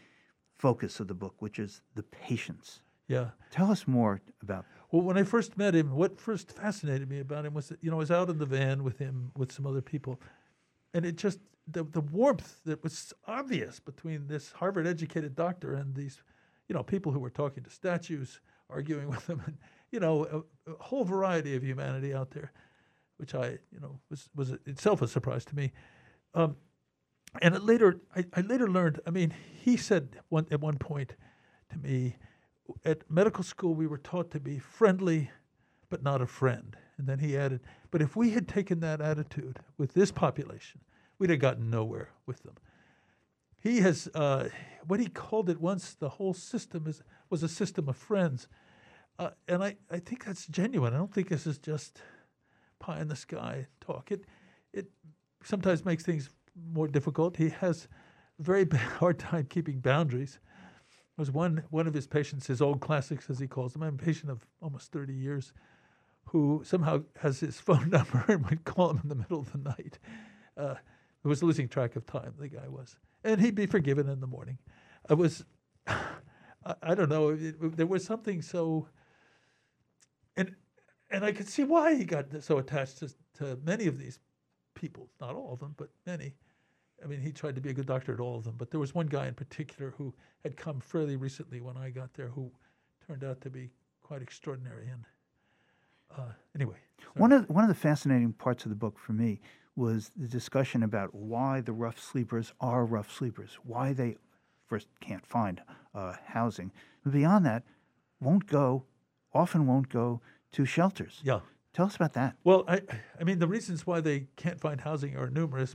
focus 0.58 1.00
of 1.00 1.08
the 1.08 1.14
book, 1.14 1.36
which 1.38 1.58
is 1.58 1.80
the 1.94 2.02
patients. 2.02 2.82
Yeah. 3.08 3.30
Tell 3.50 3.70
us 3.70 3.86
more 3.86 4.20
about 4.42 4.66
well, 4.94 5.02
when 5.02 5.18
I 5.18 5.24
first 5.24 5.58
met 5.58 5.74
him, 5.74 5.90
what 5.90 6.20
first 6.20 6.52
fascinated 6.52 7.10
me 7.10 7.18
about 7.18 7.44
him 7.44 7.52
was 7.52 7.66
that, 7.66 7.82
you 7.82 7.90
know, 7.90 7.96
I 7.96 7.98
was 7.98 8.12
out 8.12 8.30
in 8.30 8.38
the 8.38 8.46
van 8.46 8.84
with 8.84 8.96
him 8.96 9.32
with 9.36 9.50
some 9.50 9.66
other 9.66 9.82
people, 9.82 10.20
and 10.94 11.04
it 11.04 11.16
just 11.16 11.40
the 11.66 11.82
the 11.82 12.00
warmth 12.00 12.60
that 12.64 12.80
was 12.84 13.12
obvious 13.26 13.80
between 13.80 14.28
this 14.28 14.52
Harvard 14.52 14.86
educated 14.86 15.34
doctor 15.34 15.74
and 15.74 15.96
these, 15.96 16.22
you 16.68 16.76
know, 16.76 16.84
people 16.84 17.10
who 17.10 17.18
were 17.18 17.28
talking 17.28 17.64
to 17.64 17.70
statues, 17.70 18.38
arguing 18.70 19.08
with 19.10 19.26
them, 19.26 19.42
and 19.44 19.56
you 19.90 19.98
know, 19.98 20.26
a, 20.26 20.70
a 20.70 20.76
whole 20.78 21.02
variety 21.02 21.56
of 21.56 21.64
humanity 21.64 22.14
out 22.14 22.30
there, 22.30 22.52
which 23.16 23.34
I, 23.34 23.58
you 23.72 23.80
know, 23.80 23.98
was 24.10 24.28
was 24.36 24.52
itself 24.64 25.02
a 25.02 25.08
surprise 25.08 25.44
to 25.46 25.56
me. 25.56 25.72
Um, 26.34 26.54
and 27.42 27.60
later, 27.64 27.98
I, 28.14 28.26
I 28.32 28.42
later 28.42 28.70
learned. 28.70 29.00
I 29.08 29.10
mean, 29.10 29.34
he 29.60 29.76
said 29.76 30.20
one 30.28 30.46
at 30.52 30.60
one 30.60 30.78
point 30.78 31.16
to 31.72 31.78
me 31.78 32.14
at 32.84 33.10
medical 33.10 33.44
school, 33.44 33.74
we 33.74 33.86
were 33.86 33.98
taught 33.98 34.30
to 34.32 34.40
be 34.40 34.58
friendly, 34.58 35.30
but 35.90 36.02
not 36.02 36.22
a 36.22 36.26
friend. 36.26 36.76
And 36.96 37.06
then 37.06 37.18
he 37.18 37.36
added, 37.36 37.60
but 37.90 38.02
if 38.02 38.16
we 38.16 38.30
had 38.30 38.46
taken 38.46 38.80
that 38.80 39.00
attitude 39.00 39.58
with 39.78 39.94
this 39.94 40.12
population, 40.12 40.80
we'd 41.18 41.30
have 41.30 41.40
gotten 41.40 41.70
nowhere 41.70 42.10
with 42.26 42.42
them. 42.42 42.54
He 43.60 43.80
has, 43.80 44.08
uh, 44.14 44.48
what 44.86 45.00
he 45.00 45.06
called 45.06 45.48
it 45.48 45.60
once, 45.60 45.94
the 45.94 46.10
whole 46.10 46.34
system 46.34 46.86
is, 46.86 47.02
was 47.30 47.42
a 47.42 47.48
system 47.48 47.88
of 47.88 47.96
friends. 47.96 48.46
Uh, 49.18 49.30
and 49.48 49.64
I, 49.64 49.76
I 49.90 49.98
think 49.98 50.24
that's 50.24 50.46
genuine. 50.46 50.92
I 50.92 50.98
don't 50.98 51.12
think 51.12 51.28
this 51.28 51.46
is 51.46 51.58
just 51.58 52.00
pie 52.78 53.00
in 53.00 53.08
the 53.08 53.16
sky 53.16 53.66
talk. 53.80 54.12
It, 54.12 54.24
it 54.72 54.88
sometimes 55.42 55.84
makes 55.84 56.04
things 56.04 56.30
more 56.72 56.88
difficult. 56.88 57.36
He 57.36 57.48
has 57.48 57.88
a 58.38 58.42
very 58.42 58.66
hard 58.98 59.18
time 59.18 59.46
keeping 59.48 59.80
boundaries 59.80 60.38
was 61.16 61.30
one 61.30 61.64
one 61.70 61.86
of 61.86 61.94
his 61.94 62.06
patients, 62.06 62.46
his 62.46 62.60
old 62.60 62.80
classics 62.80 63.30
as 63.30 63.38
he 63.38 63.46
calls 63.46 63.72
them. 63.72 63.82
I'm 63.82 63.94
a 63.94 63.98
patient 63.98 64.30
of 64.30 64.46
almost 64.60 64.92
30 64.92 65.14
years, 65.14 65.52
who 66.26 66.62
somehow 66.64 67.02
has 67.20 67.40
his 67.40 67.60
phone 67.60 67.90
number 67.90 68.24
and 68.28 68.48
would 68.48 68.64
call 68.64 68.90
him 68.90 69.00
in 69.02 69.08
the 69.08 69.14
middle 69.14 69.40
of 69.40 69.52
the 69.52 69.58
night. 69.58 69.98
Uh, 70.56 70.74
was 71.24 71.42
losing 71.42 71.68
track 71.68 71.96
of 71.96 72.06
time. 72.06 72.34
The 72.38 72.48
guy 72.48 72.68
was, 72.68 72.96
and 73.24 73.40
he'd 73.40 73.54
be 73.54 73.66
forgiven 73.66 74.08
in 74.08 74.20
the 74.20 74.26
morning. 74.26 74.58
I 75.08 75.14
was, 75.14 75.44
I, 75.86 76.74
I 76.82 76.94
don't 76.94 77.08
know. 77.08 77.30
It, 77.30 77.56
it, 77.60 77.76
there 77.76 77.86
was 77.86 78.04
something 78.04 78.42
so, 78.42 78.88
and 80.36 80.54
and 81.10 81.24
I 81.24 81.32
could 81.32 81.48
see 81.48 81.64
why 81.64 81.94
he 81.94 82.04
got 82.04 82.26
so 82.42 82.58
attached 82.58 82.98
to, 82.98 83.14
to 83.38 83.58
many 83.64 83.86
of 83.86 83.98
these 83.98 84.18
people. 84.74 85.08
Not 85.20 85.34
all 85.34 85.52
of 85.54 85.60
them, 85.60 85.74
but 85.76 85.90
many. 86.06 86.34
I 87.04 87.06
mean, 87.06 87.20
he 87.20 87.32
tried 87.32 87.54
to 87.56 87.60
be 87.60 87.70
a 87.70 87.74
good 87.74 87.86
doctor 87.86 88.14
at 88.14 88.20
all 88.20 88.36
of 88.36 88.44
them, 88.44 88.54
but 88.56 88.70
there 88.70 88.80
was 88.80 88.94
one 88.94 89.06
guy 89.06 89.26
in 89.26 89.34
particular 89.34 89.92
who 89.98 90.14
had 90.42 90.56
come 90.56 90.80
fairly 90.80 91.16
recently 91.16 91.60
when 91.60 91.76
I 91.76 91.90
got 91.90 92.14
there 92.14 92.28
who 92.28 92.50
turned 93.06 93.22
out 93.22 93.42
to 93.42 93.50
be 93.50 93.70
quite 94.02 94.22
extraordinary. 94.22 94.88
And 94.88 95.04
uh, 96.16 96.32
anyway, 96.54 96.76
One 97.16 97.32
of 97.32 97.48
one 97.50 97.62
of 97.62 97.68
the 97.68 97.74
fascinating 97.74 98.32
parts 98.32 98.64
of 98.64 98.70
the 98.70 98.76
book 98.76 98.98
for 98.98 99.12
me 99.12 99.40
was 99.76 100.10
the 100.16 100.28
discussion 100.28 100.82
about 100.82 101.14
why 101.14 101.60
the 101.60 101.72
rough 101.72 101.98
sleepers 101.98 102.52
are 102.60 102.86
rough 102.86 103.12
sleepers, 103.12 103.58
why 103.64 103.92
they 103.92 104.16
first 104.66 104.86
can't 105.00 105.26
find 105.26 105.60
uh, 105.94 106.14
housing, 106.26 106.72
but 107.02 107.12
beyond 107.12 107.44
that, 107.44 107.64
won't 108.20 108.46
go, 108.46 108.84
often 109.34 109.66
won't 109.66 109.88
go 109.88 110.20
to 110.52 110.64
shelters. 110.64 111.20
Yeah. 111.22 111.40
Tell 111.74 111.86
us 111.86 111.96
about 111.96 112.12
that. 112.12 112.36
Well, 112.44 112.64
I, 112.68 112.80
I 113.20 113.24
mean, 113.24 113.40
the 113.40 113.48
reasons 113.48 113.84
why 113.84 114.00
they 114.00 114.26
can't 114.36 114.60
find 114.60 114.80
housing 114.80 115.16
are 115.16 115.28
numerous. 115.28 115.74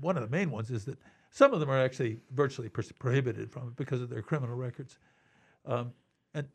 One 0.00 0.16
of 0.16 0.22
the 0.22 0.28
main 0.28 0.50
ones 0.50 0.70
is 0.70 0.84
that 0.84 0.96
some 1.30 1.52
of 1.52 1.58
them 1.60 1.68
are 1.68 1.78
actually 1.78 2.18
virtually 2.32 2.68
prohibited 2.68 3.50
from 3.50 3.68
it 3.68 3.76
because 3.76 4.00
of 4.00 4.08
their 4.08 4.22
criminal 4.22 4.54
records, 4.54 4.98
um, 5.66 5.92
and 6.34 6.46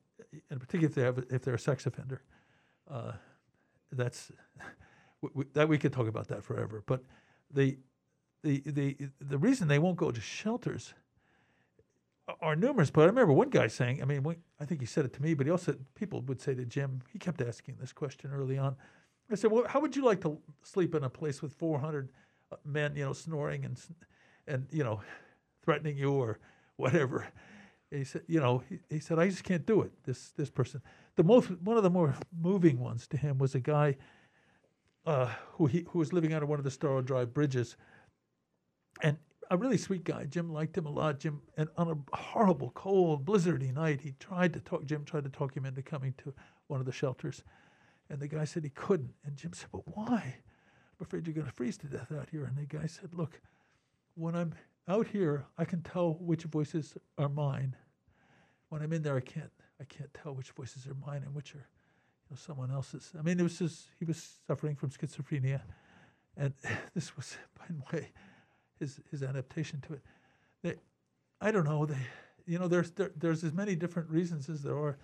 in 0.50 0.60
particular 0.60 0.88
if 0.88 0.96
they 0.96 1.02
have 1.02 1.24
if 1.30 1.44
they're 1.44 1.56
a 1.56 1.60
sex 1.60 1.86
offender. 1.86 2.22
Uh, 2.90 3.12
that's 3.92 4.32
we, 5.22 5.30
we, 5.34 5.46
that 5.54 5.68
we 5.68 5.78
could 5.78 5.92
talk 5.94 6.08
about 6.08 6.30
that 6.30 6.44
forever. 6.44 6.82
But 6.86 7.04
the 7.52 7.78
the 8.44 8.62
the 8.66 8.98
the 9.20 9.38
reason 9.38 9.68
they 9.68 9.80
won't 9.80 9.98
go 9.98 10.12
to 10.12 10.22
shelters 10.22 10.94
are 12.42 12.56
numerous. 12.56 12.90
But 12.90 13.02
I 13.02 13.06
remember 13.06 13.34
one 13.34 13.50
guy 13.50 13.68
saying, 13.68 14.02
I 14.02 14.06
mean, 14.06 14.24
when, 14.24 14.38
I 14.60 14.66
think 14.66 14.82
he 14.82 14.88
said 14.88 15.06
it 15.06 15.14
to 15.14 15.22
me, 15.22 15.34
but 15.34 15.46
he 15.46 15.52
also 15.52 15.76
people 15.96 16.22
would 16.24 16.42
say 16.42 16.56
to 16.56 16.66
Jim. 16.66 17.02
He 17.12 17.20
kept 17.20 17.42
asking 17.42 17.78
this 17.80 17.94
question 17.94 18.32
early 18.34 18.58
on. 18.58 18.76
I 19.32 19.36
said, 19.36 19.52
"Well, 19.52 19.66
how 19.68 19.80
would 19.80 19.96
you 19.96 20.04
like 20.04 20.22
to 20.22 20.38
sleep 20.64 20.94
in 20.96 21.04
a 21.04 21.10
place 21.10 21.42
with 21.42 21.54
400 21.54 22.12
men, 22.64 22.96
you 22.96 23.06
know, 23.06 23.14
snoring 23.14 23.66
and 23.66 23.80
and 24.48 24.68
you 24.72 24.84
know, 24.84 25.02
threatening 25.64 25.98
you 25.98 26.14
or 26.14 26.40
whatever?" 26.78 27.28
And 27.92 28.00
he 28.00 28.06
said, 28.06 28.24
"You 28.28 28.40
know," 28.40 28.64
he, 28.70 28.80
he 28.90 29.00
said, 29.00 29.20
"I 29.20 29.30
just 29.30 29.44
can't 29.44 29.66
do 29.66 29.82
it." 29.82 29.92
This 30.04 30.32
this 30.32 30.50
person, 30.50 30.82
the 31.16 31.24
most 31.24 31.50
one 31.62 31.78
of 31.78 31.84
the 31.84 31.90
more 31.90 32.16
moving 32.40 32.80
ones 32.80 33.08
to 33.08 33.18
him 33.18 33.38
was 33.38 33.56
a 33.56 33.60
guy 33.60 33.98
uh, 35.06 35.32
who 35.54 35.68
he 35.68 35.86
who 35.90 36.00
was 36.00 36.14
living 36.14 36.34
under 36.34 36.46
one 36.46 36.60
of 36.60 36.64
the 36.64 36.72
Storrow 36.72 37.04
Drive 37.04 37.34
bridges, 37.34 37.78
and 39.02 39.18
a 39.52 39.58
really 39.58 39.78
sweet 39.78 40.04
guy. 40.04 40.26
Jim 40.26 40.52
liked 40.52 40.78
him 40.78 40.86
a 40.86 40.92
lot. 40.92 41.20
Jim, 41.20 41.42
and 41.58 41.70
on 41.78 41.90
a 41.90 42.18
horrible, 42.18 42.72
cold, 42.72 43.26
blizzardy 43.26 43.74
night, 43.74 44.02
he 44.02 44.14
tried 44.20 44.54
to 44.54 44.60
talk. 44.60 44.86
Jim 44.86 45.04
tried 45.06 45.24
to 45.24 45.30
talk 45.30 45.56
him 45.56 45.66
into 45.66 45.82
coming 45.82 46.14
to 46.18 46.34
one 46.68 46.80
of 46.80 46.86
the 46.86 46.92
shelters, 46.92 47.44
and 48.10 48.20
the 48.20 48.28
guy 48.28 48.46
said 48.46 48.64
he 48.64 48.70
couldn't. 48.70 49.14
And 49.26 49.36
Jim 49.36 49.54
said, 49.54 49.70
"But 49.72 49.88
why? 49.88 50.36
I'm 51.00 51.06
afraid 51.06 51.28
you're 51.28 51.34
going 51.34 51.48
to 51.48 51.54
freeze 51.54 51.78
to 51.80 51.88
death 51.88 52.12
out 52.12 52.30
here." 52.30 52.46
And 52.46 52.58
the 52.58 52.66
guy 52.66 52.88
said, 52.88 53.14
"Look, 53.14 53.42
when 54.16 54.36
I'm 54.36 54.54
out 54.88 55.08
here, 55.08 55.46
I 55.58 55.66
can 55.66 55.82
tell 55.82 56.14
which 56.14 56.44
voices 56.44 56.98
are 57.18 57.30
mine. 57.30 57.76
When 58.70 58.82
I'm 58.82 58.94
in 58.94 59.04
there, 59.04 59.18
I 59.18 59.22
can't. 59.22 59.52
I 59.80 59.84
can't 59.84 60.14
tell 60.14 60.34
which 60.34 60.52
voices 60.52 60.88
are 60.88 60.96
mine 61.06 61.24
and 61.26 61.36
which 61.36 61.54
are, 61.54 61.60
you 61.60 62.32
know, 62.32 62.38
someone 62.38 62.72
else's. 62.72 63.12
I 63.18 63.22
mean, 63.22 63.40
it 63.40 63.44
was 63.44 63.60
just 63.60 63.90
he 64.00 64.06
was 64.06 64.40
suffering 64.48 64.76
from 64.76 64.90
schizophrenia, 64.90 65.62
and 66.38 66.54
this 66.94 67.16
was, 67.16 67.38
by 67.58 67.66
the 67.70 67.98
way, 67.98 68.12
his 68.80 69.00
his 69.12 69.24
adaptation 69.24 69.82
to 69.82 69.94
it. 69.94 70.02
They, 70.64 70.76
I 71.42 71.52
don't 71.52 71.66
know. 71.66 71.86
They, 71.86 71.98
you 72.46 72.60
know, 72.60 72.68
there's 72.68 72.92
there, 72.92 73.12
there's 73.18 73.44
as 73.44 73.54
many 73.54 73.76
different 73.76 74.10
reasons 74.10 74.50
as 74.50 74.62
there 74.64 74.78
are 74.78 74.98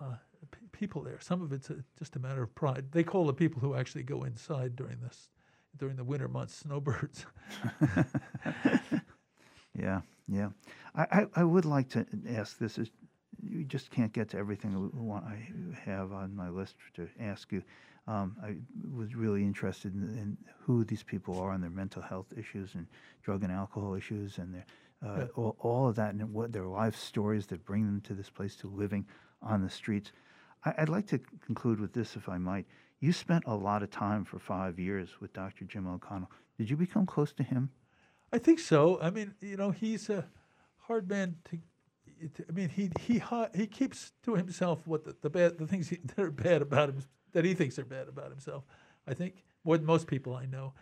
uh, 0.00 0.16
p- 0.50 0.58
people 0.72 1.02
there. 1.02 1.20
Some 1.20 1.42
of 1.42 1.52
it's 1.52 1.70
a, 1.70 1.76
just 1.98 2.16
a 2.16 2.18
matter 2.18 2.42
of 2.42 2.54
pride. 2.54 2.86
They 2.92 3.04
call 3.04 3.26
the 3.26 3.34
people 3.34 3.60
who 3.60 3.74
actually 3.74 4.04
go 4.04 4.24
inside 4.24 4.76
during 4.76 5.00
this 5.00 5.28
during 5.76 5.96
the 5.96 6.04
winter 6.04 6.28
months 6.28 6.54
snowbirds. 6.56 7.26
Yeah, 9.78 10.00
yeah. 10.28 10.48
I, 10.94 11.02
I, 11.12 11.26
I 11.36 11.44
would 11.44 11.64
like 11.64 11.88
to 11.90 12.06
ask 12.30 12.58
this. 12.58 12.78
Is 12.78 12.90
you 13.42 13.64
just 13.64 13.90
can't 13.90 14.12
get 14.12 14.30
to 14.30 14.38
everything 14.38 14.90
I 15.12 15.18
I 15.32 15.90
have 15.90 16.12
on 16.12 16.34
my 16.34 16.48
list 16.48 16.76
to 16.94 17.08
ask 17.20 17.52
you. 17.52 17.62
Um, 18.08 18.36
I 18.42 18.56
was 18.96 19.14
really 19.16 19.42
interested 19.42 19.94
in, 19.94 20.02
in 20.16 20.36
who 20.60 20.84
these 20.84 21.02
people 21.02 21.38
are 21.40 21.52
and 21.52 21.62
their 21.62 21.70
mental 21.70 22.02
health 22.02 22.32
issues 22.36 22.74
and 22.74 22.86
drug 23.22 23.42
and 23.42 23.52
alcohol 23.52 23.94
issues 23.94 24.38
and 24.38 24.54
their 24.54 24.64
uh, 25.04 25.18
Yeah. 25.18 25.26
all, 25.34 25.56
all 25.60 25.88
of 25.88 25.96
that 25.96 26.14
and 26.14 26.32
what 26.32 26.52
their 26.52 26.66
life 26.66 26.96
stories 26.96 27.46
that 27.46 27.64
bring 27.64 27.84
them 27.84 28.00
to 28.02 28.14
this 28.14 28.30
place 28.30 28.54
to 28.56 28.68
living 28.68 29.04
on 29.42 29.60
the 29.62 29.68
streets. 29.70 30.12
I, 30.64 30.74
I'd 30.78 30.88
like 30.88 31.06
to 31.08 31.18
conclude 31.44 31.80
with 31.80 31.92
this, 31.92 32.16
if 32.16 32.28
I 32.28 32.38
might. 32.38 32.66
You 33.00 33.12
spent 33.12 33.44
a 33.46 33.54
lot 33.54 33.82
of 33.82 33.90
time 33.90 34.24
for 34.24 34.38
five 34.38 34.78
years 34.78 35.20
with 35.20 35.32
Dr. 35.32 35.64
Jim 35.66 35.86
O'Connell. 35.86 36.30
Did 36.56 36.70
you 36.70 36.76
become 36.76 37.04
close 37.06 37.32
to 37.34 37.42
him? 37.42 37.70
I 38.32 38.38
think 38.38 38.58
so. 38.58 38.98
I 39.00 39.10
mean, 39.10 39.34
you 39.40 39.56
know, 39.56 39.70
he's 39.70 40.08
a 40.08 40.24
hard 40.86 41.08
man 41.08 41.36
to. 41.50 41.58
I 42.48 42.52
mean, 42.52 42.68
he 42.68 42.90
he 43.00 43.22
he 43.54 43.66
keeps 43.66 44.12
to 44.22 44.34
himself 44.34 44.86
what 44.86 45.04
the, 45.04 45.16
the 45.20 45.30
bad 45.30 45.58
the 45.58 45.66
things 45.66 45.88
he, 45.88 45.96
that 46.04 46.18
are 46.18 46.30
bad 46.30 46.62
about 46.62 46.88
him 46.90 47.02
that 47.32 47.44
he 47.44 47.54
thinks 47.54 47.78
are 47.78 47.84
bad 47.84 48.08
about 48.08 48.30
himself. 48.30 48.64
I 49.06 49.14
think 49.14 49.44
more 49.64 49.76
than 49.76 49.86
most 49.86 50.06
people 50.06 50.34
I 50.34 50.46
know. 50.46 50.74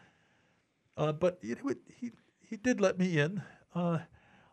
Uh, 0.97 1.13
but 1.13 1.39
you 1.43 1.57
know, 1.57 1.75
he 2.01 2.13
he 2.41 2.57
did 2.57 2.81
let 2.81 2.99
me 2.99 3.19
in. 3.19 3.43
Uh, 3.75 3.99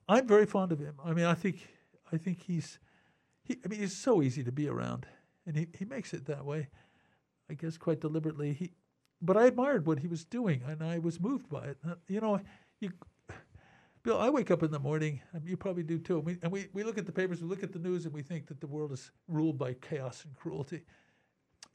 I'm 0.07 0.27
very 0.27 0.45
fond 0.45 0.71
of 0.71 0.79
him. 0.79 0.95
I 1.03 1.13
mean, 1.13 1.25
I 1.25 1.35
think 1.35 1.67
I 2.11 2.17
think 2.17 2.41
he's 2.41 2.79
he. 3.43 3.57
I 3.63 3.67
mean, 3.67 3.79
he's 3.79 3.95
so 3.97 4.21
easy 4.21 4.43
to 4.43 4.51
be 4.51 4.67
around, 4.67 5.05
and 5.45 5.55
he, 5.55 5.67
he 5.77 5.85
makes 5.85 6.13
it 6.13 6.25
that 6.25 6.45
way. 6.45 6.69
I 7.49 7.53
guess 7.53 7.77
quite 7.77 7.99
deliberately. 7.99 8.53
He, 8.53 8.71
but 9.21 9.37
I 9.37 9.45
admired 9.45 9.85
what 9.85 9.99
he 9.99 10.07
was 10.07 10.23
doing, 10.25 10.63
and 10.65 10.81
I 10.81 10.97
was 10.99 11.19
moved 11.19 11.49
by 11.49 11.65
it. 11.65 11.77
Uh, 11.87 11.95
You 12.07 12.21
know, 12.21 12.39
you, 12.79 12.91
Bill, 14.03 14.17
I 14.17 14.29
wake 14.29 14.49
up 14.49 14.63
in 14.63 14.71
the 14.71 14.79
morning, 14.79 15.21
and 15.33 15.47
you 15.47 15.55
probably 15.55 15.83
do 15.83 15.99
too. 15.99 16.17
And 16.17 16.25
we, 16.25 16.37
and 16.41 16.51
we, 16.51 16.67
we 16.73 16.83
look 16.83 16.97
at 16.97 17.05
the 17.05 17.11
papers, 17.11 17.41
we 17.41 17.47
look 17.47 17.63
at 17.63 17.71
the 17.71 17.79
news, 17.79 18.05
and 18.05 18.13
we 18.13 18.23
think 18.23 18.47
that 18.47 18.59
the 18.59 18.67
world 18.67 18.91
is 18.91 19.11
ruled 19.27 19.57
by 19.59 19.73
chaos 19.73 20.25
and 20.25 20.35
cruelty. 20.35 20.83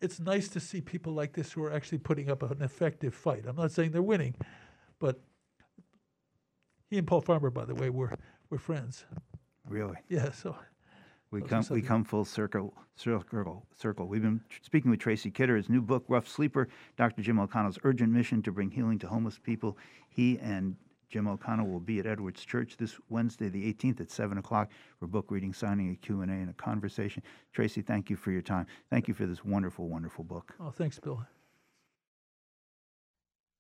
It's 0.00 0.18
nice 0.18 0.48
to 0.48 0.60
see 0.60 0.80
people 0.80 1.12
like 1.12 1.32
this 1.32 1.52
who 1.52 1.62
are 1.64 1.72
actually 1.72 1.98
putting 1.98 2.28
up 2.28 2.42
an 2.42 2.62
effective 2.62 3.14
fight. 3.14 3.44
I'm 3.46 3.56
not 3.56 3.70
saying 3.70 3.92
they're 3.92 4.02
winning, 4.02 4.34
but 4.98 5.20
he 6.90 6.98
and 6.98 7.06
Paul 7.06 7.20
Farmer, 7.20 7.50
by 7.50 7.64
the 7.64 7.74
way, 7.74 7.90
were 7.90 8.12
were 8.50 8.58
friends. 8.58 9.04
Really? 9.68 9.96
Yeah. 10.08 10.32
So 10.32 10.56
We 11.30 11.42
come 11.42 11.64
we 11.70 11.82
come 11.82 12.04
full 12.04 12.24
circle 12.24 12.74
circle 12.96 13.66
circle. 13.74 14.06
We've 14.06 14.22
been 14.22 14.40
tr- 14.48 14.60
speaking 14.62 14.90
with 14.90 15.00
Tracy 15.00 15.30
Kidder. 15.30 15.56
His 15.56 15.68
new 15.68 15.80
book, 15.80 16.04
Rough 16.08 16.28
Sleeper, 16.28 16.68
Dr. 16.96 17.22
Jim 17.22 17.38
O'Connell's 17.38 17.78
urgent 17.84 18.12
mission 18.12 18.42
to 18.42 18.52
bring 18.52 18.70
healing 18.70 18.98
to 19.00 19.08
homeless 19.08 19.38
people. 19.38 19.78
He 20.08 20.38
and 20.38 20.76
Jim 21.08 21.28
O'Connell 21.28 21.68
will 21.68 21.80
be 21.80 21.98
at 21.98 22.06
Edwards 22.06 22.44
Church 22.44 22.76
this 22.76 22.96
Wednesday, 23.08 23.48
the 23.48 23.72
18th 23.72 24.00
at 24.00 24.10
7 24.10 24.38
o'clock 24.38 24.70
for 24.98 25.06
book 25.06 25.30
reading, 25.30 25.52
signing, 25.52 25.90
a 25.90 25.94
Q&A, 25.94 26.24
and 26.24 26.50
a 26.50 26.54
conversation. 26.54 27.22
Tracy, 27.52 27.80
thank 27.80 28.10
you 28.10 28.16
for 28.16 28.32
your 28.32 28.42
time. 28.42 28.66
Thank 28.90 29.08
you 29.08 29.14
for 29.14 29.26
this 29.26 29.44
wonderful, 29.44 29.88
wonderful 29.88 30.24
book. 30.24 30.54
Oh, 30.60 30.70
thanks, 30.70 30.98
Bill. 30.98 31.24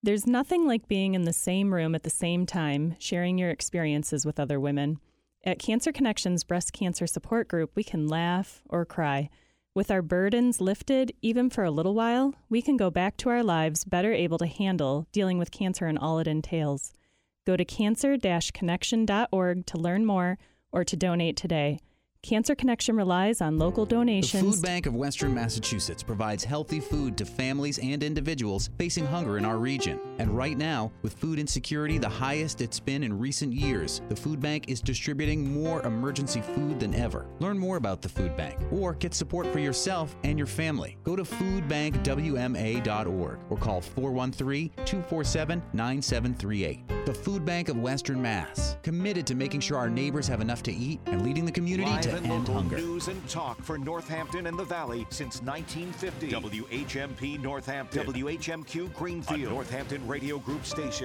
There's 0.02 0.26
nothing 0.26 0.66
like 0.66 0.88
being 0.88 1.14
in 1.14 1.22
the 1.22 1.32
same 1.32 1.72
room 1.72 1.94
at 1.94 2.02
the 2.02 2.10
same 2.10 2.46
time, 2.46 2.96
sharing 2.98 3.38
your 3.38 3.50
experiences 3.50 4.24
with 4.24 4.38
other 4.38 4.60
women. 4.60 5.00
At 5.44 5.58
Cancer 5.58 5.92
Connections 5.92 6.44
Breast 6.44 6.72
Cancer 6.72 7.06
Support 7.06 7.48
Group, 7.48 7.72
we 7.74 7.84
can 7.84 8.08
laugh 8.08 8.62
or 8.68 8.84
cry. 8.84 9.30
With 9.74 9.90
our 9.90 10.02
burdens 10.02 10.60
lifted, 10.60 11.12
even 11.22 11.50
for 11.50 11.62
a 11.62 11.70
little 11.70 11.94
while, 11.94 12.34
we 12.48 12.62
can 12.62 12.76
go 12.76 12.90
back 12.90 13.16
to 13.18 13.28
our 13.28 13.42
lives 13.42 13.84
better 13.84 14.12
able 14.12 14.38
to 14.38 14.46
handle 14.46 15.06
dealing 15.12 15.38
with 15.38 15.50
cancer 15.50 15.86
and 15.86 15.98
all 15.98 16.18
it 16.18 16.26
entails. 16.26 16.92
Go 17.46 17.56
to 17.56 17.64
cancer 17.64 18.16
connection.org 18.52 19.66
to 19.66 19.78
learn 19.78 20.04
more 20.04 20.38
or 20.72 20.82
to 20.82 20.96
donate 20.96 21.36
today. 21.36 21.78
Cancer 22.26 22.54
Connection 22.56 22.96
relies 22.96 23.40
on 23.40 23.56
local 23.56 23.86
donations. 23.86 24.32
The 24.32 24.38
donations. 24.38 24.56
Food 24.56 24.66
Bank 24.66 24.86
of 24.86 24.96
Western 24.96 25.32
Massachusetts 25.32 26.02
provides 26.02 26.42
healthy 26.42 26.80
food 26.80 27.16
to 27.18 27.24
families 27.24 27.78
and 27.78 28.02
individuals 28.02 28.68
facing 28.78 29.06
hunger 29.06 29.38
in 29.38 29.44
our 29.44 29.58
region. 29.58 30.00
And 30.18 30.36
right 30.36 30.58
now, 30.58 30.90
with 31.02 31.12
food 31.12 31.38
insecurity 31.38 31.98
the 31.98 32.08
highest 32.08 32.60
it's 32.60 32.80
been 32.80 33.04
in 33.04 33.16
recent 33.16 33.52
years, 33.52 34.02
the 34.08 34.16
Food 34.16 34.40
Bank 34.40 34.68
is 34.68 34.80
distributing 34.80 35.54
more 35.54 35.86
emergency 35.86 36.40
food 36.40 36.80
than 36.80 36.94
ever. 36.94 37.26
Learn 37.38 37.60
more 37.60 37.76
about 37.76 38.02
the 38.02 38.08
Food 38.08 38.36
Bank 38.36 38.58
or 38.72 38.94
get 38.94 39.14
support 39.14 39.46
for 39.52 39.60
yourself 39.60 40.16
and 40.24 40.36
your 40.36 40.48
family. 40.48 40.96
Go 41.04 41.14
to 41.14 41.22
foodbankwma.org 41.22 43.38
or 43.48 43.56
call 43.56 43.80
413 43.80 44.70
247 44.84 45.62
9738. 45.72 46.96
The 47.06 47.14
Food 47.14 47.44
Bank 47.44 47.68
of 47.68 47.76
Western 47.76 48.20
Mass, 48.20 48.76
committed 48.82 49.28
to 49.28 49.36
making 49.36 49.60
sure 49.60 49.78
our 49.78 49.88
neighbors 49.88 50.26
have 50.26 50.40
enough 50.40 50.64
to 50.64 50.72
eat 50.72 50.98
and 51.06 51.24
leading 51.24 51.44
the 51.44 51.52
community 51.52 51.88
Live 51.88 52.00
to 52.00 52.15
and 52.16 52.28
local 52.28 52.54
hunger. 52.54 52.76
news 52.78 53.08
and 53.08 53.28
talk 53.28 53.62
for 53.62 53.78
Northampton 53.78 54.46
and 54.46 54.58
the 54.58 54.64
Valley 54.64 55.06
since 55.10 55.42
1950. 55.42 56.28
WHMP 56.28 57.40
Northampton. 57.40 58.06
WHMQ 58.06 58.92
Greenfield. 58.94 59.52
Northampton 59.52 60.06
Radio 60.06 60.38
Group 60.38 60.64
station. 60.64 61.04